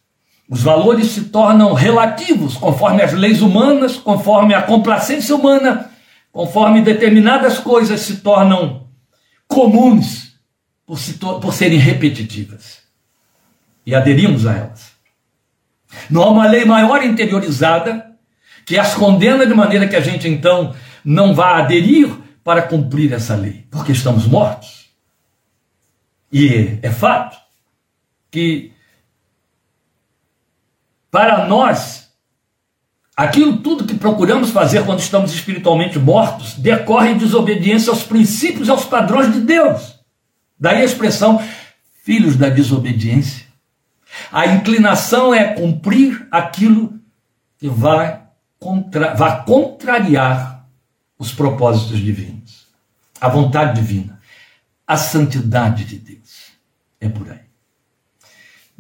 Os 0.48 0.62
valores 0.62 1.06
se 1.12 1.24
tornam 1.24 1.72
relativos 1.72 2.56
conforme 2.56 3.00
as 3.00 3.12
leis 3.12 3.40
humanas, 3.40 3.96
conforme 3.96 4.52
a 4.52 4.62
complacência 4.62 5.34
humana, 5.34 5.90
conforme 6.32 6.82
determinadas 6.82 7.58
coisas 7.58 8.00
se 8.00 8.16
tornam 8.16 8.88
comuns 9.46 10.34
por, 10.84 10.98
se 10.98 11.14
por 11.14 11.54
serem 11.54 11.78
repetitivas. 11.78 12.82
E 13.86 13.94
aderimos 13.94 14.46
a 14.46 14.54
elas. 14.54 14.92
Não 16.10 16.22
há 16.22 16.30
uma 16.30 16.48
lei 16.48 16.64
maior 16.64 17.02
interiorizada 17.02 18.10
que 18.66 18.78
as 18.78 18.94
condena 18.94 19.46
de 19.46 19.54
maneira 19.54 19.88
que 19.88 19.96
a 19.96 20.00
gente 20.00 20.28
então 20.28 20.74
não 21.04 21.34
vá 21.34 21.58
aderir 21.58 22.10
para 22.44 22.62
cumprir 22.62 23.12
essa 23.12 23.34
lei, 23.36 23.66
porque 23.70 23.92
estamos 23.92 24.26
mortos. 24.26 24.90
E 26.32 26.78
é 26.82 26.90
fato 26.90 27.41
que 28.32 28.72
para 31.12 31.46
nós 31.46 32.02
Aquilo 33.14 33.58
tudo 33.58 33.84
que 33.84 33.94
procuramos 33.94 34.50
fazer 34.50 34.84
quando 34.86 35.00
estamos 35.00 35.34
espiritualmente 35.34 35.98
mortos 35.98 36.54
decorre 36.54 37.10
em 37.10 37.18
desobediência 37.18 37.90
aos 37.90 38.02
princípios 38.02 38.68
e 38.68 38.70
aos 38.70 38.86
padrões 38.86 39.32
de 39.32 39.40
Deus. 39.40 40.00
Daí 40.58 40.78
a 40.78 40.84
expressão 40.84 41.42
filhos 42.02 42.36
da 42.36 42.48
desobediência. 42.48 43.46
A 44.30 44.46
inclinação 44.46 45.34
é 45.34 45.54
cumprir 45.54 46.26
aquilo 46.30 46.98
que 47.58 47.68
vai, 47.68 48.22
contra, 48.58 49.14
vai 49.14 49.44
contrariar 49.44 50.66
os 51.18 51.32
propósitos 51.32 52.00
divinos, 52.00 52.66
a 53.20 53.28
vontade 53.28 53.80
divina, 53.80 54.20
a 54.86 54.96
santidade 54.96 55.84
de 55.84 55.98
Deus. 55.98 56.50
É 57.00 57.08
por 57.08 57.30
aí. 57.30 57.41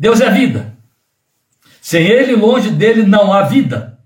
Deus 0.02 0.20
é 0.20 0.28
vida. 0.32 0.76
Sem 1.80 2.04
Ele, 2.04 2.34
longe 2.34 2.70
dele, 2.70 3.04
não 3.04 3.32
há 3.32 3.42
vida. 3.42 4.00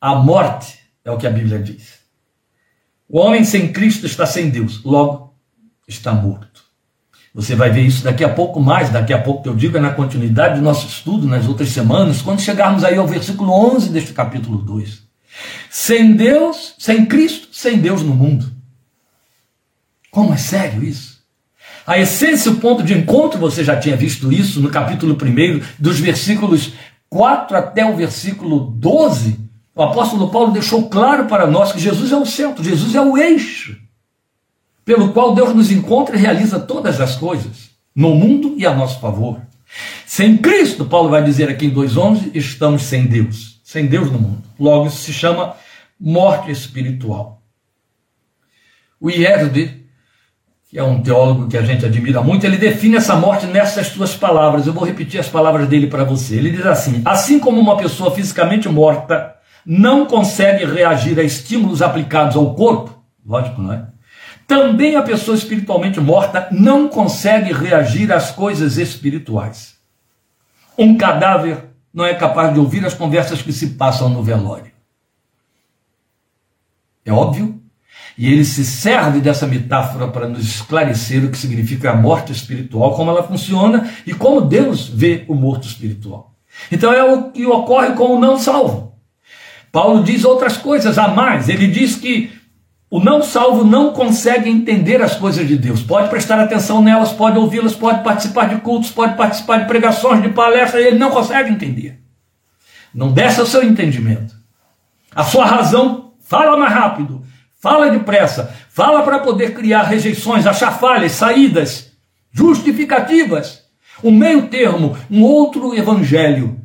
A 0.00 0.14
morte 0.14 0.78
é 1.04 1.10
o 1.10 1.18
que 1.18 1.26
a 1.26 1.30
Bíblia 1.30 1.58
diz. 1.58 1.94
O 3.08 3.18
homem 3.18 3.42
sem 3.42 3.72
Cristo 3.72 4.06
está 4.06 4.24
sem 4.24 4.50
Deus, 4.50 4.84
logo 4.84 5.34
está 5.88 6.14
morto. 6.14 6.62
Você 7.34 7.56
vai 7.56 7.70
ver 7.70 7.80
isso 7.80 8.04
daqui 8.04 8.22
a 8.22 8.32
pouco 8.32 8.60
mais, 8.60 8.90
daqui 8.90 9.12
a 9.12 9.20
pouco 9.20 9.42
que 9.42 9.48
eu 9.48 9.56
digo 9.56 9.76
é 9.76 9.80
na 9.80 9.92
continuidade 9.92 10.60
do 10.60 10.64
nosso 10.64 10.86
estudo, 10.86 11.26
nas 11.26 11.48
outras 11.48 11.70
semanas, 11.70 12.22
quando 12.22 12.40
chegarmos 12.40 12.84
aí 12.84 12.96
ao 12.96 13.08
versículo 13.08 13.52
11 13.74 13.88
deste 13.88 14.12
capítulo 14.12 14.58
2. 14.58 15.02
Sem 15.68 16.14
Deus, 16.14 16.76
sem 16.78 17.04
Cristo, 17.04 17.48
sem 17.50 17.80
Deus 17.80 18.00
no 18.00 18.14
mundo. 18.14 18.48
Como 20.08 20.32
é 20.32 20.36
sério 20.36 20.84
isso? 20.84 21.15
A 21.86 21.98
essência, 21.98 22.50
o 22.50 22.56
ponto 22.56 22.82
de 22.82 22.92
encontro, 22.92 23.38
você 23.38 23.62
já 23.62 23.78
tinha 23.78 23.96
visto 23.96 24.32
isso 24.32 24.60
no 24.60 24.70
capítulo 24.70 25.14
1, 25.14 25.60
dos 25.78 26.00
versículos 26.00 26.72
4 27.08 27.56
até 27.56 27.86
o 27.86 27.94
versículo 27.94 28.58
12, 28.58 29.38
o 29.72 29.82
apóstolo 29.82 30.30
Paulo 30.30 30.52
deixou 30.52 30.88
claro 30.88 31.26
para 31.26 31.46
nós 31.46 31.70
que 31.70 31.78
Jesus 31.78 32.10
é 32.10 32.16
o 32.16 32.26
centro, 32.26 32.64
Jesus 32.64 32.94
é 32.94 33.00
o 33.00 33.16
eixo, 33.16 33.80
pelo 34.84 35.12
qual 35.12 35.34
Deus 35.34 35.54
nos 35.54 35.70
encontra 35.70 36.16
e 36.16 36.20
realiza 36.20 36.58
todas 36.58 37.00
as 37.00 37.14
coisas, 37.14 37.70
no 37.94 38.14
mundo 38.16 38.54
e 38.58 38.66
a 38.66 38.74
nosso 38.74 38.98
favor. 38.98 39.40
Sem 40.04 40.36
Cristo, 40.36 40.86
Paulo 40.86 41.08
vai 41.08 41.22
dizer 41.22 41.48
aqui 41.48 41.66
em 41.66 41.74
2,11, 41.74 42.32
estamos 42.34 42.82
sem 42.82 43.06
Deus, 43.06 43.60
sem 43.62 43.86
Deus 43.86 44.10
no 44.10 44.18
mundo. 44.18 44.42
Logo, 44.58 44.88
isso 44.88 44.98
se 44.98 45.12
chama 45.12 45.54
morte 46.00 46.50
espiritual. 46.50 47.42
O 49.00 49.08
Ierde, 49.10 49.85
que 50.68 50.78
é 50.78 50.82
um 50.82 51.00
teólogo 51.00 51.48
que 51.48 51.56
a 51.56 51.62
gente 51.62 51.86
admira 51.86 52.20
muito, 52.20 52.44
ele 52.44 52.56
define 52.56 52.96
essa 52.96 53.14
morte 53.14 53.46
nessas 53.46 53.86
suas 53.86 54.16
palavras. 54.16 54.66
Eu 54.66 54.72
vou 54.72 54.84
repetir 54.84 55.20
as 55.20 55.28
palavras 55.28 55.68
dele 55.68 55.86
para 55.86 56.02
você. 56.02 56.36
Ele 56.36 56.50
diz 56.50 56.66
assim: 56.66 57.02
assim 57.04 57.38
como 57.38 57.60
uma 57.60 57.76
pessoa 57.76 58.10
fisicamente 58.10 58.68
morta 58.68 59.36
não 59.64 60.06
consegue 60.06 60.64
reagir 60.64 61.18
a 61.18 61.22
estímulos 61.22 61.82
aplicados 61.82 62.36
ao 62.36 62.54
corpo, 62.54 63.02
lógico, 63.24 63.60
não 63.60 63.72
é? 63.72 63.86
Também 64.46 64.94
a 64.94 65.02
pessoa 65.02 65.36
espiritualmente 65.36 65.98
morta 66.00 66.48
não 66.52 66.88
consegue 66.88 67.52
reagir 67.52 68.12
às 68.12 68.30
coisas 68.30 68.76
espirituais. 68.76 69.76
Um 70.78 70.96
cadáver 70.96 71.64
não 71.92 72.04
é 72.04 72.14
capaz 72.14 72.52
de 72.52 72.60
ouvir 72.60 72.84
as 72.86 72.94
conversas 72.94 73.42
que 73.42 73.52
se 73.52 73.70
passam 73.70 74.08
no 74.08 74.22
velório. 74.22 74.70
É 77.04 77.12
óbvio? 77.12 77.60
E 78.18 78.32
ele 78.32 78.44
se 78.44 78.64
serve 78.64 79.20
dessa 79.20 79.46
metáfora 79.46 80.08
para 80.08 80.26
nos 80.26 80.42
esclarecer 80.42 81.24
o 81.24 81.30
que 81.30 81.36
significa 81.36 81.90
a 81.90 81.96
morte 81.96 82.32
espiritual, 82.32 82.94
como 82.94 83.10
ela 83.10 83.22
funciona 83.22 83.90
e 84.06 84.14
como 84.14 84.40
Deus 84.40 84.88
vê 84.88 85.24
o 85.28 85.34
morto 85.34 85.66
espiritual. 85.66 86.34
Então 86.72 86.92
é 86.92 87.04
o 87.04 87.30
que 87.30 87.44
ocorre 87.44 87.92
com 87.92 88.16
o 88.16 88.20
não 88.20 88.38
salvo. 88.38 88.94
Paulo 89.70 90.02
diz 90.02 90.24
outras 90.24 90.56
coisas 90.56 90.96
a 90.96 91.08
mais. 91.08 91.50
Ele 91.50 91.66
diz 91.66 91.96
que 91.96 92.32
o 92.88 93.00
não 93.00 93.22
salvo 93.22 93.64
não 93.64 93.92
consegue 93.92 94.48
entender 94.48 95.02
as 95.02 95.16
coisas 95.16 95.46
de 95.46 95.56
Deus. 95.56 95.82
Pode 95.82 96.08
prestar 96.08 96.40
atenção 96.40 96.80
nelas, 96.80 97.12
pode 97.12 97.36
ouvi-las, 97.36 97.74
pode 97.74 98.02
participar 98.02 98.48
de 98.48 98.60
cultos, 98.62 98.90
pode 98.90 99.16
participar 99.16 99.58
de 99.58 99.66
pregações, 99.66 100.22
de 100.22 100.30
palestras, 100.30 100.82
ele 100.82 100.98
não 100.98 101.10
consegue 101.10 101.50
entender. 101.50 102.00
Não 102.94 103.12
desce 103.12 103.42
o 103.42 103.46
seu 103.46 103.62
entendimento. 103.62 104.34
A 105.14 105.24
sua 105.24 105.44
razão 105.44 106.12
fala 106.20 106.56
mais 106.56 106.72
rápido, 106.72 107.22
fala 107.66 107.90
depressa, 107.90 108.54
fala 108.70 109.02
para 109.02 109.18
poder 109.18 109.52
criar 109.52 109.82
rejeições, 109.82 110.46
achar 110.46 110.78
falhas, 110.78 111.10
saídas, 111.10 111.90
justificativas. 112.30 113.64
Um 114.04 114.12
meio 114.12 114.46
termo, 114.46 114.96
um 115.10 115.24
outro 115.24 115.74
evangelho 115.74 116.60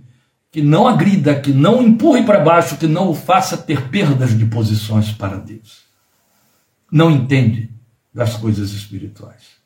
que 0.51 0.61
não 0.61 0.87
agrida, 0.87 1.33
que 1.33 1.51
não 1.51 1.81
empurre 1.81 2.21
para 2.21 2.41
baixo, 2.41 2.77
que 2.77 2.85
não 2.85 3.09
o 3.09 3.15
faça 3.15 3.57
ter 3.57 3.89
perdas 3.89 4.37
de 4.37 4.45
posições 4.45 5.11
para 5.11 5.37
Deus. 5.37 5.85
Não 6.91 7.09
entende 7.09 7.71
das 8.13 8.35
coisas 8.35 8.71
espirituais. 8.71 9.57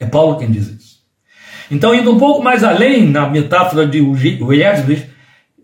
É 0.00 0.06
Paulo 0.06 0.38
quem 0.38 0.50
diz 0.50 0.66
isso. 0.66 1.04
Então, 1.70 1.94
indo 1.94 2.12
um 2.12 2.18
pouco 2.18 2.42
mais 2.42 2.64
além 2.64 3.08
na 3.08 3.30
metáfora 3.30 3.86
de 3.86 4.00
Wesley 4.00 5.08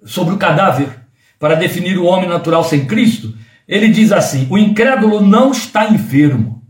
sobre 0.04 0.34
o 0.34 0.38
cadáver, 0.38 1.00
para 1.36 1.56
definir 1.56 1.98
o 1.98 2.04
homem 2.04 2.28
natural 2.28 2.62
sem 2.62 2.86
Cristo, 2.86 3.34
ele 3.66 3.88
diz 3.88 4.12
assim: 4.12 4.46
o 4.50 4.56
incrédulo 4.56 5.20
não 5.20 5.50
está 5.50 5.88
enfermo, 5.88 6.62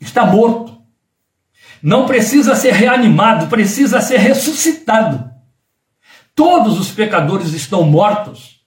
está 0.00 0.24
morto. 0.26 0.78
Não 1.82 2.06
precisa 2.06 2.54
ser 2.54 2.72
reanimado, 2.72 3.46
precisa 3.46 4.00
ser 4.00 4.18
ressuscitado. 4.18 5.30
Todos 6.34 6.78
os 6.78 6.90
pecadores 6.90 7.52
estão 7.52 7.84
mortos. 7.84 8.60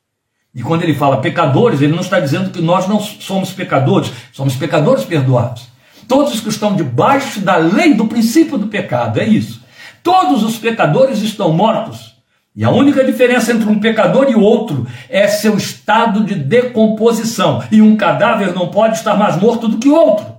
E 0.56 0.62
quando 0.62 0.84
ele 0.84 0.94
fala 0.94 1.22
pecadores, 1.22 1.82
ele 1.82 1.94
não 1.94 2.02
está 2.02 2.20
dizendo 2.20 2.52
que 2.52 2.62
nós 2.62 2.88
não 2.88 3.00
somos 3.00 3.52
pecadores, 3.52 4.12
somos 4.32 4.56
pecadores 4.56 5.04
perdoados. 5.04 5.68
Todos 6.08 6.40
que 6.40 6.50
estão 6.50 6.76
debaixo 6.76 7.40
da 7.40 7.58
lei 7.58 7.94
do 7.94 8.06
princípio 8.06 8.58
do 8.58 8.68
pecado, 8.68 9.20
é 9.20 9.26
isso. 9.26 9.64
Todos 10.04 10.44
os 10.44 10.58
pecadores 10.58 11.22
estão 11.22 11.54
mortos. 11.54 12.13
E 12.56 12.64
a 12.64 12.70
única 12.70 13.04
diferença 13.04 13.52
entre 13.52 13.68
um 13.68 13.80
pecador 13.80 14.30
e 14.30 14.36
outro 14.36 14.86
é 15.10 15.28
seu 15.28 15.58
estado 15.58 16.24
de 16.24 16.36
decomposição. 16.36 17.64
E 17.72 17.82
um 17.82 17.96
cadáver 17.96 18.54
não 18.54 18.68
pode 18.68 18.98
estar 18.98 19.16
mais 19.16 19.36
morto 19.38 19.68
do 19.68 19.80
que 19.80 19.90
o 19.90 19.96
outro. 19.96 20.34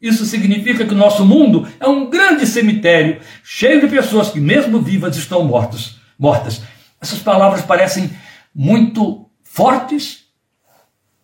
Isso 0.00 0.24
significa 0.24 0.84
que 0.84 0.94
o 0.94 0.96
nosso 0.96 1.24
mundo 1.24 1.68
é 1.78 1.86
um 1.86 2.10
grande 2.10 2.46
cemitério, 2.46 3.20
cheio 3.44 3.80
de 3.80 3.86
pessoas 3.86 4.30
que, 4.30 4.40
mesmo 4.40 4.80
vivas, 4.80 5.16
estão 5.16 5.44
mortas 5.44 6.02
mortas. 6.22 6.62
Essas 7.00 7.18
palavras 7.18 7.62
parecem 7.62 8.08
muito 8.54 9.26
fortes. 9.42 10.22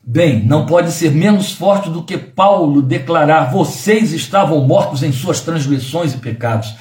Bem, 0.03 0.45
não 0.45 0.67
pode 0.67 0.91
ser 0.91 1.13
menos 1.13 1.53
forte 1.53 1.89
do 1.89 2.03
que 2.03 2.19
Paulo 2.19 2.83
declarar: 2.83 3.53
vocês 3.53 4.13
estavam 4.13 4.67
mortos 4.67 5.05
em 5.05 5.13
suas 5.13 5.41
transgressões 5.41 6.15
e 6.15 6.19
pecados. 6.19 6.75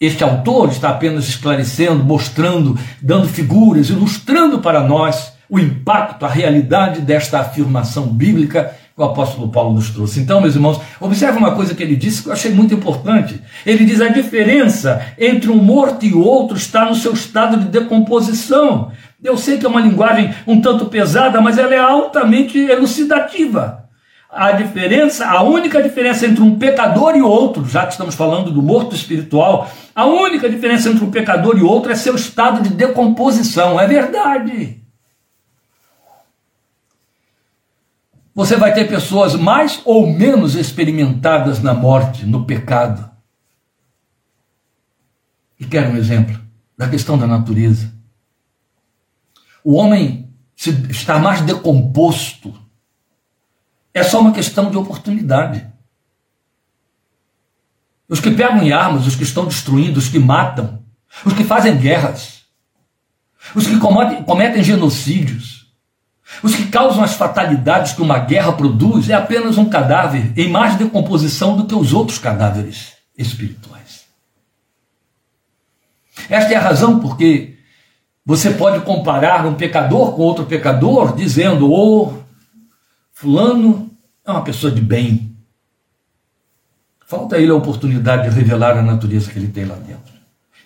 Este 0.00 0.22
autor 0.22 0.68
está 0.68 0.90
apenas 0.90 1.28
esclarecendo, 1.28 2.04
mostrando, 2.04 2.78
dando 3.02 3.26
figuras, 3.26 3.90
ilustrando 3.90 4.60
para 4.60 4.80
nós 4.80 5.32
o 5.50 5.58
impacto, 5.58 6.24
a 6.24 6.28
realidade 6.28 7.00
desta 7.00 7.40
afirmação 7.40 8.06
bíblica 8.06 8.76
que 8.94 9.02
o 9.02 9.04
apóstolo 9.04 9.48
Paulo 9.48 9.74
nos 9.74 9.90
trouxe. 9.90 10.20
Então, 10.20 10.40
meus 10.40 10.54
irmãos, 10.54 10.80
observe 11.00 11.36
uma 11.36 11.50
coisa 11.56 11.74
que 11.74 11.82
ele 11.82 11.96
disse 11.96 12.22
que 12.22 12.28
eu 12.28 12.32
achei 12.32 12.52
muito 12.52 12.74
importante. 12.74 13.42
Ele 13.66 13.84
diz 13.84 14.00
a 14.00 14.06
diferença 14.06 15.04
entre 15.18 15.50
um 15.50 15.56
morto 15.56 16.06
e 16.06 16.14
outro 16.14 16.56
está 16.56 16.84
no 16.84 16.94
seu 16.94 17.12
estado 17.12 17.56
de 17.56 17.66
decomposição. 17.66 18.92
Eu 19.20 19.36
sei 19.36 19.58
que 19.58 19.66
é 19.66 19.68
uma 19.68 19.80
linguagem 19.80 20.32
um 20.46 20.60
tanto 20.60 20.86
pesada, 20.86 21.40
mas 21.40 21.58
ela 21.58 21.74
é 21.74 21.78
altamente 21.80 22.56
elucidativa. 22.56 23.88
A 24.30 24.52
diferença, 24.52 25.26
a 25.26 25.42
única 25.42 25.82
diferença 25.82 26.26
entre 26.26 26.42
um 26.42 26.56
pecador 26.56 27.16
e 27.16 27.22
outro, 27.22 27.66
já 27.66 27.86
que 27.86 27.92
estamos 27.92 28.14
falando 28.14 28.50
do 28.50 28.60
morto 28.60 28.94
espiritual, 28.94 29.70
a 29.98 30.06
única 30.06 30.48
diferença 30.48 30.88
entre 30.88 31.04
um 31.04 31.10
pecador 31.10 31.58
e 31.58 31.62
outro 31.62 31.90
é 31.90 31.96
seu 31.96 32.14
estado 32.14 32.62
de 32.62 32.68
decomposição. 32.68 33.80
É 33.80 33.84
verdade. 33.84 34.80
Você 38.32 38.54
vai 38.54 38.72
ter 38.72 38.86
pessoas 38.86 39.34
mais 39.34 39.82
ou 39.84 40.06
menos 40.06 40.54
experimentadas 40.54 41.60
na 41.60 41.74
morte, 41.74 42.24
no 42.24 42.44
pecado. 42.44 43.10
E 45.58 45.66
quero 45.66 45.90
um 45.90 45.96
exemplo 45.96 46.40
da 46.76 46.88
questão 46.88 47.18
da 47.18 47.26
natureza. 47.26 47.92
O 49.64 49.74
homem 49.74 50.32
está 50.56 51.18
mais 51.18 51.40
decomposto. 51.40 52.54
É 53.92 54.04
só 54.04 54.20
uma 54.20 54.30
questão 54.30 54.70
de 54.70 54.76
oportunidade. 54.76 55.66
Os 58.08 58.20
que 58.20 58.30
pegam 58.30 58.62
em 58.62 58.72
armas, 58.72 59.06
os 59.06 59.14
que 59.14 59.22
estão 59.22 59.46
destruindo, 59.46 59.98
os 59.98 60.08
que 60.08 60.18
matam, 60.18 60.82
os 61.24 61.32
que 61.32 61.44
fazem 61.44 61.76
guerras, 61.76 62.42
os 63.54 63.66
que 63.66 63.78
cometem 63.78 64.62
genocídios, 64.62 65.66
os 66.42 66.54
que 66.54 66.66
causam 66.66 67.02
as 67.02 67.14
fatalidades 67.14 67.92
que 67.92 68.02
uma 68.02 68.18
guerra 68.18 68.52
produz 68.52 69.08
é 69.10 69.14
apenas 69.14 69.58
um 69.58 69.68
cadáver 69.68 70.32
em 70.36 70.48
mais 70.48 70.76
decomposição 70.76 71.56
do 71.56 71.66
que 71.66 71.74
os 71.74 71.92
outros 71.92 72.18
cadáveres 72.18 72.92
espirituais. 73.16 74.06
Esta 76.28 76.52
é 76.52 76.56
a 76.56 76.60
razão 76.60 77.00
porque 77.00 77.56
você 78.24 78.50
pode 78.50 78.84
comparar 78.84 79.46
um 79.46 79.54
pecador 79.54 80.12
com 80.12 80.22
outro 80.22 80.44
pecador, 80.44 81.16
dizendo: 81.16 81.70
"O 81.70 82.02
oh, 82.02 82.18
fulano 83.12 83.90
é 84.24 84.30
uma 84.30 84.44
pessoa 84.44 84.70
de 84.70 84.80
bem". 84.80 85.27
Falta 87.08 87.36
a 87.36 87.38
ele 87.38 87.50
a 87.50 87.54
oportunidade 87.54 88.28
de 88.28 88.36
revelar 88.36 88.76
a 88.76 88.82
natureza 88.82 89.32
que 89.32 89.38
ele 89.38 89.48
tem 89.48 89.64
lá 89.64 89.76
dentro. 89.76 90.12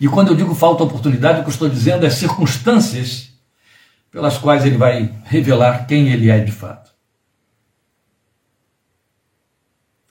E 0.00 0.08
quando 0.08 0.32
eu 0.32 0.34
digo 0.34 0.56
falta 0.56 0.82
oportunidade, 0.82 1.38
o 1.38 1.42
que 1.44 1.48
eu 1.48 1.52
estou 1.52 1.68
dizendo 1.68 2.04
é 2.04 2.10
circunstâncias 2.10 3.32
pelas 4.10 4.38
quais 4.38 4.66
ele 4.66 4.76
vai 4.76 5.14
revelar 5.22 5.86
quem 5.86 6.08
ele 6.08 6.28
é 6.28 6.40
de 6.40 6.50
fato. 6.50 6.90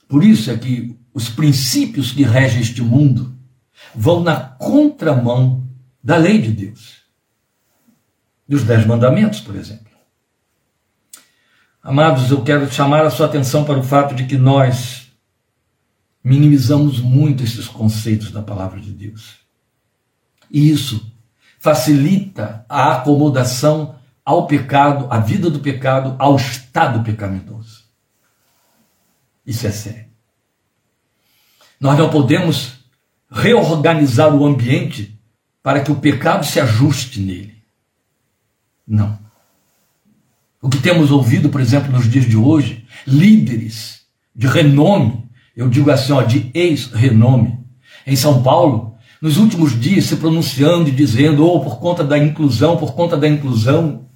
Por 0.07 0.23
isso 0.23 0.49
é 0.49 0.57
que 0.57 0.97
os 1.13 1.27
princípios 1.27 2.13
que 2.13 2.23
regem 2.23 2.61
este 2.61 2.81
mundo 2.81 3.37
vão 3.93 4.23
na 4.23 4.39
contramão 4.39 5.67
da 6.01 6.15
lei 6.15 6.41
de 6.41 6.51
Deus. 6.53 7.01
Dos 8.47 8.63
Dez 8.63 8.85
Mandamentos, 8.85 9.41
por 9.41 9.57
exemplo. 9.57 9.91
Amados, 11.83 12.31
eu 12.31 12.41
quero 12.41 12.71
chamar 12.71 13.05
a 13.05 13.09
sua 13.09 13.25
atenção 13.25 13.65
para 13.65 13.77
o 13.77 13.83
fato 13.83 14.15
de 14.15 14.25
que 14.25 14.37
nós 14.37 15.00
minimizamos 16.23 16.99
muito 16.99 17.43
esses 17.43 17.67
conceitos 17.67 18.31
da 18.31 18.41
palavra 18.41 18.79
de 18.79 18.91
Deus. 18.91 19.39
E 20.49 20.69
isso 20.69 21.11
facilita 21.59 22.65
a 22.67 22.93
acomodação 22.93 23.95
ao 24.23 24.47
pecado, 24.47 25.07
à 25.09 25.19
vida 25.19 25.49
do 25.49 25.59
pecado, 25.59 26.15
ao 26.19 26.35
estado 26.35 27.03
pecaminoso. 27.03 27.83
Isso 29.45 29.65
é 29.65 29.71
sério. 29.71 30.05
Nós 31.79 31.97
não 31.97 32.09
podemos 32.09 32.79
reorganizar 33.29 34.35
o 34.35 34.45
ambiente 34.45 35.19
para 35.63 35.81
que 35.81 35.91
o 35.91 35.95
pecado 35.95 36.45
se 36.45 36.59
ajuste 36.59 37.19
nele. 37.19 37.61
Não. 38.87 39.17
O 40.61 40.69
que 40.69 40.77
temos 40.77 41.09
ouvido, 41.09 41.49
por 41.49 41.61
exemplo, 41.61 41.91
nos 41.91 42.09
dias 42.09 42.25
de 42.25 42.37
hoje, 42.37 42.85
líderes 43.07 44.01
de 44.35 44.47
renome, 44.47 45.27
eu 45.61 45.69
digo 45.69 45.91
assim, 45.91 46.11
ó, 46.11 46.23
de 46.23 46.49
ex-renome, 46.55 47.59
em 48.05 48.15
São 48.15 48.41
Paulo, 48.41 48.95
nos 49.21 49.37
últimos 49.37 49.79
dias 49.79 50.05
se 50.05 50.15
pronunciando 50.15 50.89
e 50.89 50.91
dizendo, 50.91 51.45
ou 51.45 51.57
oh, 51.57 51.59
por 51.59 51.79
conta 51.79 52.03
da 52.03 52.17
inclusão, 52.17 52.77
por 52.77 52.95
conta 52.95 53.15
da 53.15 53.27
inclusão, 53.27 54.07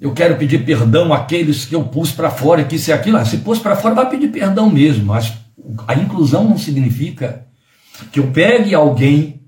eu 0.00 0.12
quero 0.12 0.36
pedir 0.36 0.64
perdão 0.64 1.12
àqueles 1.12 1.64
que 1.64 1.74
eu 1.74 1.82
pus 1.82 2.12
para 2.12 2.30
fora, 2.30 2.62
que 2.62 2.76
isso 2.76 2.90
e 2.90 2.92
aquilo. 2.92 3.16
Ah, 3.16 3.24
se 3.24 3.38
pôs 3.38 3.58
para 3.58 3.74
fora, 3.74 3.94
vai 3.96 4.08
pedir 4.08 4.28
perdão 4.28 4.70
mesmo. 4.70 5.06
Mas 5.06 5.32
a 5.88 5.94
inclusão 5.94 6.44
não 6.48 6.56
significa 6.56 7.46
que 8.12 8.20
eu 8.20 8.28
pegue 8.28 8.72
alguém 8.72 9.42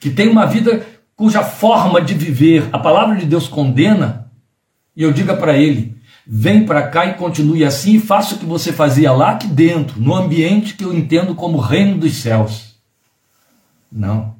que 0.00 0.10
tem 0.10 0.28
uma 0.28 0.46
vida 0.46 0.84
cuja 1.14 1.44
forma 1.44 2.02
de 2.02 2.12
viver 2.12 2.68
a 2.72 2.78
palavra 2.78 3.16
de 3.16 3.24
Deus 3.24 3.46
condena 3.46 4.30
e 4.96 5.02
eu 5.04 5.12
diga 5.12 5.36
para 5.36 5.56
ele: 5.56 5.96
vem 6.26 6.64
para 6.64 6.88
cá 6.88 7.06
e 7.06 7.14
continue 7.14 7.64
assim 7.64 7.94
e 7.94 8.00
faça 8.00 8.34
o 8.34 8.38
que 8.38 8.46
você 8.46 8.72
fazia 8.72 9.12
lá 9.12 9.32
aqui 9.32 9.46
dentro, 9.46 10.00
no 10.00 10.14
ambiente 10.14 10.74
que 10.74 10.84
eu 10.84 10.94
entendo 10.94 11.34
como 11.34 11.58
reino 11.58 11.98
dos 11.98 12.16
céus. 12.16 12.74
Não. 13.90 14.34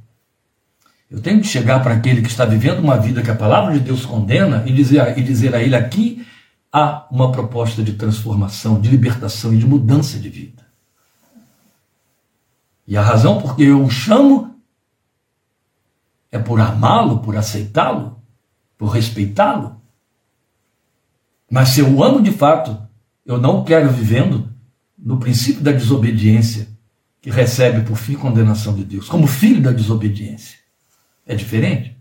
Eu 1.11 1.21
tenho 1.21 1.41
que 1.41 1.47
chegar 1.47 1.83
para 1.83 1.95
aquele 1.95 2.23
que 2.23 2.29
está 2.29 2.45
vivendo 2.45 2.81
uma 2.81 2.97
vida 2.97 3.23
que 3.23 3.31
a 3.31 3.37
palavra 3.37 3.73
de 3.75 3.81
Deus 3.81 4.05
condena 4.05 4.65
e 4.67 4.73
dizer, 4.73 5.17
e 5.19 5.23
dizer 5.23 5.55
a 5.55 5.63
ele 5.63 5.77
aqui 5.77 6.27
há 6.73 7.07
uma 7.11 7.31
proposta 7.31 7.83
de 7.83 7.93
transformação, 7.93 8.81
de 8.81 8.89
libertação 8.89 9.55
e 9.55 9.59
de 9.59 9.67
mudança 9.67 10.19
de 10.19 10.29
vida. 10.29 10.65
E 12.87 12.97
a 12.97 13.03
razão 13.03 13.41
por 13.41 13.55
que 13.55 13.63
eu 13.63 13.83
o 13.83 13.91
chamo 13.91 14.55
é 16.33 16.39
por 16.39 16.61
amá-lo, 16.61 17.21
por 17.21 17.37
aceitá-lo, 17.37 18.21
por 18.77 18.89
respeitá-lo. 18.89 19.81
Mas 21.55 21.69
se 21.69 21.79
eu 21.79 22.03
amo 22.03 22.21
de 22.21 22.33
fato, 22.33 22.77
eu 23.25 23.41
não 23.41 23.63
quero 23.63 23.89
vivendo 23.89 24.53
no 24.99 25.21
princípio 25.21 25.63
da 25.63 25.71
desobediência, 25.71 26.67
que 27.23 27.31
recebe 27.31 27.83
por 27.83 27.97
fim 27.97 28.15
condenação 28.15 28.75
de 28.75 28.83
Deus, 28.83 29.09
como 29.09 29.29
filho 29.29 29.63
da 29.63 29.71
desobediência. 29.71 30.59
É 31.25 31.33
diferente. 31.37 31.97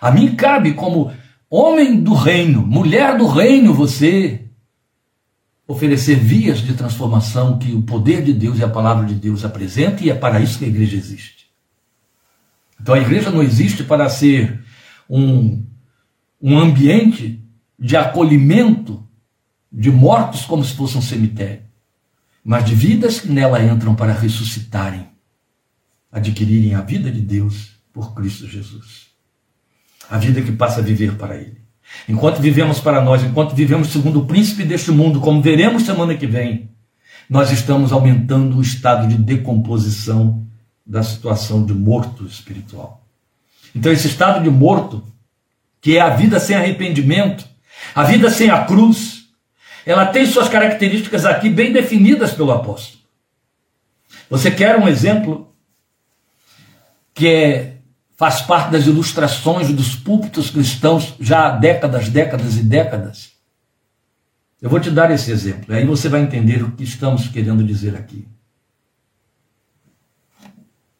A 0.00 0.12
mim 0.12 0.36
cabe 0.36 0.74
como 0.74 1.12
homem 1.50 2.04
do 2.04 2.14
reino, 2.14 2.64
mulher 2.64 3.18
do 3.18 3.26
reino, 3.26 3.74
você 3.74 4.44
oferecer 5.66 6.14
vias 6.14 6.60
de 6.60 6.74
transformação 6.74 7.58
que 7.58 7.72
o 7.72 7.82
poder 7.82 8.22
de 8.22 8.32
Deus 8.32 8.60
e 8.60 8.62
a 8.62 8.68
palavra 8.68 9.06
de 9.06 9.16
Deus 9.16 9.44
apresenta 9.44 10.04
e 10.04 10.10
é 10.10 10.14
para 10.14 10.38
isso 10.38 10.56
que 10.56 10.66
a 10.66 10.68
igreja 10.68 10.96
existe. 10.96 11.48
Então 12.80 12.94
a 12.94 13.00
igreja 13.00 13.28
não 13.28 13.42
existe 13.42 13.82
para 13.82 14.08
ser 14.08 14.64
um, 15.10 15.66
um 16.40 16.56
ambiente 16.56 17.43
de 17.78 17.96
acolhimento 17.96 19.06
de 19.70 19.90
mortos 19.90 20.44
como 20.44 20.64
se 20.64 20.74
fosse 20.74 20.96
um 20.96 21.02
cemitério, 21.02 21.62
mas 22.44 22.64
de 22.64 22.74
vidas 22.74 23.20
que 23.20 23.28
nela 23.28 23.62
entram 23.62 23.94
para 23.94 24.12
ressuscitarem, 24.12 25.08
adquirirem 26.12 26.74
a 26.74 26.80
vida 26.80 27.10
de 27.10 27.20
Deus 27.20 27.72
por 27.92 28.14
Cristo 28.14 28.46
Jesus. 28.46 29.08
A 30.08 30.18
vida 30.18 30.42
que 30.42 30.52
passa 30.52 30.80
a 30.80 30.82
viver 30.82 31.16
para 31.16 31.36
Ele. 31.36 31.64
Enquanto 32.08 32.40
vivemos 32.40 32.80
para 32.80 33.02
nós, 33.02 33.22
enquanto 33.22 33.54
vivemos 33.54 33.88
segundo 33.88 34.20
o 34.20 34.26
príncipe 34.26 34.64
deste 34.64 34.90
mundo, 34.90 35.20
como 35.20 35.42
veremos 35.42 35.84
semana 35.84 36.14
que 36.14 36.26
vem, 36.26 36.70
nós 37.28 37.50
estamos 37.50 37.92
aumentando 37.92 38.56
o 38.58 38.62
estado 38.62 39.08
de 39.08 39.16
decomposição 39.16 40.46
da 40.86 41.02
situação 41.02 41.64
de 41.64 41.72
morto 41.72 42.26
espiritual. 42.26 43.06
Então, 43.74 43.90
esse 43.90 44.06
estado 44.06 44.42
de 44.42 44.50
morto, 44.50 45.04
que 45.80 45.96
é 45.96 46.00
a 46.00 46.10
vida 46.10 46.38
sem 46.38 46.54
arrependimento, 46.54 47.48
a 47.94 48.04
vida 48.04 48.30
sem 48.30 48.50
a 48.50 48.64
cruz, 48.64 49.24
ela 49.86 50.06
tem 50.06 50.26
suas 50.26 50.48
características 50.48 51.24
aqui 51.24 51.48
bem 51.48 51.72
definidas 51.72 52.32
pelo 52.32 52.52
apóstolo. 52.52 53.02
Você 54.30 54.50
quer 54.50 54.76
um 54.78 54.88
exemplo 54.88 55.52
que 57.12 57.28
é 57.28 57.74
faz 58.16 58.40
parte 58.42 58.70
das 58.70 58.86
ilustrações 58.86 59.72
dos 59.72 59.94
púlpitos 59.96 60.50
cristãos 60.50 61.14
já 61.20 61.46
há 61.46 61.50
décadas, 61.50 62.08
décadas 62.08 62.56
e 62.56 62.62
décadas. 62.62 63.32
Eu 64.62 64.70
vou 64.70 64.80
te 64.80 64.90
dar 64.90 65.10
esse 65.10 65.30
exemplo, 65.30 65.74
aí 65.74 65.84
você 65.84 66.08
vai 66.08 66.22
entender 66.22 66.62
o 66.62 66.70
que 66.70 66.84
estamos 66.84 67.28
querendo 67.28 67.62
dizer 67.62 67.94
aqui. 67.96 68.26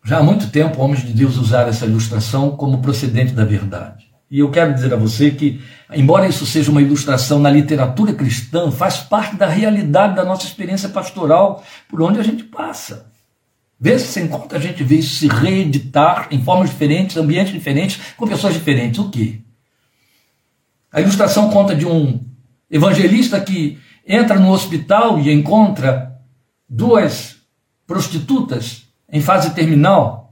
Já 0.04 0.18
há 0.18 0.22
muito 0.22 0.50
tempo, 0.50 0.82
homens 0.82 1.02
de 1.02 1.14
Deus 1.14 1.38
usaram 1.38 1.70
essa 1.70 1.86
ilustração 1.86 2.56
como 2.56 2.82
procedente 2.82 3.32
da 3.32 3.44
verdade. 3.44 4.03
E 4.34 4.40
eu 4.40 4.50
quero 4.50 4.74
dizer 4.74 4.92
a 4.92 4.96
você 4.96 5.30
que, 5.30 5.60
embora 5.94 6.26
isso 6.26 6.44
seja 6.44 6.68
uma 6.68 6.82
ilustração 6.82 7.38
na 7.38 7.48
literatura 7.48 8.12
cristã, 8.12 8.68
faz 8.68 8.96
parte 8.96 9.36
da 9.36 9.46
realidade 9.46 10.16
da 10.16 10.24
nossa 10.24 10.44
experiência 10.44 10.88
pastoral 10.88 11.62
por 11.88 12.02
onde 12.02 12.18
a 12.18 12.22
gente 12.24 12.42
passa. 12.42 13.12
Vê 13.78 13.96
se 13.96 14.08
sem 14.08 14.26
conta 14.26 14.56
a 14.56 14.58
gente 14.58 14.82
vê 14.82 14.96
isso 14.96 15.14
se 15.14 15.28
reeditar 15.28 16.26
em 16.32 16.42
formas 16.42 16.70
diferentes, 16.70 17.16
ambientes 17.16 17.52
diferentes, 17.52 18.00
com 18.16 18.26
pessoas 18.26 18.54
diferentes. 18.54 18.98
O 18.98 19.08
quê? 19.08 19.38
A 20.90 21.00
ilustração 21.00 21.48
conta 21.48 21.72
de 21.72 21.86
um 21.86 22.20
evangelista 22.68 23.40
que 23.40 23.78
entra 24.04 24.36
no 24.36 24.50
hospital 24.50 25.20
e 25.20 25.32
encontra 25.32 26.18
duas 26.68 27.36
prostitutas 27.86 28.82
em 29.08 29.20
fase 29.20 29.54
terminal 29.54 30.23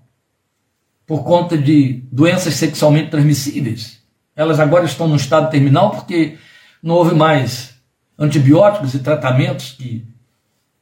por 1.06 1.24
conta 1.24 1.56
de 1.58 2.04
doenças 2.10 2.54
sexualmente 2.54 3.10
transmissíveis. 3.10 4.00
Elas 4.34 4.60
agora 4.60 4.84
estão 4.84 5.08
no 5.08 5.16
estado 5.16 5.50
terminal 5.50 5.90
porque 5.90 6.38
não 6.82 6.94
houve 6.94 7.14
mais 7.14 7.74
antibióticos 8.18 8.94
e 8.94 8.98
tratamentos 9.00 9.72
que 9.72 10.06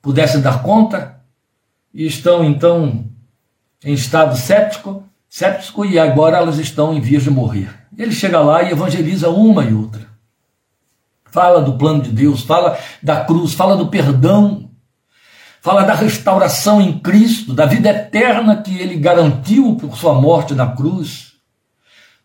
pudessem 0.00 0.40
dar 0.40 0.62
conta 0.62 1.20
e 1.92 2.06
estão 2.06 2.44
então 2.44 3.06
em 3.84 3.92
estado 3.92 4.36
séptico, 4.36 5.02
séptico 5.28 5.84
e 5.84 5.98
agora 5.98 6.36
elas 6.36 6.58
estão 6.58 6.94
em 6.94 7.00
vias 7.00 7.24
de 7.24 7.30
morrer. 7.30 7.74
Ele 7.96 8.12
chega 8.12 8.40
lá 8.40 8.62
e 8.62 8.70
evangeliza 8.70 9.28
uma 9.28 9.64
e 9.64 9.74
outra. 9.74 10.08
Fala 11.24 11.60
do 11.60 11.76
plano 11.76 12.02
de 12.02 12.10
Deus, 12.10 12.42
fala 12.42 12.78
da 13.02 13.24
cruz, 13.24 13.54
fala 13.54 13.76
do 13.76 13.88
perdão, 13.88 14.69
fala 15.60 15.84
da 15.84 15.94
restauração 15.94 16.80
em 16.80 16.98
Cristo, 16.98 17.54
da 17.54 17.66
vida 17.66 17.90
eterna 17.90 18.62
que 18.62 18.76
ele 18.78 18.96
garantiu 18.96 19.76
por 19.76 19.96
sua 19.96 20.20
morte 20.20 20.54
na 20.54 20.74
cruz. 20.74 21.34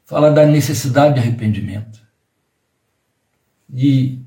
Fala 0.06 0.32
da 0.32 0.46
necessidade 0.46 1.16
de 1.16 1.20
arrependimento. 1.20 2.00
E 3.74 4.22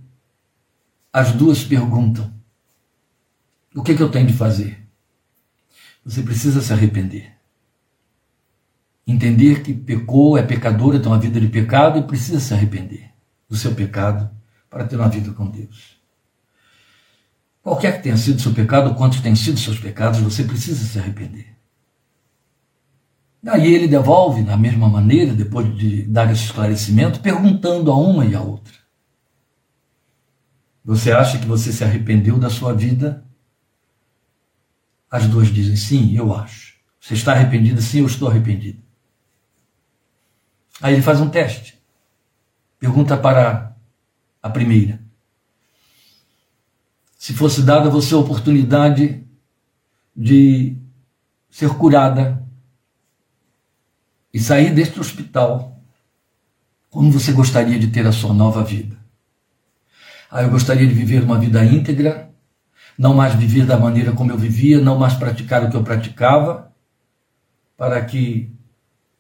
as 1.13 1.33
duas 1.33 1.65
perguntam: 1.65 2.33
o 3.75 3.83
que, 3.83 3.95
que 3.95 4.03
eu 4.03 4.11
tenho 4.11 4.27
de 4.27 4.33
fazer? 4.33 4.87
Você 6.05 6.23
precisa 6.23 6.61
se 6.61 6.73
arrepender. 6.73 7.33
Entender 9.07 9.63
que 9.63 9.73
pecou, 9.73 10.37
é 10.37 10.43
pecador, 10.43 10.99
tem 10.99 11.07
uma 11.07 11.19
vida 11.19 11.41
de 11.41 11.49
pecado 11.49 11.99
e 11.99 12.03
precisa 12.03 12.41
se 12.41 12.53
arrepender 12.53 13.11
do 13.49 13.57
seu 13.57 13.75
pecado 13.75 14.31
para 14.69 14.85
ter 14.85 14.97
uma 14.97 15.09
vida 15.09 15.33
com 15.33 15.47
Deus. 15.47 15.98
Qualquer 17.69 17.99
que 17.99 18.05
tenha 18.05 18.17
sido 18.17 18.41
seu 18.41 18.55
pecado, 18.55 18.95
quantos 18.95 19.21
tenham 19.21 19.37
sido 19.37 19.61
seus 19.61 19.79
pecados, 19.79 20.21
você 20.21 20.43
precisa 20.43 20.83
se 20.87 20.99
arrepender. 20.99 21.55
Aí 23.47 23.75
ele 23.75 23.87
devolve 23.87 24.43
da 24.43 24.57
mesma 24.57 24.89
maneira, 24.89 25.35
depois 25.35 25.77
de 25.77 26.05
dar 26.05 26.33
esse 26.33 26.45
esclarecimento, 26.45 27.21
perguntando 27.21 27.93
a 27.93 27.95
uma 27.95 28.25
e 28.25 28.35
a 28.35 28.41
outra. 28.41 28.73
Você 30.83 31.13
acha 31.13 31.39
que 31.39 31.45
você 31.45 31.71
se 31.71 31.85
arrependeu 31.85 32.39
da 32.39 32.49
sua 32.49 32.73
vida 32.73 33.23
as 35.11 35.27
duas 35.27 35.49
dizem 35.49 35.77
sim, 35.77 36.17
eu 36.17 36.35
acho. 36.35 36.75
Você 36.99 37.13
está 37.13 37.33
arrependido? 37.33 37.83
Sim, 37.83 38.01
eu 38.01 38.07
estou 38.07 38.29
arrependido. 38.29 38.83
Aí 40.81 40.95
ele 40.95 41.03
faz 41.03 41.21
um 41.21 41.29
teste. 41.29 41.79
Pergunta 42.79 43.15
para 43.15 43.77
a 44.43 44.49
primeira. 44.49 45.08
Se 47.29 47.35
fosse 47.35 47.61
dada 47.63 47.89
a 47.89 47.91
você 47.91 48.15
a 48.15 48.17
oportunidade 48.17 49.23
de 50.17 50.79
ser 51.51 51.69
curada 51.75 52.43
e 54.33 54.41
sair 54.41 54.75
deste 54.75 54.99
hospital, 54.99 55.79
como 56.89 57.13
você 57.13 57.31
gostaria 57.33 57.79
de 57.79 57.89
ter 57.89 58.07
a 58.07 58.13
sua 58.13 58.33
nova 58.33 58.65
vida? 58.65 58.97
Ah, 60.31 60.43
eu 60.43 60.49
gostaria 60.49 60.87
de 60.87 60.95
viver 60.95 61.23
uma 61.23 61.39
vida 61.39 61.63
íntegra, 61.63 62.33
não 62.99 63.13
mais 63.13 63.35
viver 63.35 63.67
da 63.67 63.79
maneira 63.79 64.13
como 64.13 64.33
eu 64.33 64.39
vivia, 64.39 64.81
não 64.81 64.99
mais 64.99 65.13
praticar 65.13 65.63
o 65.63 65.71
que 65.71 65.77
eu 65.77 65.85
praticava, 65.85 66.73
para 67.77 68.03
que 68.07 68.51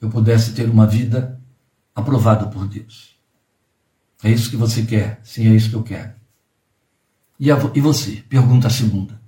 eu 0.01 0.09
pudesse 0.09 0.55
ter 0.55 0.71
uma 0.71 0.87
vida 0.87 1.38
aprovada 1.94 2.47
por 2.47 2.66
Deus. 2.66 3.18
É 4.25 4.31
isso 4.31 4.49
que 4.49 4.57
você 4.57 4.83
quer? 4.87 5.21
Sim, 5.23 5.53
é 5.53 5.55
isso 5.55 5.68
que 5.68 5.77
eu 5.77 5.83
quero. 5.83 6.18
E, 7.38 7.51
a, 7.51 7.59
e 7.74 7.81
você? 7.81 8.22
Pergunta 8.29 8.66
a 8.66 8.70
segunda. 8.70 9.20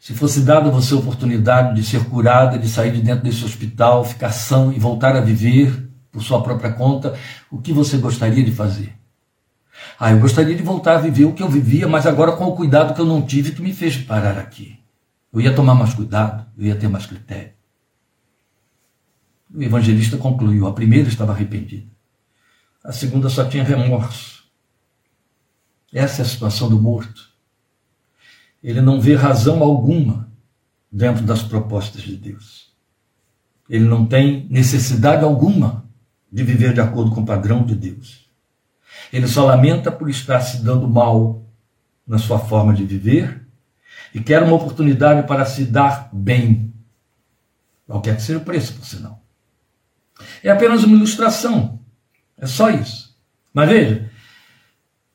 Se 0.00 0.12
fosse 0.14 0.40
dada 0.40 0.68
a 0.68 0.72
você 0.72 0.94
a 0.94 0.96
oportunidade 0.96 1.76
de 1.76 1.86
ser 1.86 2.04
curada, 2.06 2.58
de 2.58 2.68
sair 2.68 2.92
de 2.92 3.00
dentro 3.00 3.24
desse 3.24 3.44
hospital, 3.44 4.04
ficar 4.04 4.32
são 4.32 4.72
e 4.72 4.78
voltar 4.78 5.14
a 5.14 5.20
viver 5.20 5.88
por 6.10 6.22
sua 6.22 6.42
própria 6.42 6.72
conta, 6.72 7.16
o 7.50 7.58
que 7.58 7.72
você 7.72 7.96
gostaria 7.96 8.44
de 8.44 8.50
fazer? 8.50 8.92
Ah, 9.98 10.10
eu 10.10 10.18
gostaria 10.18 10.54
de 10.54 10.62
voltar 10.62 10.96
a 10.96 11.00
viver 11.00 11.24
o 11.24 11.32
que 11.32 11.42
eu 11.42 11.48
vivia, 11.48 11.88
mas 11.88 12.06
agora 12.06 12.32
com 12.32 12.46
o 12.46 12.56
cuidado 12.56 12.94
que 12.94 13.00
eu 13.00 13.06
não 13.06 13.22
tive 13.22 13.52
que 13.52 13.62
me 13.62 13.72
fez 13.72 13.96
parar 13.96 14.38
aqui. 14.38 14.78
Eu 15.32 15.40
ia 15.40 15.54
tomar 15.54 15.74
mais 15.74 15.94
cuidado, 15.94 16.46
eu 16.58 16.66
ia 16.66 16.74
ter 16.74 16.88
mais 16.88 17.06
critério. 17.06 17.52
O 19.54 19.62
evangelista 19.62 20.16
concluiu: 20.16 20.66
a 20.66 20.72
primeira 20.72 21.08
estava 21.08 21.32
arrependida, 21.32 21.86
a 22.84 22.92
segunda 22.92 23.28
só 23.28 23.44
tinha 23.44 23.64
remorso. 23.64 24.41
Essa 25.92 26.22
é 26.22 26.24
a 26.24 26.28
situação 26.28 26.68
do 26.68 26.80
morto. 26.80 27.30
Ele 28.62 28.80
não 28.80 29.00
vê 29.00 29.14
razão 29.14 29.62
alguma 29.62 30.28
dentro 30.90 31.24
das 31.24 31.42
propostas 31.42 32.02
de 32.02 32.16
Deus. 32.16 32.72
Ele 33.68 33.84
não 33.84 34.06
tem 34.06 34.46
necessidade 34.50 35.24
alguma 35.24 35.84
de 36.30 36.42
viver 36.42 36.72
de 36.72 36.80
acordo 36.80 37.10
com 37.10 37.20
o 37.20 37.26
padrão 37.26 37.64
de 37.64 37.74
Deus. 37.74 38.26
Ele 39.12 39.26
só 39.26 39.44
lamenta 39.44 39.90
por 39.90 40.08
estar 40.08 40.40
se 40.40 40.62
dando 40.62 40.88
mal 40.88 41.44
na 42.06 42.18
sua 42.18 42.38
forma 42.38 42.72
de 42.72 42.84
viver 42.84 43.42
e 44.14 44.20
quer 44.20 44.42
uma 44.42 44.54
oportunidade 44.54 45.26
para 45.26 45.44
se 45.44 45.64
dar 45.64 46.08
bem. 46.12 46.72
Qualquer 47.86 48.16
que 48.16 48.22
seja 48.22 48.38
o 48.38 48.44
preço, 48.44 48.74
por 48.74 48.84
sinal. 48.84 49.20
É 50.42 50.50
apenas 50.50 50.84
uma 50.84 50.96
ilustração. 50.96 51.80
É 52.38 52.46
só 52.46 52.70
isso. 52.70 53.14
Mas 53.52 53.68
veja, 53.68 54.10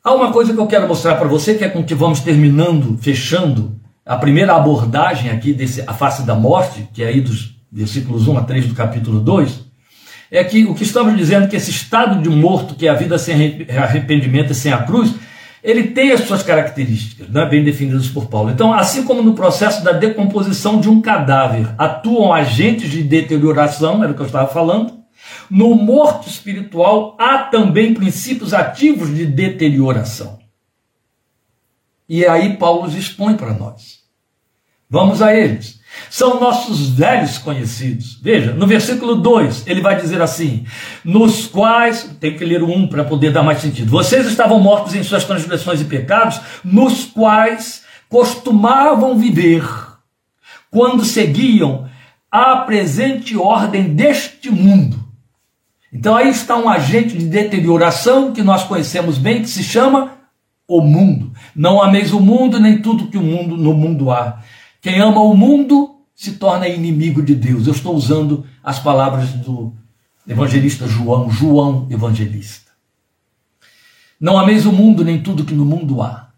há 0.02 0.14
uma 0.14 0.32
coisa 0.32 0.52
que 0.52 0.60
eu 0.60 0.66
quero 0.66 0.88
mostrar 0.88 1.16
para 1.16 1.28
você, 1.28 1.54
que 1.54 1.64
é 1.64 1.68
com 1.68 1.84
que 1.84 1.94
vamos 1.94 2.20
terminando, 2.20 2.98
fechando 2.98 3.78
a 4.04 4.16
primeira 4.16 4.54
abordagem 4.54 5.30
aqui 5.30 5.52
desse 5.52 5.82
a 5.86 5.92
face 5.92 6.22
da 6.22 6.34
morte, 6.34 6.88
que 6.92 7.02
é 7.02 7.08
aí 7.08 7.20
dos 7.20 7.56
versículos 7.70 8.26
1 8.26 8.38
a 8.38 8.42
3 8.42 8.66
do 8.66 8.74
capítulo 8.74 9.20
2, 9.20 9.66
é 10.30 10.42
que 10.44 10.64
o 10.64 10.74
que 10.74 10.82
estamos 10.82 11.16
dizendo 11.16 11.44
é 11.44 11.46
que 11.46 11.56
esse 11.56 11.70
estado 11.70 12.22
de 12.22 12.28
morto, 12.28 12.74
que 12.74 12.86
é 12.86 12.90
a 12.90 12.94
vida 12.94 13.18
sem 13.18 13.66
arrependimento 13.76 14.52
e 14.52 14.54
sem 14.54 14.72
a 14.72 14.78
cruz, 14.78 15.14
ele 15.62 15.88
tem 15.88 16.12
as 16.12 16.20
suas 16.20 16.42
características, 16.42 17.28
né, 17.28 17.44
bem 17.46 17.64
definidas 17.64 18.08
por 18.08 18.26
Paulo. 18.26 18.50
Então, 18.50 18.72
assim 18.72 19.04
como 19.04 19.22
no 19.22 19.34
processo 19.34 19.82
da 19.82 19.92
decomposição 19.92 20.80
de 20.80 20.88
um 20.88 21.00
cadáver 21.00 21.68
atuam 21.76 22.32
agentes 22.32 22.90
de 22.90 23.02
deterioração, 23.02 24.02
era 24.02 24.12
o 24.12 24.14
que 24.14 24.22
eu 24.22 24.26
estava 24.26 24.48
falando, 24.48 24.97
no 25.50 25.74
morto 25.74 26.28
espiritual 26.28 27.16
há 27.18 27.38
também 27.38 27.94
princípios 27.94 28.52
ativos 28.52 29.14
de 29.14 29.26
deterioração. 29.26 30.38
E 32.08 32.24
aí 32.24 32.56
Paulo 32.56 32.86
os 32.86 32.94
expõe 32.94 33.36
para 33.36 33.52
nós. 33.52 33.98
Vamos 34.88 35.20
a 35.20 35.34
eles. 35.34 35.78
São 36.10 36.40
nossos 36.40 36.90
velhos 36.90 37.36
conhecidos. 37.38 38.18
Veja, 38.22 38.52
no 38.52 38.66
versículo 38.66 39.16
2, 39.16 39.66
ele 39.66 39.82
vai 39.82 40.00
dizer 40.00 40.20
assim: 40.22 40.64
nos 41.04 41.46
quais, 41.46 42.10
tem 42.18 42.36
que 42.36 42.44
ler 42.44 42.62
o 42.62 42.70
1 42.70 42.88
para 42.88 43.04
poder 43.04 43.30
dar 43.30 43.42
mais 43.42 43.58
sentido. 43.58 43.90
Vocês 43.90 44.26
estavam 44.26 44.58
mortos 44.60 44.94
em 44.94 45.02
suas 45.02 45.24
transgressões 45.24 45.80
e 45.80 45.84
pecados, 45.84 46.40
nos 46.64 47.04
quais 47.04 47.84
costumavam 48.08 49.18
viver 49.18 49.62
quando 50.70 51.04
seguiam 51.04 51.88
a 52.30 52.56
presente 52.58 53.36
ordem 53.36 53.94
deste 53.94 54.50
mundo. 54.50 54.97
Então 55.92 56.16
aí 56.16 56.28
está 56.28 56.56
um 56.56 56.68
agente 56.68 57.16
de 57.16 57.26
deterioração 57.26 58.32
que 58.32 58.42
nós 58.42 58.64
conhecemos 58.64 59.16
bem, 59.18 59.42
que 59.42 59.48
se 59.48 59.62
chama 59.62 60.18
o 60.66 60.82
mundo. 60.82 61.32
Não 61.56 61.82
ameis 61.82 62.12
o 62.12 62.20
mundo, 62.20 62.60
nem 62.60 62.82
tudo 62.82 63.06
que 63.08 63.16
o 63.16 63.22
mundo 63.22 63.56
no 63.56 63.72
mundo 63.72 64.10
há. 64.10 64.42
Quem 64.82 65.00
ama 65.00 65.20
o 65.22 65.34
mundo 65.34 65.96
se 66.14 66.32
torna 66.32 66.68
inimigo 66.68 67.22
de 67.22 67.34
Deus. 67.34 67.66
Eu 67.66 67.72
estou 67.72 67.94
usando 67.94 68.44
as 68.62 68.78
palavras 68.78 69.30
do 69.30 69.72
evangelista 70.26 70.86
João, 70.86 71.30
João 71.30 71.86
evangelista. 71.90 72.70
Não 74.20 74.36
ameis 74.38 74.66
o 74.66 74.72
mundo 74.72 75.04
nem 75.04 75.22
tudo 75.22 75.44
que 75.44 75.54
no 75.54 75.64
mundo 75.64 76.02
há. 76.02 76.28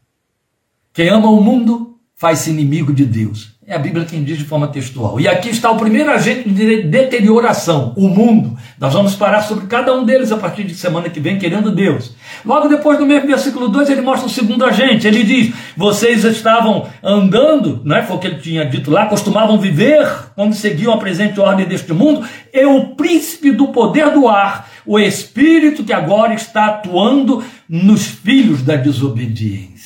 Quem 0.93 1.09
ama 1.09 1.31
o 1.31 1.43
mundo 1.43 1.99
faz-se 2.15 2.51
inimigo 2.51 2.93
de 2.93 3.07
Deus. 3.07 3.59
É 3.71 3.77
a 3.77 3.79
Bíblia 3.79 4.05
quem 4.05 4.25
diz 4.25 4.37
de 4.37 4.43
forma 4.43 4.67
textual. 4.67 5.21
E 5.21 5.29
aqui 5.29 5.49
está 5.49 5.71
o 5.71 5.77
primeiro 5.77 6.11
agente 6.11 6.51
de 6.51 6.83
deterioração, 6.83 7.95
o 7.97 8.09
mundo. 8.09 8.59
Nós 8.81 8.93
vamos 8.93 9.15
parar 9.15 9.43
sobre 9.43 9.69
cada 9.69 9.95
um 9.95 10.05
deles 10.05 10.33
a 10.33 10.37
partir 10.37 10.65
de 10.65 10.75
semana 10.75 11.09
que 11.09 11.21
vem, 11.21 11.39
querendo 11.39 11.71
Deus. 11.71 12.13
Logo 12.45 12.67
depois, 12.67 12.99
no 12.99 13.07
mesmo 13.07 13.29
versículo 13.29 13.69
2, 13.69 13.91
ele 13.91 14.01
mostra 14.01 14.27
o 14.27 14.29
segundo 14.29 14.65
agente. 14.65 15.07
Ele 15.07 15.23
diz: 15.23 15.55
Vocês 15.77 16.25
estavam 16.25 16.89
andando, 17.01 17.81
não 17.85 17.95
é? 17.95 18.03
foi 18.03 18.17
o 18.17 18.19
que 18.19 18.27
ele 18.27 18.41
tinha 18.41 18.65
dito 18.65 18.91
lá, 18.91 19.07
costumavam 19.07 19.57
viver 19.57 20.05
quando 20.35 20.53
seguiam 20.53 20.93
a 20.93 20.99
presente 20.99 21.39
ordem 21.39 21.65
deste 21.65 21.93
mundo, 21.93 22.27
e 22.53 22.65
o 22.65 22.97
príncipe 22.97 23.53
do 23.53 23.69
poder 23.69 24.11
do 24.11 24.27
ar, 24.27 24.69
o 24.85 24.99
espírito 24.99 25.85
que 25.85 25.93
agora 25.93 26.35
está 26.35 26.67
atuando 26.67 27.45
nos 27.69 28.05
filhos 28.05 28.63
da 28.63 28.75
desobediência. 28.75 29.80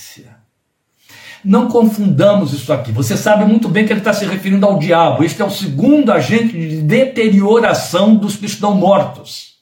Não 1.44 1.68
confundamos 1.68 2.54
isso 2.54 2.72
aqui. 2.72 2.90
Você 2.90 3.16
sabe 3.16 3.44
muito 3.44 3.68
bem 3.68 3.84
que 3.84 3.92
ele 3.92 4.00
está 4.00 4.14
se 4.14 4.24
referindo 4.24 4.64
ao 4.64 4.78
diabo. 4.78 5.22
Este 5.22 5.42
é 5.42 5.44
o 5.44 5.50
segundo 5.50 6.10
agente 6.10 6.52
de 6.52 6.80
deterioração 6.80 8.16
dos 8.16 8.36
que 8.36 8.46
estão 8.46 8.74
mortos, 8.74 9.56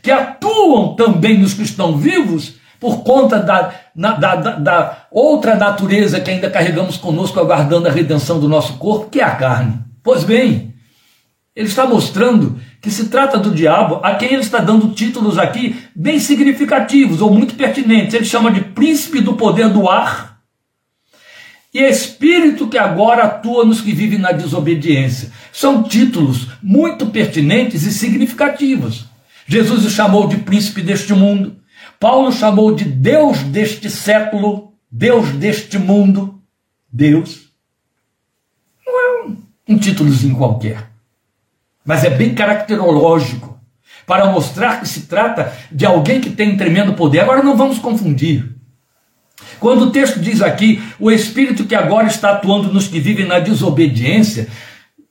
que 0.00 0.12
atuam 0.12 0.94
também 0.94 1.38
nos 1.38 1.54
que 1.54 1.62
estão 1.62 1.96
vivos 1.96 2.54
por 2.78 3.02
conta 3.02 3.40
da, 3.40 3.74
da, 3.96 4.12
da, 4.12 4.34
da 4.36 5.06
outra 5.10 5.56
natureza 5.56 6.20
que 6.20 6.30
ainda 6.30 6.50
carregamos 6.50 6.96
conosco, 6.98 7.40
aguardando 7.40 7.88
a 7.88 7.92
redenção 7.92 8.38
do 8.38 8.48
nosso 8.48 8.74
corpo, 8.74 9.10
que 9.10 9.20
é 9.20 9.24
a 9.24 9.34
carne. 9.34 9.80
Pois 10.02 10.22
bem, 10.22 10.74
ele 11.56 11.66
está 11.66 11.86
mostrando 11.86 12.60
que 12.80 12.90
se 12.90 13.06
trata 13.08 13.38
do 13.38 13.50
diabo, 13.50 14.00
a 14.02 14.14
quem 14.14 14.34
ele 14.34 14.42
está 14.42 14.58
dando 14.58 14.90
títulos 14.90 15.38
aqui 15.38 15.82
bem 15.96 16.18
significativos 16.18 17.22
ou 17.22 17.32
muito 17.32 17.54
pertinentes. 17.54 18.14
Ele 18.14 18.24
chama 18.24 18.52
de 18.52 18.60
príncipe 18.60 19.20
do 19.20 19.32
poder 19.32 19.70
do 19.70 19.88
ar 19.88 20.33
e 21.74 21.82
espírito 21.82 22.68
que 22.68 22.78
agora 22.78 23.24
atua 23.24 23.64
nos 23.64 23.80
que 23.80 23.92
vivem 23.92 24.20
na 24.20 24.30
desobediência. 24.30 25.32
São 25.52 25.82
títulos 25.82 26.48
muito 26.62 27.06
pertinentes 27.06 27.82
e 27.82 27.92
significativos. 27.92 29.06
Jesus 29.44 29.84
o 29.84 29.90
chamou 29.90 30.28
de 30.28 30.36
príncipe 30.36 30.80
deste 30.80 31.12
mundo. 31.12 31.56
Paulo 31.98 32.32
chamou 32.32 32.72
de 32.72 32.84
Deus 32.84 33.38
deste 33.42 33.90
século, 33.90 34.72
Deus 34.88 35.30
deste 35.32 35.76
mundo. 35.76 36.40
Deus. 36.92 37.48
Não 38.86 39.00
é 39.00 39.24
um, 39.24 39.36
um 39.70 39.78
títulozinho 39.78 40.36
qualquer, 40.36 40.88
mas 41.84 42.04
é 42.04 42.10
bem 42.10 42.36
caracterológico 42.36 43.58
para 44.06 44.30
mostrar 44.30 44.80
que 44.80 44.88
se 44.88 45.06
trata 45.06 45.52
de 45.72 45.84
alguém 45.84 46.20
que 46.20 46.30
tem 46.30 46.56
tremendo 46.56 46.94
poder. 46.94 47.20
Agora 47.20 47.42
não 47.42 47.56
vamos 47.56 47.80
confundir. 47.80 48.53
Quando 49.58 49.82
o 49.82 49.90
texto 49.90 50.20
diz 50.20 50.40
aqui, 50.40 50.82
o 50.98 51.10
espírito 51.10 51.64
que 51.64 51.74
agora 51.74 52.06
está 52.06 52.32
atuando 52.32 52.72
nos 52.72 52.88
que 52.88 53.00
vivem 53.00 53.26
na 53.26 53.38
desobediência, 53.38 54.48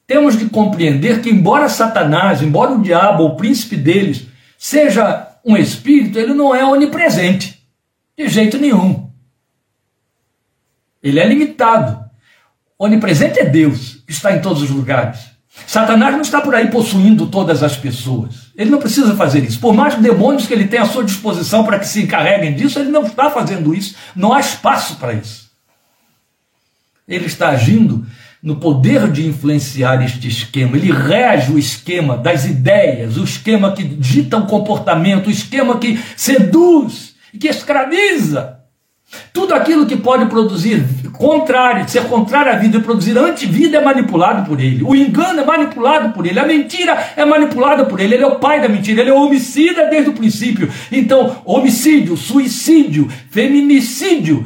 temos 0.06 0.38
de 0.38 0.46
compreender 0.46 1.22
que, 1.22 1.30
embora 1.30 1.70
Satanás, 1.70 2.42
embora 2.42 2.72
o 2.72 2.82
diabo, 2.82 3.24
o 3.24 3.36
príncipe 3.36 3.76
deles, 3.76 4.28
seja 4.58 5.28
um 5.46 5.58
espírito, 5.58 6.20
ele 6.20 6.34
não 6.34 6.56
é 6.56 6.64
onipresente, 6.64 7.62
de 8.18 8.28
jeito 8.28 8.58
nenhum. 8.58 9.10
Ele 11.02 11.20
é 11.20 11.28
limitado. 11.28 12.04
Onipresente 12.80 13.40
é 13.40 13.46
Deus, 13.46 14.04
que 14.06 14.12
está 14.12 14.36
em 14.36 14.42
todos 14.42 14.62
os 14.62 14.70
lugares. 14.70 15.33
Satanás 15.68 16.14
não 16.14 16.22
está 16.22 16.42
por 16.42 16.56
aí 16.56 16.70
possuindo 16.70 17.28
todas 17.28 17.62
as 17.62 17.78
pessoas. 17.78 18.52
Ele 18.56 18.70
não 18.72 18.80
precisa 18.80 19.16
fazer 19.16 19.44
isso. 19.44 19.60
Por 19.60 19.74
mais 19.74 19.96
demônios 19.96 20.48
que 20.48 20.54
ele 20.54 20.68
tenha 20.68 20.84
à 20.84 20.86
sua 20.86 21.04
disposição 21.04 21.64
para 21.64 21.80
que 21.80 21.88
se 21.88 22.04
encarreguem 22.04 22.54
disso, 22.54 22.80
ele 22.80 22.90
não 22.90 23.06
está 23.06 23.30
fazendo 23.30 23.74
isso. 23.74 23.96
Não 24.16 24.34
há 24.34 24.40
espaço 24.40 24.96
para 24.96 25.14
isso. 25.14 25.52
Ele 27.08 27.26
está 27.26 27.50
agindo 27.50 28.06
no 28.42 28.58
poder 28.58 29.10
de 29.12 29.26
influenciar 29.26 30.04
este 30.04 30.28
esquema. 30.28 30.76
Ele 30.76 30.92
rege 30.92 31.52
o 31.52 31.58
esquema 31.58 32.18
das 32.18 32.46
ideias, 32.46 33.18
o 33.18 33.24
esquema 33.24 33.72
que 33.72 33.84
dita 33.84 34.38
o 34.38 34.48
comportamento, 34.48 35.28
o 35.28 35.32
esquema 35.32 35.78
que 35.78 36.00
seduz 36.18 37.16
e 37.34 37.38
que 37.38 37.48
escraviza. 37.48 38.60
Tudo 39.32 39.54
aquilo 39.54 39.86
que 39.86 39.96
pode 39.96 40.26
produzir 40.26 40.84
contrário, 41.14 41.88
ser 41.88 42.04
contrário 42.06 42.52
à 42.52 42.56
vida 42.56 42.78
e 42.78 42.82
produzir 42.82 43.18
antivida 43.18 43.78
é 43.78 43.82
manipulado 43.82 44.46
por 44.46 44.60
ele. 44.60 44.84
O 44.84 44.96
engano 44.96 45.40
é 45.40 45.46
manipulado 45.46 46.14
por 46.14 46.26
ele. 46.26 46.40
A 46.40 46.46
mentira 46.46 47.14
é 47.16 47.24
manipulada 47.24 47.86
por 47.86 48.00
ele. 48.00 48.16
Ele 48.16 48.24
é 48.24 48.28
o 48.28 48.40
pai 48.40 48.60
da 48.60 48.68
mentira. 48.68 49.02
Ele 49.02 49.12
é 49.12 49.14
homicida 49.14 49.86
desde 49.86 50.10
o 50.10 50.14
princípio. 50.14 50.70
Então, 50.92 51.38
homicídio, 51.46 52.18
suicídio, 52.18 53.10
feminicídio, 53.30 54.46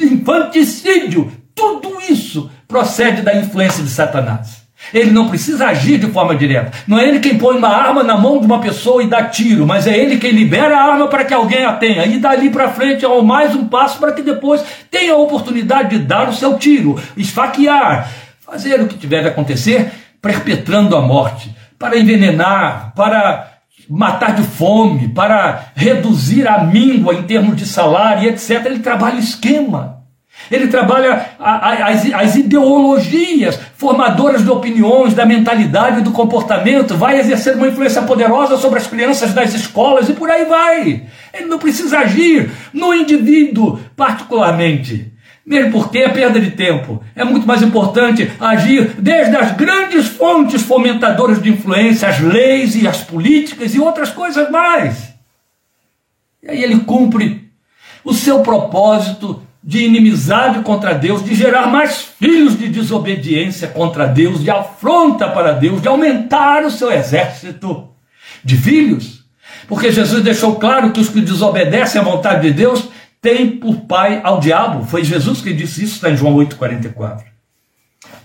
infanticídio, 0.00 1.30
tudo 1.54 2.00
isso 2.08 2.50
procede 2.66 3.22
da 3.22 3.36
influência 3.36 3.82
de 3.82 3.90
Satanás. 3.90 4.63
Ele 4.92 5.10
não 5.10 5.28
precisa 5.28 5.66
agir 5.66 5.98
de 5.98 6.06
forma 6.08 6.34
direta. 6.34 6.72
Não 6.86 6.98
é 6.98 7.08
ele 7.08 7.20
quem 7.20 7.38
põe 7.38 7.56
uma 7.56 7.68
arma 7.68 8.02
na 8.02 8.16
mão 8.16 8.38
de 8.38 8.46
uma 8.46 8.60
pessoa 8.60 9.02
e 9.02 9.08
dá 9.08 9.24
tiro, 9.24 9.66
mas 9.66 9.86
é 9.86 9.96
ele 9.96 10.18
quem 10.18 10.32
libera 10.32 10.76
a 10.76 10.92
arma 10.92 11.08
para 11.08 11.24
que 11.24 11.34
alguém 11.34 11.64
a 11.64 11.72
tenha. 11.72 12.06
E 12.06 12.18
dali 12.18 12.50
para 12.50 12.70
frente 12.70 13.04
é 13.04 13.22
mais 13.22 13.54
um 13.54 13.66
passo 13.66 13.98
para 13.98 14.12
que 14.12 14.22
depois 14.22 14.62
tenha 14.90 15.14
a 15.14 15.16
oportunidade 15.16 15.98
de 15.98 16.04
dar 16.04 16.28
o 16.28 16.34
seu 16.34 16.58
tiro, 16.58 17.00
esfaquear, 17.16 18.10
fazer 18.40 18.80
o 18.80 18.86
que 18.86 18.96
tiver 18.96 19.22
de 19.22 19.28
acontecer, 19.28 19.90
perpetrando 20.20 20.96
a 20.96 21.00
morte, 21.00 21.54
para 21.78 21.98
envenenar, 21.98 22.92
para 22.94 23.54
matar 23.88 24.34
de 24.34 24.42
fome, 24.42 25.08
para 25.08 25.66
reduzir 25.74 26.48
a 26.48 26.64
míngua 26.64 27.14
em 27.14 27.22
termos 27.22 27.56
de 27.56 27.66
salário, 27.66 28.28
etc. 28.28 28.64
Ele 28.66 28.78
trabalha 28.78 29.18
esquema. 29.18 30.03
Ele 30.50 30.68
trabalha 30.68 31.30
as, 31.38 32.12
as 32.12 32.36
ideologias 32.36 33.58
formadoras 33.76 34.42
de 34.42 34.50
opiniões, 34.50 35.14
da 35.14 35.26
mentalidade 35.26 36.02
do 36.02 36.10
comportamento, 36.10 36.96
vai 36.96 37.18
exercer 37.18 37.56
uma 37.56 37.68
influência 37.68 38.02
poderosa 38.02 38.56
sobre 38.56 38.78
as 38.78 38.86
crianças 38.86 39.32
das 39.32 39.54
escolas 39.54 40.08
e 40.08 40.12
por 40.12 40.30
aí 40.30 40.44
vai. 40.44 41.04
Ele 41.32 41.46
não 41.46 41.58
precisa 41.58 41.98
agir 41.98 42.50
no 42.72 42.94
indivíduo 42.94 43.80
particularmente. 43.96 45.12
Mesmo 45.46 45.72
porque 45.72 45.98
é 45.98 46.08
perda 46.08 46.40
de 46.40 46.52
tempo. 46.52 47.02
É 47.14 47.22
muito 47.22 47.46
mais 47.46 47.60
importante 47.60 48.30
agir 48.40 48.94
desde 48.98 49.36
as 49.36 49.52
grandes 49.52 50.06
fontes 50.06 50.62
fomentadoras 50.62 51.42
de 51.42 51.50
influência, 51.50 52.08
as 52.08 52.18
leis 52.20 52.74
e 52.74 52.88
as 52.88 53.02
políticas 53.02 53.74
e 53.74 53.80
outras 53.80 54.08
coisas 54.08 54.50
mais. 54.50 55.12
E 56.42 56.50
aí 56.50 56.62
ele 56.62 56.80
cumpre 56.80 57.50
o 58.02 58.14
seu 58.14 58.40
propósito 58.40 59.42
de 59.66 59.78
inimizade 59.78 60.60
contra 60.60 60.92
Deus, 60.92 61.24
de 61.24 61.34
gerar 61.34 61.68
mais 61.68 62.02
filhos 62.02 62.58
de 62.58 62.68
desobediência 62.68 63.66
contra 63.66 64.06
Deus, 64.06 64.42
de 64.42 64.50
afronta 64.50 65.26
para 65.30 65.52
Deus, 65.52 65.80
de 65.80 65.88
aumentar 65.88 66.64
o 66.64 66.70
seu 66.70 66.92
exército 66.92 67.88
de 68.44 68.58
filhos. 68.58 69.24
Porque 69.66 69.90
Jesus 69.90 70.22
deixou 70.22 70.56
claro 70.56 70.92
que 70.92 71.00
os 71.00 71.08
que 71.08 71.22
desobedecem 71.22 71.98
à 71.98 72.04
vontade 72.04 72.42
de 72.42 72.52
Deus 72.52 72.90
têm 73.22 73.52
por 73.56 73.76
pai 73.86 74.20
ao 74.22 74.38
diabo. 74.38 74.84
Foi 74.84 75.02
Jesus 75.02 75.40
que 75.40 75.54
disse 75.54 75.82
isso, 75.82 75.94
está 75.94 76.10
em 76.10 76.16
João 76.16 76.36
8,44. 76.36 77.22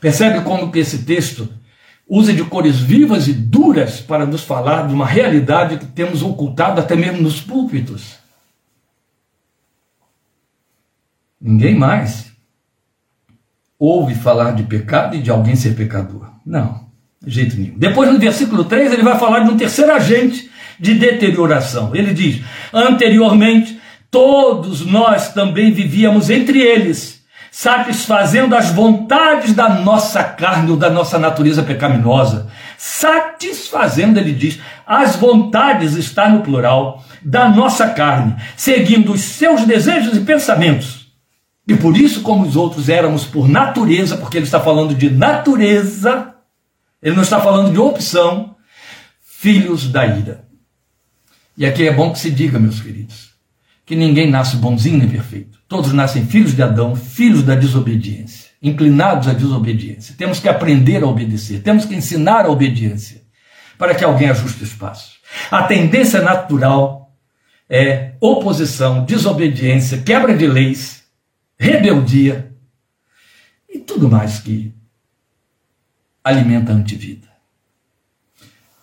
Percebe 0.01 0.41
como 0.41 0.69
que 0.69 0.79
esse 0.79 0.99
texto 1.05 1.47
usa 2.05 2.33
de 2.33 2.43
cores 2.43 2.77
vivas 2.77 3.29
e 3.29 3.33
duras 3.33 4.01
para 4.01 4.25
nos 4.25 4.43
falar 4.43 4.87
de 4.87 4.93
uma 4.93 5.05
realidade 5.05 5.77
que 5.77 5.85
temos 5.85 6.21
ocultado 6.21 6.81
até 6.81 6.97
mesmo 6.97 7.21
nos 7.21 7.39
púlpitos. 7.39 8.18
Ninguém 11.41 11.75
mais 11.75 12.29
ouve 13.79 14.13
falar 14.13 14.51
de 14.51 14.63
pecado 14.63 15.15
e 15.15 15.21
de 15.21 15.31
alguém 15.31 15.55
ser 15.55 15.73
pecador. 15.73 16.27
Não, 16.45 16.81
de 17.25 17.33
jeito 17.33 17.55
nenhum. 17.55 17.77
Depois, 17.77 18.11
no 18.11 18.19
versículo 18.19 18.65
3, 18.65 18.91
ele 18.91 19.03
vai 19.03 19.17
falar 19.17 19.39
de 19.39 19.49
um 19.49 19.57
terceiro 19.57 19.93
agente 19.93 20.51
de 20.77 20.95
deterioração. 20.95 21.95
Ele 21.95 22.13
diz: 22.13 22.41
Anteriormente, 22.73 23.79
todos 24.11 24.85
nós 24.85 25.33
também 25.33 25.71
vivíamos 25.71 26.29
entre 26.29 26.59
eles, 26.59 27.23
satisfazendo 27.49 28.53
as 28.53 28.71
vontades 28.71 29.53
da 29.53 29.69
nossa 29.69 30.23
carne 30.23 30.71
ou 30.71 30.77
da 30.77 30.89
nossa 30.89 31.17
natureza 31.17 31.63
pecaminosa. 31.63 32.47
Satisfazendo, 32.77 34.19
ele 34.19 34.33
diz, 34.33 34.59
as 34.87 35.17
vontades 35.17 35.95
está 35.95 36.29
no 36.29 36.41
plural, 36.41 37.03
da 37.21 37.49
nossa 37.49 37.89
carne, 37.89 38.35
seguindo 38.55 39.11
os 39.11 39.21
seus 39.21 39.65
desejos 39.65 40.15
e 40.15 40.21
pensamentos 40.21 40.98
e 41.69 41.77
por 41.77 41.95
isso, 41.95 42.23
como 42.23 42.47
os 42.47 42.55
outros 42.55 42.89
éramos 42.89 43.25
por 43.25 43.47
natureza, 43.47 44.17
porque 44.17 44.39
ele 44.39 44.45
está 44.47 44.59
falando 44.59 44.95
de 44.95 45.07
natureza, 45.07 46.33
ele 46.99 47.15
não 47.15 47.21
está 47.21 47.39
falando 47.39 47.71
de 47.71 47.77
opção, 47.77 48.55
filhos 49.21 49.87
da 49.87 50.03
ira. 50.03 50.45
E 51.55 51.67
aqui 51.67 51.87
é 51.87 51.93
bom 51.93 52.11
que 52.11 52.17
se 52.17 52.31
diga, 52.31 52.57
meus 52.57 52.81
queridos, 52.81 53.35
que 53.85 53.95
ninguém 53.95 54.31
nasce 54.31 54.57
bonzinho 54.57 54.97
nem 54.97 55.07
perfeito. 55.07 55.59
Todos 55.67 55.93
nascem 55.93 56.25
filhos 56.25 56.55
de 56.55 56.63
Adão, 56.63 56.95
filhos 56.95 57.43
da 57.43 57.53
desobediência, 57.53 58.49
inclinados 58.63 59.27
à 59.27 59.33
desobediência. 59.33 60.15
Temos 60.17 60.39
que 60.39 60.49
aprender 60.49 61.03
a 61.03 61.07
obedecer, 61.07 61.61
temos 61.61 61.85
que 61.85 61.93
ensinar 61.93 62.47
a 62.47 62.49
obediência 62.49 63.21
para 63.77 63.93
que 63.93 64.03
alguém 64.03 64.27
ajuste 64.27 64.63
os 64.63 64.73
passos. 64.73 65.19
A 65.51 65.61
tendência 65.61 66.19
natural 66.19 67.11
é 67.69 68.13
oposição, 68.19 69.05
desobediência, 69.05 69.99
quebra 69.99 70.35
de 70.35 70.47
leis 70.47 70.98
rebeldia 71.59 72.51
e 73.67 73.79
tudo 73.79 74.09
mais 74.09 74.39
que 74.39 74.73
alimenta 76.23 76.71
a 76.71 76.75
antivida. 76.75 77.27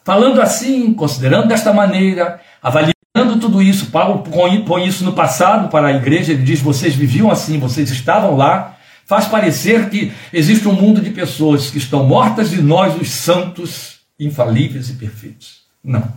Falando 0.04 0.40
assim, 0.40 0.92
considerando 0.94 1.48
desta 1.48 1.72
maneira, 1.72 2.40
avaliando 2.62 3.40
tudo 3.40 3.60
isso, 3.60 3.86
Paulo 3.86 4.22
põe 4.22 4.86
isso 4.86 5.04
no 5.04 5.12
passado 5.12 5.68
para 5.68 5.88
a 5.88 5.92
igreja, 5.92 6.32
ele 6.32 6.42
diz: 6.42 6.60
vocês 6.60 6.94
viviam 6.94 7.30
assim, 7.30 7.58
vocês 7.58 7.90
estavam 7.90 8.36
lá. 8.36 8.76
Faz 9.04 9.26
parecer 9.26 9.88
que 9.88 10.12
existe 10.32 10.66
um 10.66 10.72
mundo 10.72 11.00
de 11.00 11.10
pessoas 11.10 11.70
que 11.70 11.78
estão 11.78 12.04
mortas 12.04 12.52
e 12.52 12.60
nós, 12.60 13.00
os 13.00 13.08
santos, 13.08 14.00
infalíveis 14.18 14.90
e 14.90 14.94
perfeitos. 14.94 15.62
Não. 15.82 16.12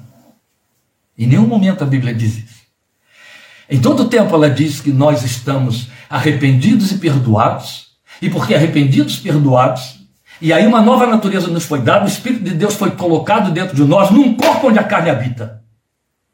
Em 1.17 1.27
nenhum 1.27 1.45
momento 1.45 1.83
a 1.83 1.87
Bíblia 1.87 2.13
diz 2.13 2.37
isso. 2.37 2.59
Em 3.69 3.79
todo 3.79 4.09
tempo 4.09 4.33
ela 4.33 4.49
diz 4.49 4.81
que 4.81 4.91
nós 4.91 5.23
estamos 5.23 5.89
arrependidos 6.09 6.91
e 6.91 6.97
perdoados, 6.97 7.89
e 8.21 8.29
porque 8.29 8.55
arrependidos 8.55 9.17
e 9.17 9.21
perdoados, 9.21 9.99
e 10.41 10.53
aí 10.53 10.65
uma 10.65 10.81
nova 10.81 11.05
natureza 11.05 11.47
nos 11.47 11.65
foi 11.65 11.81
dada, 11.81 12.05
o 12.05 12.07
Espírito 12.07 12.43
de 12.43 12.51
Deus 12.51 12.75
foi 12.75 12.91
colocado 12.91 13.51
dentro 13.51 13.75
de 13.75 13.83
nós, 13.83 14.09
num 14.09 14.33
corpo 14.35 14.69
onde 14.69 14.79
a 14.79 14.83
carne 14.83 15.09
habita. 15.09 15.61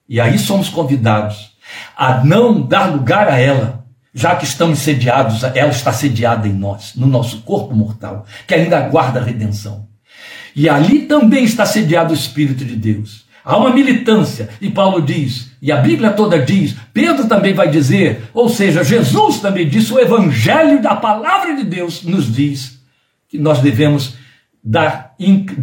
E 0.07 0.21
aí 0.21 0.38
somos 0.38 0.69
convidados 0.69 1.55
a 1.97 2.23
não 2.23 2.61
dar 2.61 2.93
lugar 2.93 3.28
a 3.28 3.39
ela, 3.39 3.84
já 4.13 4.36
que 4.36 4.45
estamos 4.45 4.80
sediados, 4.80 5.43
ela 5.43 5.71
está 5.71 5.91
sediada 5.91 6.47
em 6.47 6.53
nós, 6.53 6.93
no 6.95 7.07
nosso 7.07 7.41
corpo 7.41 7.76
mortal, 7.76 8.26
que 8.47 8.53
ainda 8.53 8.78
aguarda 8.78 9.19
a 9.19 9.23
redenção. 9.23 9.88
E 10.55 10.69
ali 10.69 11.01
também 11.01 11.43
está 11.43 11.65
sediado 11.65 12.13
o 12.13 12.15
Espírito 12.15 12.63
de 12.63 12.76
Deus. 12.76 13.24
Há 13.45 13.57
uma 13.57 13.69
militância, 13.69 14.49
e 14.59 14.71
Paulo 14.71 14.99
diz, 15.03 15.51
e 15.61 15.71
a 15.71 15.77
Bíblia 15.77 16.09
toda 16.11 16.39
diz, 16.39 16.75
Pedro 16.91 17.27
também 17.27 17.53
vai 17.53 17.69
dizer, 17.69 18.23
ou 18.33 18.49
seja, 18.49 18.83
Jesus 18.83 19.39
também 19.39 19.69
disse, 19.69 19.93
o 19.93 19.99
Evangelho 19.99 20.81
da 20.81 20.95
palavra 20.95 21.55
de 21.55 21.63
Deus 21.63 22.01
nos 22.01 22.33
diz 22.33 22.79
que 23.29 23.37
nós 23.37 23.59
devemos 23.59 24.15
dar, 24.63 25.13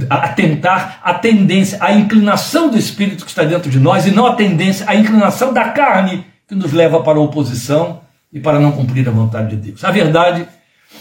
atentar 0.08 1.00
à 1.02 1.12
tendência, 1.14 1.76
à 1.80 1.92
inclinação 1.92 2.70
do 2.70 2.78
Espírito 2.78 3.24
que 3.24 3.30
está 3.30 3.42
dentro 3.42 3.68
de 3.68 3.80
nós, 3.80 4.06
e 4.06 4.12
não 4.12 4.26
a 4.26 4.36
tendência, 4.36 4.86
a 4.88 4.94
inclinação 4.94 5.52
da 5.52 5.70
carne 5.70 6.24
que 6.46 6.54
nos 6.54 6.72
leva 6.72 7.02
para 7.02 7.18
a 7.18 7.22
oposição 7.22 8.00
e 8.32 8.38
para 8.38 8.60
não 8.60 8.70
cumprir 8.70 9.08
a 9.08 9.12
vontade 9.12 9.56
de 9.56 9.70
Deus. 9.70 9.84
A 9.84 9.90
verdade 9.90 10.46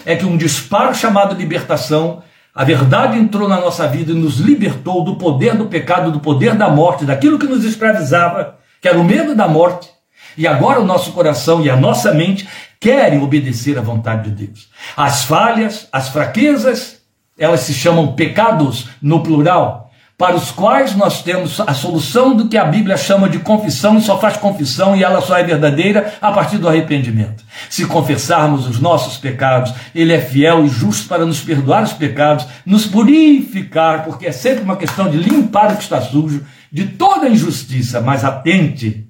é 0.03 0.15
que 0.15 0.25
um 0.25 0.35
disparo 0.35 0.95
chamado 0.95 1.35
libertação 1.35 2.23
a 2.53 2.63
verdade 2.65 3.17
entrou 3.17 3.47
na 3.47 3.59
nossa 3.59 3.87
vida 3.87 4.11
e 4.11 4.15
nos 4.15 4.37
libertou 4.37 5.03
do 5.03 5.15
poder 5.15 5.55
do 5.55 5.67
pecado, 5.67 6.11
do 6.11 6.19
poder 6.19 6.55
da 6.55 6.69
morte, 6.69 7.05
daquilo 7.05 7.39
que 7.39 7.47
nos 7.47 7.63
escravizava, 7.63 8.57
que 8.81 8.87
era 8.87 8.99
o 8.99 9.03
medo 9.03 9.35
da 9.35 9.47
morte. 9.47 9.89
E 10.37 10.47
agora 10.47 10.79
o 10.79 10.85
nosso 10.85 11.11
coração 11.13 11.61
e 11.61 11.69
a 11.69 11.75
nossa 11.75 12.13
mente 12.13 12.47
querem 12.79 13.21
obedecer 13.21 13.77
à 13.77 13.81
vontade 13.81 14.29
de 14.29 14.47
Deus. 14.47 14.69
As 14.97 15.23
falhas, 15.23 15.87
as 15.91 16.09
fraquezas, 16.09 17.01
elas 17.37 17.61
se 17.61 17.73
chamam 17.73 18.13
pecados 18.13 18.89
no 19.01 19.21
plural, 19.21 19.90
para 20.21 20.35
os 20.35 20.51
quais 20.51 20.95
nós 20.95 21.23
temos 21.23 21.59
a 21.59 21.73
solução 21.73 22.35
do 22.35 22.47
que 22.47 22.55
a 22.55 22.65
Bíblia 22.65 22.95
chama 22.95 23.27
de 23.27 23.39
confissão, 23.39 23.97
e 23.97 24.03
só 24.03 24.19
faz 24.19 24.37
confissão 24.37 24.95
e 24.95 25.03
ela 25.03 25.19
só 25.19 25.35
é 25.35 25.43
verdadeira 25.43 26.13
a 26.21 26.31
partir 26.31 26.59
do 26.59 26.69
arrependimento. 26.69 27.43
Se 27.71 27.87
confessarmos 27.87 28.67
os 28.67 28.79
nossos 28.79 29.17
pecados, 29.17 29.73
Ele 29.95 30.13
é 30.13 30.21
fiel 30.21 30.63
e 30.63 30.69
justo 30.69 31.07
para 31.07 31.25
nos 31.25 31.39
perdoar 31.39 31.81
os 31.81 31.93
pecados, 31.93 32.45
nos 32.63 32.85
purificar, 32.85 34.05
porque 34.05 34.27
é 34.27 34.31
sempre 34.31 34.63
uma 34.63 34.77
questão 34.77 35.09
de 35.09 35.17
limpar 35.17 35.71
o 35.71 35.77
que 35.77 35.81
está 35.81 35.99
sujo, 35.99 36.45
de 36.71 36.85
toda 36.89 37.27
injustiça, 37.27 37.99
mas 37.99 38.23
atente, 38.23 39.09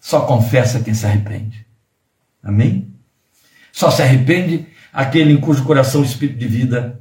só 0.00 0.22
confessa 0.22 0.80
quem 0.80 0.92
se 0.92 1.06
arrepende. 1.06 1.64
Amém? 2.42 2.88
Só 3.70 3.92
se 3.92 4.02
arrepende 4.02 4.66
aquele 4.92 5.32
em 5.32 5.36
cujo 5.36 5.62
coração 5.62 6.00
o 6.00 6.04
Espírito 6.04 6.40
de 6.40 6.48
vida 6.48 7.00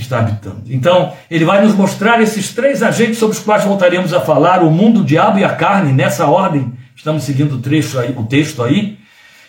está 0.00 0.18
habitando. 0.18 0.62
Então, 0.68 1.12
ele 1.30 1.44
vai 1.44 1.62
nos 1.62 1.74
mostrar 1.74 2.20
esses 2.20 2.52
três 2.52 2.82
agentes 2.82 3.18
sobre 3.18 3.36
os 3.36 3.42
quais 3.42 3.64
voltaremos 3.64 4.12
a 4.12 4.20
falar: 4.20 4.62
o 4.62 4.70
mundo, 4.70 5.00
o 5.00 5.04
diabo 5.04 5.38
e 5.38 5.44
a 5.44 5.54
carne, 5.54 5.92
nessa 5.92 6.26
ordem. 6.26 6.72
Estamos 6.94 7.24
seguindo 7.24 7.56
o, 7.56 7.58
trecho 7.58 7.98
aí, 7.98 8.14
o 8.16 8.24
texto 8.24 8.62
aí, 8.62 8.98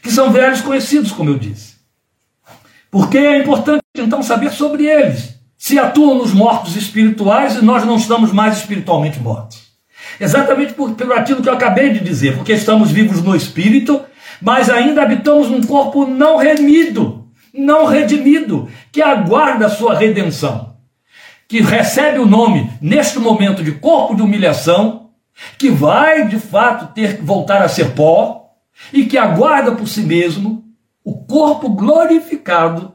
que 0.02 0.12
são 0.12 0.32
velhos 0.32 0.62
conhecidos, 0.62 1.12
como 1.12 1.30
eu 1.30 1.40
disse. 1.40 1.76
Porque 2.92 3.18
é 3.18 3.40
importante 3.40 3.82
então 3.98 4.22
saber 4.22 4.52
sobre 4.52 4.86
eles. 4.86 5.38
Se 5.58 5.80
atuam 5.80 6.18
nos 6.18 6.34
mortos 6.34 6.76
espirituais 6.76 7.56
e 7.56 7.66
nós 7.66 7.86
não 7.86 7.96
estamos 7.96 8.32
mais 8.32 8.58
espiritualmente 8.58 9.20
mortos. 9.20 9.68
Exatamente 10.20 10.74
por, 10.74 10.94
pelo 10.94 11.14
aquilo 11.14 11.42
que 11.42 11.50
eu 11.50 11.54
acabei 11.54 11.92
de 11.92 12.00
dizer, 12.00 12.36
porque 12.36 12.54
estamos 12.54 12.92
vivos 12.92 13.24
no 13.24 13.36
espírito, 13.36 14.02
mas 14.42 14.70
ainda 14.70 15.02
habitamos 15.02 15.50
num 15.50 15.64
corpo 15.64 16.06
não 16.06 16.38
remido 16.38 17.17
não 17.58 17.86
redimido, 17.86 18.70
que 18.92 19.02
aguarda 19.02 19.66
a 19.66 19.70
sua 19.70 19.98
redenção, 19.98 20.78
que 21.48 21.62
recebe 21.62 22.20
o 22.20 22.26
nome, 22.26 22.70
neste 22.82 23.20
momento, 23.20 23.64
de 23.64 23.72
corpo 23.74 24.16
de 24.16 24.22
humilhação, 24.22 25.10
que 25.58 25.70
vai 25.70 26.28
de 26.28 26.40
fato 26.40 26.94
ter 26.94 27.18
que 27.18 27.24
voltar 27.24 27.62
a 27.62 27.70
ser 27.70 27.94
pó, 27.94 28.52
e 28.94 29.06
que 29.06 29.18
aguarda 29.18 29.72
por 29.72 29.88
si 29.88 30.02
mesmo 30.02 30.64
o 31.04 31.26
corpo 31.26 31.70
glorificado, 31.70 32.94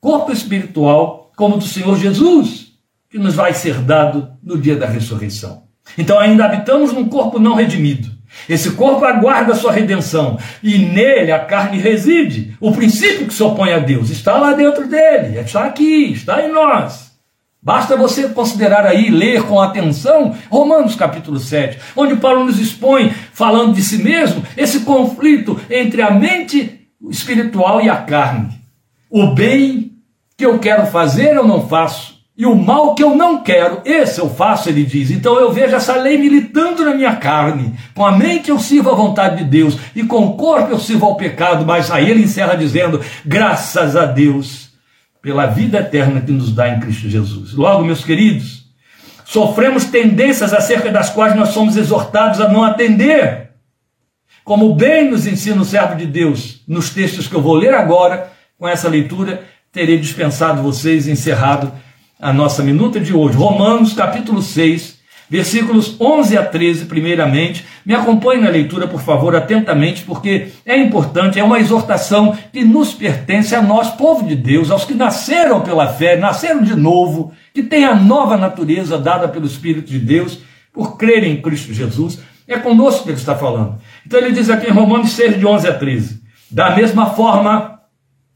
corpo 0.00 0.32
espiritual, 0.32 1.32
como 1.36 1.56
do 1.56 1.64
Senhor 1.64 1.96
Jesus, 1.96 2.72
que 3.08 3.18
nos 3.18 3.34
vai 3.34 3.54
ser 3.54 3.80
dado 3.80 4.36
no 4.42 4.58
dia 4.58 4.76
da 4.76 4.86
ressurreição. 4.86 5.65
Então 5.96 6.18
ainda 6.18 6.44
habitamos 6.44 6.92
num 6.92 7.08
corpo 7.08 7.38
não 7.38 7.54
redimido. 7.54 8.10
Esse 8.48 8.72
corpo 8.72 9.04
aguarda 9.04 9.52
a 9.52 9.56
sua 9.56 9.72
redenção 9.72 10.38
e 10.62 10.78
nele 10.78 11.32
a 11.32 11.38
carne 11.38 11.78
reside. 11.78 12.56
O 12.60 12.72
princípio 12.72 13.26
que 13.26 13.34
se 13.34 13.42
opõe 13.42 13.72
a 13.72 13.78
Deus 13.78 14.10
está 14.10 14.36
lá 14.36 14.52
dentro 14.52 14.86
dele, 14.86 15.38
está 15.38 15.64
aqui, 15.64 16.12
está 16.12 16.42
em 16.42 16.52
nós. 16.52 17.06
Basta 17.62 17.96
você 17.96 18.28
considerar 18.28 18.86
aí, 18.86 19.10
ler 19.10 19.42
com 19.42 19.60
atenção 19.60 20.36
Romanos 20.48 20.94
capítulo 20.94 21.40
7, 21.40 21.78
onde 21.96 22.14
Paulo 22.14 22.44
nos 22.44 22.60
expõe, 22.60 23.10
falando 23.32 23.74
de 23.74 23.82
si 23.82 23.98
mesmo, 23.98 24.44
esse 24.56 24.80
conflito 24.80 25.60
entre 25.68 26.00
a 26.00 26.12
mente 26.12 26.86
espiritual 27.10 27.80
e 27.80 27.88
a 27.88 27.96
carne. 27.96 28.60
O 29.10 29.28
bem 29.34 29.92
que 30.36 30.46
eu 30.46 30.60
quero 30.60 30.86
fazer 30.86 31.34
eu 31.34 31.44
não 31.44 31.66
faço, 31.66 32.15
E 32.38 32.44
o 32.44 32.54
mal 32.54 32.94
que 32.94 33.02
eu 33.02 33.16
não 33.16 33.42
quero, 33.42 33.80
esse 33.82 34.20
eu 34.20 34.28
faço, 34.28 34.68
ele 34.68 34.84
diz. 34.84 35.10
Então 35.10 35.40
eu 35.40 35.50
vejo 35.50 35.74
essa 35.74 35.96
lei 35.96 36.18
militando 36.18 36.84
na 36.84 36.94
minha 36.94 37.16
carne. 37.16 37.74
Com 37.94 38.04
a 38.04 38.12
mente 38.12 38.50
eu 38.50 38.58
sirvo 38.58 38.90
a 38.90 38.94
vontade 38.94 39.38
de 39.38 39.44
Deus, 39.44 39.78
e 39.94 40.02
com 40.02 40.26
o 40.26 40.36
corpo 40.36 40.70
eu 40.70 40.78
sirvo 40.78 41.06
ao 41.06 41.16
pecado. 41.16 41.64
Mas 41.64 41.90
aí 41.90 42.10
ele 42.10 42.24
encerra 42.24 42.54
dizendo: 42.54 43.00
graças 43.24 43.96
a 43.96 44.04
Deus 44.04 44.68
pela 45.22 45.46
vida 45.46 45.78
eterna 45.78 46.20
que 46.20 46.30
nos 46.30 46.52
dá 46.52 46.68
em 46.68 46.78
Cristo 46.78 47.08
Jesus. 47.08 47.54
Logo, 47.54 47.82
meus 47.84 48.04
queridos, 48.04 48.66
sofremos 49.24 49.86
tendências 49.86 50.52
acerca 50.52 50.90
das 50.90 51.08
quais 51.08 51.34
nós 51.34 51.48
somos 51.48 51.74
exortados 51.76 52.38
a 52.38 52.48
não 52.48 52.62
atender. 52.62 53.50
Como 54.44 54.74
bem 54.74 55.10
nos 55.10 55.26
ensina 55.26 55.60
o 55.60 55.64
servo 55.64 55.96
de 55.96 56.06
Deus 56.06 56.62
nos 56.68 56.90
textos 56.90 57.26
que 57.26 57.34
eu 57.34 57.40
vou 57.40 57.54
ler 57.54 57.74
agora, 57.74 58.30
com 58.58 58.68
essa 58.68 58.88
leitura, 58.88 59.42
terei 59.72 59.98
dispensado 59.98 60.62
vocês, 60.62 61.08
encerrado 61.08 61.72
a 62.20 62.32
nossa 62.32 62.62
minuta 62.62 62.98
de 62.98 63.14
hoje. 63.14 63.36
Romanos 63.36 63.92
capítulo 63.92 64.40
6, 64.40 64.98
versículos 65.28 66.00
11 66.00 66.38
a 66.38 66.44
13, 66.44 66.86
primeiramente. 66.86 67.66
Me 67.84 67.94
acompanhe 67.94 68.40
na 68.40 68.48
leitura, 68.48 68.88
por 68.88 69.00
favor, 69.00 69.36
atentamente, 69.36 70.02
porque 70.02 70.48
é 70.64 70.76
importante, 70.76 71.38
é 71.38 71.44
uma 71.44 71.60
exortação 71.60 72.36
que 72.52 72.64
nos 72.64 72.94
pertence 72.94 73.54
a 73.54 73.62
nós, 73.62 73.90
povo 73.90 74.26
de 74.26 74.34
Deus, 74.34 74.70
aos 74.70 74.84
que 74.84 74.94
nasceram 74.94 75.60
pela 75.60 75.88
fé, 75.88 76.16
nasceram 76.16 76.62
de 76.62 76.74
novo, 76.74 77.32
que 77.52 77.62
têm 77.62 77.84
a 77.84 77.94
nova 77.94 78.36
natureza 78.36 78.98
dada 78.98 79.28
pelo 79.28 79.46
Espírito 79.46 79.90
de 79.90 79.98
Deus, 79.98 80.40
por 80.72 80.96
crerem 80.96 81.34
em 81.34 81.42
Cristo 81.42 81.72
Jesus. 81.72 82.18
É 82.48 82.58
conosco 82.58 83.04
que 83.04 83.10
ele 83.10 83.18
está 83.18 83.34
falando. 83.34 83.78
Então 84.06 84.20
ele 84.20 84.32
diz 84.32 84.48
aqui 84.48 84.68
em 84.68 84.72
Romanos 84.72 85.12
6, 85.12 85.38
de 85.38 85.46
11 85.46 85.68
a 85.68 85.74
13: 85.74 86.22
Da 86.50 86.76
mesma 86.76 87.10
forma, 87.10 87.80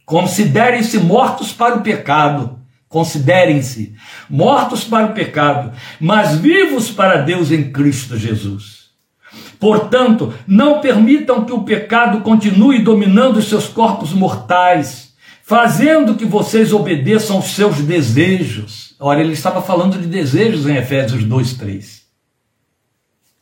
considerem-se 0.05 0.99
mortos 0.99 1.53
para 1.53 1.77
o 1.77 1.81
pecado 1.81 2.60
Considerem-se 2.91 3.95
mortos 4.29 4.83
para 4.83 5.07
o 5.07 5.15
pecado, 5.15 5.73
mas 6.01 6.35
vivos 6.35 6.91
para 6.91 7.19
Deus 7.19 7.53
em 7.53 7.71
Cristo 7.71 8.19
Jesus. 8.19 8.91
Portanto, 9.61 10.35
não 10.45 10.81
permitam 10.81 11.45
que 11.45 11.53
o 11.53 11.63
pecado 11.63 12.21
continue 12.23 12.83
dominando 12.83 13.37
os 13.37 13.49
seus 13.49 13.69
corpos 13.69 14.13
mortais, 14.13 15.15
fazendo 15.45 16.17
que 16.17 16.25
vocês 16.25 16.73
obedeçam 16.73 17.37
aos 17.37 17.55
seus 17.55 17.77
desejos. 17.77 18.97
Olha, 18.99 19.21
ele 19.21 19.35
estava 19.35 19.63
falando 19.63 19.97
de 19.97 20.09
desejos 20.09 20.67
em 20.67 20.75
Efésios 20.75 21.23
2, 21.23 21.55
3. 21.55 22.03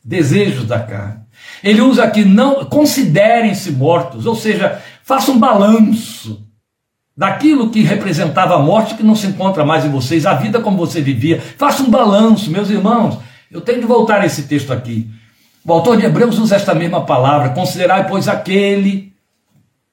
Desejos 0.05 0.65
da 0.65 0.79
carne. 0.79 1.21
Ele 1.63 1.81
usa 1.81 2.03
aqui, 2.03 2.23
não 2.23 2.65
considerem-se 2.65 3.71
mortos, 3.71 4.27
ou 4.27 4.35
seja, 4.35 4.79
façam 5.03 5.33
um 5.33 5.39
balanço 5.39 6.47
daquilo 7.19 7.69
que 7.69 7.81
representava 7.81 8.55
a 8.55 8.59
morte 8.59 8.95
que 8.95 9.03
não 9.03 9.13
se 9.13 9.27
encontra 9.27 9.65
mais 9.65 9.83
em 9.83 9.89
vocês, 9.89 10.25
a 10.25 10.35
vida 10.35 10.61
como 10.61 10.77
você 10.77 11.01
vivia. 11.01 11.41
Faça 11.57 11.83
um 11.83 11.89
balanço, 11.89 12.49
meus 12.49 12.69
irmãos. 12.69 13.17
Eu 13.51 13.59
tenho 13.59 13.81
de 13.81 13.85
voltar 13.85 14.21
a 14.21 14.25
esse 14.25 14.43
texto 14.43 14.71
aqui. 14.71 15.05
O 15.65 15.73
autor 15.73 15.97
de 15.97 16.05
Hebreus 16.05 16.39
usa 16.39 16.55
esta 16.55 16.73
mesma 16.73 17.05
palavra: 17.05 17.49
considerai, 17.49 18.07
pois, 18.07 18.29
aquele 18.29 19.11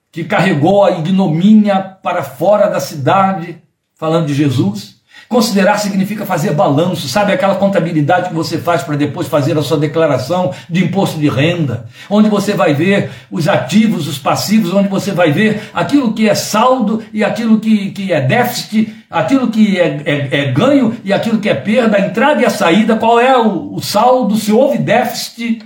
que 0.09 0.23
carregou 0.23 0.85
a 0.85 0.91
ignomínia 0.91 1.81
para 2.01 2.23
fora 2.23 2.69
da 2.69 2.79
cidade, 2.79 3.61
falando 3.93 4.27
de 4.27 4.33
Jesus. 4.33 4.96
Considerar 5.29 5.77
significa 5.77 6.25
fazer 6.25 6.53
balanço, 6.53 7.09
sabe 7.09 7.33
aquela 7.33 7.55
contabilidade 7.55 8.29
que 8.29 8.35
você 8.35 8.57
faz 8.57 8.81
para 8.81 8.95
depois 8.95 9.27
fazer 9.27 9.57
a 9.57 9.61
sua 9.61 9.77
declaração 9.77 10.53
de 10.69 10.85
imposto 10.85 11.19
de 11.19 11.27
renda, 11.27 11.85
onde 12.09 12.29
você 12.29 12.53
vai 12.53 12.73
ver 12.73 13.09
os 13.29 13.45
ativos, 13.47 14.07
os 14.07 14.17
passivos, 14.17 14.73
onde 14.73 14.87
você 14.87 15.11
vai 15.11 15.31
ver 15.31 15.69
aquilo 15.73 16.13
que 16.13 16.29
é 16.29 16.33
saldo 16.33 17.03
e 17.11 17.25
aquilo 17.25 17.59
que, 17.59 17.91
que 17.91 18.13
é 18.13 18.21
déficit, 18.21 18.95
aquilo 19.09 19.49
que 19.49 19.77
é, 19.77 20.01
é, 20.05 20.39
é 20.39 20.51
ganho 20.51 20.95
e 21.03 21.11
aquilo 21.11 21.39
que 21.39 21.49
é 21.49 21.55
perda, 21.55 21.97
a 21.97 22.01
entrada 22.01 22.41
e 22.41 22.45
a 22.45 22.49
saída, 22.49 22.95
qual 22.95 23.19
é 23.19 23.37
o, 23.37 23.73
o 23.73 23.81
saldo, 23.81 24.37
se 24.37 24.53
houve 24.53 24.77
déficit. 24.77 25.61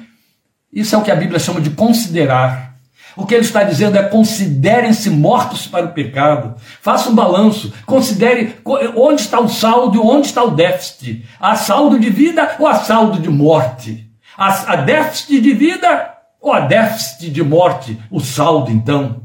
Isso 0.74 0.95
é 0.95 0.97
o 0.97 1.03
que 1.03 1.12
a 1.12 1.16
Bíblia 1.16 1.39
chama 1.39 1.62
de 1.62 1.70
considerar. 1.70 2.71
O 3.16 3.26
que 3.26 3.34
ele 3.34 3.43
está 3.43 3.64
dizendo 3.64 3.97
é: 3.97 4.03
considerem-se 4.03 5.09
mortos 5.09 5.68
para 5.68 5.86
o 5.86 5.93
pecado. 5.93 6.55
Faça 6.82 7.09
um 7.09 7.16
balanço. 7.16 7.74
Considere 7.86 8.55
onde 8.95 9.22
está 9.22 9.39
o 9.39 9.49
saldo 9.49 9.97
e 9.97 9.99
onde 9.99 10.28
está 10.28 10.43
o 10.43 10.51
déficit. 10.51 11.26
Há 11.39 11.55
saldo 11.55 11.99
de 11.99 12.09
vida 12.09 12.55
ou 12.59 12.68
há 12.68 12.76
saldo 12.76 13.20
de 13.20 13.30
morte? 13.30 14.09
Há, 14.38 14.76
déficit 14.78 15.39
de 15.39 15.53
vida 15.53 16.14
ou 16.39 16.51
há 16.51 16.62
déficit 16.62 17.30
de 17.30 17.43
morte? 17.43 17.99
O 18.09 18.20
saldo, 18.20 18.72
então, 18.72 19.24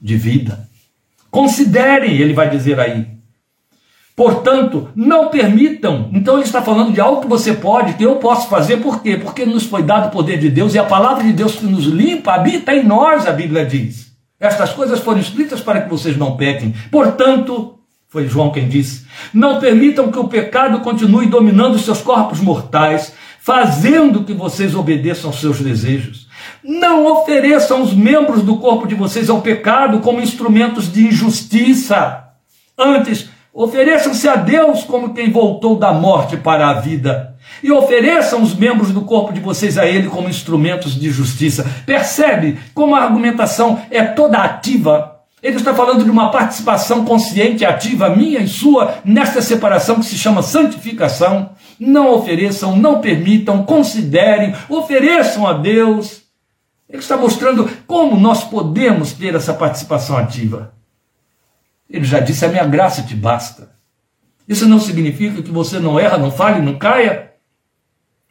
de 0.00 0.16
vida. 0.16 0.68
Considerem, 1.30 2.16
ele 2.16 2.32
vai 2.32 2.48
dizer 2.48 2.78
aí. 2.78 3.17
Portanto, 4.18 4.88
não 4.96 5.28
permitam. 5.28 6.10
Então 6.12 6.34
ele 6.34 6.42
está 6.42 6.60
falando 6.60 6.92
de 6.92 7.00
algo 7.00 7.20
que 7.20 7.28
você 7.28 7.52
pode, 7.52 7.92
que 7.92 8.02
eu 8.02 8.16
posso 8.16 8.48
fazer, 8.48 8.78
por 8.78 9.00
quê? 9.00 9.16
Porque 9.16 9.46
nos 9.46 9.62
foi 9.62 9.84
dado 9.84 10.08
o 10.08 10.10
poder 10.10 10.40
de 10.40 10.50
Deus 10.50 10.74
e 10.74 10.78
a 10.78 10.82
palavra 10.82 11.22
de 11.22 11.32
Deus 11.32 11.54
que 11.54 11.64
nos 11.64 11.84
limpa 11.84 12.32
habita 12.32 12.74
em 12.74 12.84
nós, 12.84 13.28
a 13.28 13.30
Bíblia 13.30 13.64
diz. 13.64 14.08
Estas 14.40 14.72
coisas 14.72 14.98
foram 14.98 15.20
escritas 15.20 15.60
para 15.60 15.82
que 15.82 15.88
vocês 15.88 16.16
não 16.16 16.36
pequem. 16.36 16.74
Portanto, 16.90 17.78
foi 18.08 18.26
João 18.26 18.50
quem 18.50 18.68
disse: 18.68 19.06
não 19.32 19.60
permitam 19.60 20.10
que 20.10 20.18
o 20.18 20.26
pecado 20.26 20.80
continue 20.80 21.26
dominando 21.26 21.78
seus 21.78 22.00
corpos 22.00 22.40
mortais, 22.40 23.14
fazendo 23.38 24.24
que 24.24 24.34
vocês 24.34 24.74
obedeçam 24.74 25.30
aos 25.30 25.40
seus 25.40 25.60
desejos. 25.60 26.26
Não 26.64 27.06
ofereçam 27.06 27.82
os 27.82 27.94
membros 27.94 28.42
do 28.42 28.56
corpo 28.56 28.88
de 28.88 28.96
vocês 28.96 29.30
ao 29.30 29.42
pecado 29.42 30.00
como 30.00 30.20
instrumentos 30.20 30.92
de 30.92 31.06
injustiça. 31.06 32.24
Antes, 32.76 33.37
Ofereçam-se 33.58 34.28
a 34.28 34.36
Deus 34.36 34.84
como 34.84 35.12
quem 35.12 35.32
voltou 35.32 35.74
da 35.74 35.92
morte 35.92 36.36
para 36.36 36.68
a 36.68 36.74
vida. 36.74 37.34
E 37.60 37.72
ofereçam 37.72 38.40
os 38.40 38.54
membros 38.54 38.92
do 38.92 39.00
corpo 39.00 39.32
de 39.32 39.40
vocês 39.40 39.76
a 39.76 39.84
Ele 39.84 40.08
como 40.08 40.28
instrumentos 40.28 40.94
de 40.94 41.10
justiça. 41.10 41.68
Percebe 41.84 42.56
como 42.72 42.94
a 42.94 43.02
argumentação 43.02 43.82
é 43.90 44.04
toda 44.04 44.38
ativa? 44.38 45.22
Ele 45.42 45.56
está 45.56 45.74
falando 45.74 46.04
de 46.04 46.10
uma 46.10 46.30
participação 46.30 47.04
consciente, 47.04 47.64
ativa, 47.64 48.08
minha 48.10 48.38
e 48.38 48.46
sua, 48.46 48.98
nesta 49.04 49.42
separação 49.42 49.96
que 49.96 50.06
se 50.06 50.16
chama 50.16 50.40
santificação. 50.40 51.50
Não 51.80 52.14
ofereçam, 52.14 52.76
não 52.76 53.00
permitam, 53.00 53.64
considerem, 53.64 54.54
ofereçam 54.68 55.44
a 55.44 55.54
Deus. 55.54 56.22
Ele 56.88 57.00
está 57.00 57.16
mostrando 57.16 57.68
como 57.88 58.16
nós 58.20 58.44
podemos 58.44 59.12
ter 59.12 59.34
essa 59.34 59.52
participação 59.52 60.16
ativa. 60.16 60.77
Ele 61.88 62.04
já 62.04 62.20
disse: 62.20 62.44
A 62.44 62.48
minha 62.48 62.66
graça 62.66 63.02
te 63.02 63.14
basta. 63.14 63.70
Isso 64.46 64.68
não 64.68 64.78
significa 64.78 65.42
que 65.42 65.50
você 65.50 65.78
não 65.78 65.98
erra, 65.98 66.18
não 66.18 66.30
fale, 66.30 66.62
não 66.62 66.78
caia, 66.78 67.32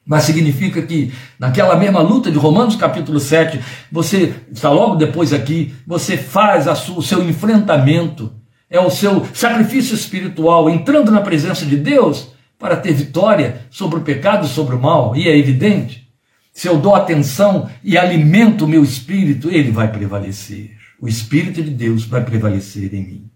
mas 0.05 0.23
significa 0.23 0.81
que 0.81 1.13
naquela 1.37 1.75
mesma 1.75 2.01
luta 2.01 2.31
de 2.31 2.37
Romanos 2.37 2.75
capítulo 2.75 3.19
7, 3.19 3.59
você 3.91 4.33
está 4.51 4.69
logo 4.71 4.95
depois 4.95 5.31
aqui, 5.31 5.75
você 5.85 6.17
faz 6.17 6.65
sua, 6.79 6.97
o 6.97 7.03
seu 7.03 7.21
enfrentamento, 7.21 8.33
é 8.69 8.79
o 8.79 8.89
seu 8.89 9.27
sacrifício 9.33 9.93
espiritual, 9.93 10.69
entrando 10.69 11.11
na 11.11 11.21
presença 11.21 11.65
de 11.65 11.77
Deus 11.77 12.29
para 12.57 12.77
ter 12.77 12.93
vitória 12.93 13.67
sobre 13.69 13.99
o 13.99 14.01
pecado, 14.01 14.47
sobre 14.47 14.75
o 14.75 14.81
mal, 14.81 15.15
e 15.15 15.27
é 15.27 15.37
evidente. 15.37 16.07
Se 16.51 16.67
eu 16.67 16.77
dou 16.77 16.95
atenção 16.95 17.69
e 17.83 17.95
alimento 17.95 18.65
o 18.65 18.67
meu 18.67 18.83
espírito, 18.83 19.51
ele 19.51 19.69
vai 19.71 19.91
prevalecer. 19.91 20.75
O 20.99 21.07
Espírito 21.07 21.61
de 21.61 21.69
Deus 21.69 22.05
vai 22.05 22.23
prevalecer 22.23 22.91
em 22.95 23.05
mim 23.05 23.29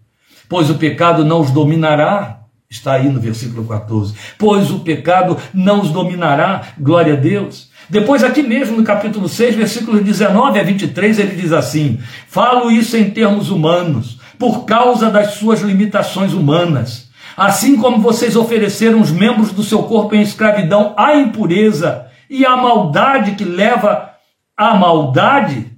pois 0.48 0.70
o 0.70 0.76
pecado 0.76 1.24
não 1.24 1.40
os 1.40 1.50
dominará. 1.50 2.38
Está 2.68 2.94
aí 2.94 3.08
no 3.08 3.20
versículo 3.20 3.66
14. 3.66 4.14
Pois 4.38 4.70
o 4.70 4.80
pecado 4.80 5.36
não 5.52 5.82
os 5.82 5.90
dominará, 5.90 6.62
glória 6.78 7.12
a 7.12 7.16
Deus. 7.16 7.70
Depois, 7.90 8.24
aqui 8.24 8.42
mesmo 8.42 8.78
no 8.78 8.84
capítulo 8.84 9.28
6, 9.28 9.54
versículos 9.54 10.02
19 10.02 10.58
a 10.58 10.62
23, 10.62 11.18
ele 11.18 11.36
diz 11.36 11.52
assim: 11.52 11.98
Falo 12.26 12.70
isso 12.70 12.96
em 12.96 13.10
termos 13.10 13.50
humanos, 13.50 14.18
por 14.38 14.64
causa 14.64 15.10
das 15.10 15.34
suas 15.34 15.60
limitações 15.60 16.32
humanas. 16.32 17.10
Assim 17.36 17.76
como 17.76 18.00
vocês 18.00 18.36
ofereceram 18.36 19.00
os 19.00 19.10
membros 19.10 19.52
do 19.52 19.62
seu 19.62 19.82
corpo 19.82 20.14
em 20.14 20.22
escravidão 20.22 20.94
à 20.96 21.16
impureza 21.16 22.06
e 22.28 22.44
à 22.44 22.56
maldade 22.56 23.32
que 23.32 23.44
leva 23.44 24.10
à 24.56 24.74
maldade, 24.74 25.72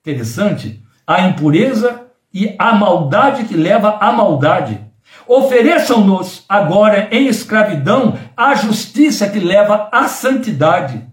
interessante, 0.00 0.80
à 1.06 1.22
impureza 1.22 2.02
e 2.32 2.54
a 2.58 2.74
maldade 2.74 3.44
que 3.44 3.56
leva 3.56 3.98
à 4.00 4.12
maldade. 4.12 4.80
Ofereçam-nos 5.26 6.44
agora 6.48 7.08
em 7.10 7.26
escravidão 7.26 8.18
a 8.36 8.54
justiça 8.54 9.28
que 9.28 9.38
leva 9.38 9.88
à 9.92 10.08
santidade. 10.08 11.06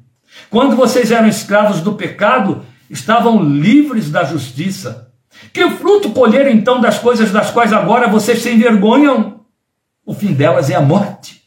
Quando 0.50 0.76
vocês 0.76 1.12
eram 1.12 1.28
escravos 1.28 1.82
do 1.82 1.94
pecado, 1.94 2.66
estavam 2.90 3.44
livres 3.44 4.10
da 4.10 4.24
justiça. 4.24 5.12
Que 5.54 5.70
fruto 5.72 6.12
colher 6.12 6.48
então 6.48 6.82
das 6.82 7.00
coisas 7.00 7.32
das 7.32 7.52
quais 7.52 7.72
agora 7.72 8.08
vocês 8.08 8.42
se 8.42 8.52
envergonham? 8.52 9.42
O 10.06 10.14
fim 10.14 10.34
delas 10.34 10.70
é 10.70 10.76
a 10.76 10.82
morte. 10.82 11.40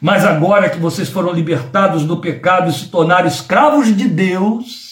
Mas 0.00 0.24
agora 0.24 0.68
que 0.68 0.78
vocês 0.78 1.08
foram 1.08 1.32
libertados 1.32 2.04
do 2.04 2.18
pecado 2.18 2.70
e 2.70 2.74
se 2.74 2.88
tornaram 2.88 3.26
escravos 3.26 3.94
de 3.94 4.08
Deus, 4.08 4.83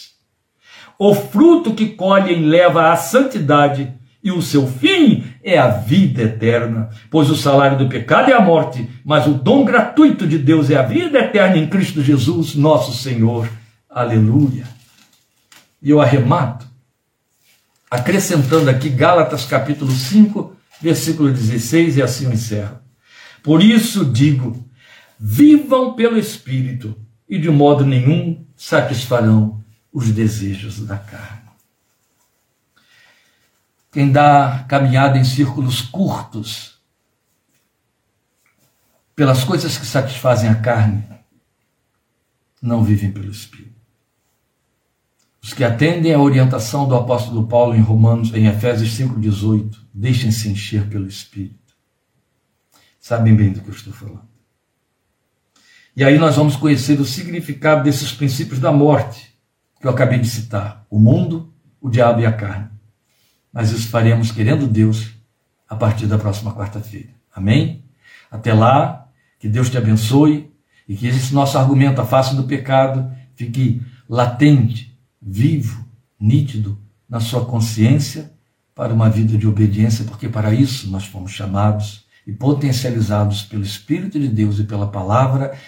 o 0.99 1.15
fruto 1.15 1.75
que 1.75 1.89
colhem 1.89 2.47
leva 2.47 2.93
à 2.93 2.97
santidade, 2.97 3.93
e 4.23 4.31
o 4.31 4.41
seu 4.41 4.67
fim 4.69 5.25
é 5.43 5.59
a 5.59 5.69
vida 5.69 6.23
eterna, 6.23 6.91
pois 7.11 7.29
o 7.29 7.35
salário 7.35 7.77
do 7.77 7.89
pecado 7.89 8.31
é 8.31 8.35
a 8.35 8.41
morte, 8.41 8.89
mas 9.05 9.27
o 9.27 9.35
dom 9.35 9.65
gratuito 9.65 10.27
de 10.27 10.39
Deus 10.39 10.71
é 10.71 10.77
a 10.77 10.83
vida 10.83 11.19
eterna 11.19 11.59
em 11.59 11.67
Cristo 11.67 12.01
Jesus, 12.03 12.55
nosso 12.55 12.97
Senhor. 12.97 13.49
Aleluia. 13.91 14.65
E 15.83 15.91
eu 15.91 16.01
arremato, 16.01 16.65
acrescentando 17.91 18.71
aqui 18.71 18.89
Gálatas 18.89 19.45
capítulo 19.45 19.91
5, 19.91 20.57
versículo 20.81 21.33
16, 21.33 21.97
e 21.97 22.03
assim 22.03 22.27
eu 22.27 22.33
encerro. 22.33 22.79
Por 23.43 23.61
isso 23.61 24.05
digo: 24.05 24.65
vivam 25.19 25.95
pelo 25.95 26.17
Espírito, 26.17 26.97
e 27.29 27.39
de 27.39 27.51
modo 27.51 27.85
nenhum 27.85 28.45
satisfarão 28.55 29.62
os 29.93 30.11
desejos 30.11 30.81
da 30.87 30.97
carne. 30.97 31.51
Quem 33.93 34.11
dá 34.11 34.65
caminhada 34.69 35.19
em 35.19 35.25
círculos 35.25 35.83
curtos 35.83 36.81
pelas 39.15 39.45
coisas 39.45 39.77
que 39.77 39.85
satisfazem 39.85 40.49
a 40.49 40.55
carne, 40.55 41.05
não 42.61 42.83
vivem 42.83 43.13
pelo 43.13 43.31
Espírito. 43.31 43.73
Os 45.43 45.53
que 45.53 45.65
atendem 45.65 46.15
à 46.15 46.19
orientação 46.19 46.89
do 46.89 46.95
apóstolo 46.95 47.47
Paulo 47.47 47.75
em 47.75 47.81
Romanos, 47.81 48.33
em 48.33 48.47
Efésios 48.47 48.97
5,18, 48.97 49.77
deixem-se 49.93 50.49
encher 50.49 50.89
pelo 50.89 51.07
Espírito. 51.07 51.75
Sabem 52.99 53.35
bem 53.35 53.53
do 53.53 53.61
que 53.61 53.69
eu 53.69 53.75
estou 53.75 53.93
falando. 53.93 54.29
E 55.95 56.03
aí 56.03 56.17
nós 56.19 56.37
vamos 56.37 56.57
conhecer 56.57 56.99
o 57.01 57.05
significado 57.05 57.83
desses 57.83 58.13
princípios 58.13 58.59
da 58.59 58.73
morte 58.73 59.32
que 59.83 59.89
eu 59.89 59.91
acabei 59.91 60.21
de 60.21 60.29
citar: 60.29 60.87
o 60.89 60.99
mundo, 60.99 61.53
o 61.81 61.91
diabo 61.91 62.21
e 62.21 62.27
a 62.27 62.33
carne. 62.33 62.71
Mas 63.53 63.71
isso 63.73 63.89
faremos, 63.89 64.31
querendo 64.31 64.67
Deus, 64.67 65.11
a 65.69 65.75
partir 65.75 66.07
da 66.07 66.17
próxima 66.17 66.55
quarta-feira. 66.55 67.11
Amém? 67.35 67.85
Até 68.31 68.55
lá, 68.55 69.09
que 69.39 69.49
Deus 69.49 69.69
te 69.69 69.77
abençoe 69.77 70.51
e 70.89 70.97
que 70.97 71.07
esse 71.07 71.35
nosso 71.35 71.59
argumento, 71.59 72.01
a 72.01 72.07
face 72.07 72.35
do 72.35 72.45
pecado, 72.45 73.13
fique 73.35 73.83
latente, 74.09 74.97
vivo, 75.21 75.85
nítido 76.19 76.79
na 77.09 77.21
sua 77.21 77.45
consciência 77.45 78.33
para 78.75 78.95
uma 78.95 79.11
vida 79.11 79.37
de 79.37 79.47
obediência, 79.47 80.05
porque 80.05 80.29
para 80.29 80.55
isso 80.55 80.89
nós 80.91 81.05
fomos 81.05 81.33
chamados 81.33 82.07
e 82.27 82.33
potencializados 82.33 83.43
pelo 83.43 83.63
Espírito 83.63 84.19
de 84.19 84.29
Deus 84.29 84.59
e 84.59 84.65
pela 84.65 84.87
palavra 84.87 85.59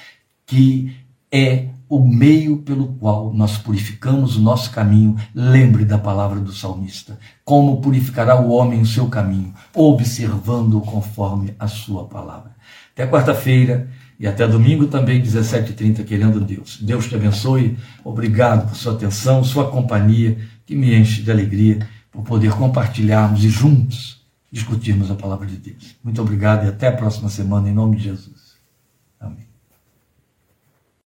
que 0.47 0.97
é 1.31 1.74
o 1.89 2.07
meio 2.07 2.59
pelo 2.59 2.89
qual 2.95 3.33
nós 3.33 3.59
purificamos 3.59 4.37
o 4.37 4.41
nosso 4.41 4.71
caminho. 4.71 5.17
Lembre 5.35 5.85
da 5.85 5.99
palavra 5.99 6.41
do 6.41 6.53
salmista. 6.53 7.19
Como 7.45 7.81
purificará 7.81 8.41
o 8.41 8.51
homem 8.51 8.81
o 8.81 8.87
seu 8.87 9.09
caminho? 9.09 9.55
Observando-o 9.75 10.81
conforme 10.81 11.55
a 11.59 11.69
sua 11.69 12.05
palavra. 12.05 12.53
Até 12.93 13.07
quarta-feira 13.07 13.89
e 14.19 14.27
até 14.27 14.47
domingo 14.47 14.87
também, 14.87 15.23
17h30, 15.23 16.05
querendo 16.05 16.41
Deus. 16.41 16.79
Deus 16.81 17.09
te 17.09 17.15
abençoe. 17.15 17.77
Obrigado 18.05 18.69
por 18.69 18.77
sua 18.77 18.93
atenção, 18.93 19.43
sua 19.43 19.71
companhia, 19.71 20.39
que 20.65 20.77
me 20.77 20.95
enche 20.95 21.23
de 21.23 21.31
alegria 21.31 21.87
por 22.11 22.23
poder 22.23 22.53
compartilharmos 22.53 23.45
e 23.45 23.49
juntos 23.49 24.25
discutirmos 24.51 25.11
a 25.11 25.17
palavra 25.17 25.47
de 25.47 25.57
Deus. 25.57 25.97
Muito 26.03 26.23
obrigado 26.23 26.65
e 26.65 26.69
até 26.69 26.87
a 26.87 26.93
próxima 26.93 27.29
semana, 27.29 27.69
em 27.69 27.75
nome 27.75 27.97
de 27.97 28.05
Jesus. 28.05 28.34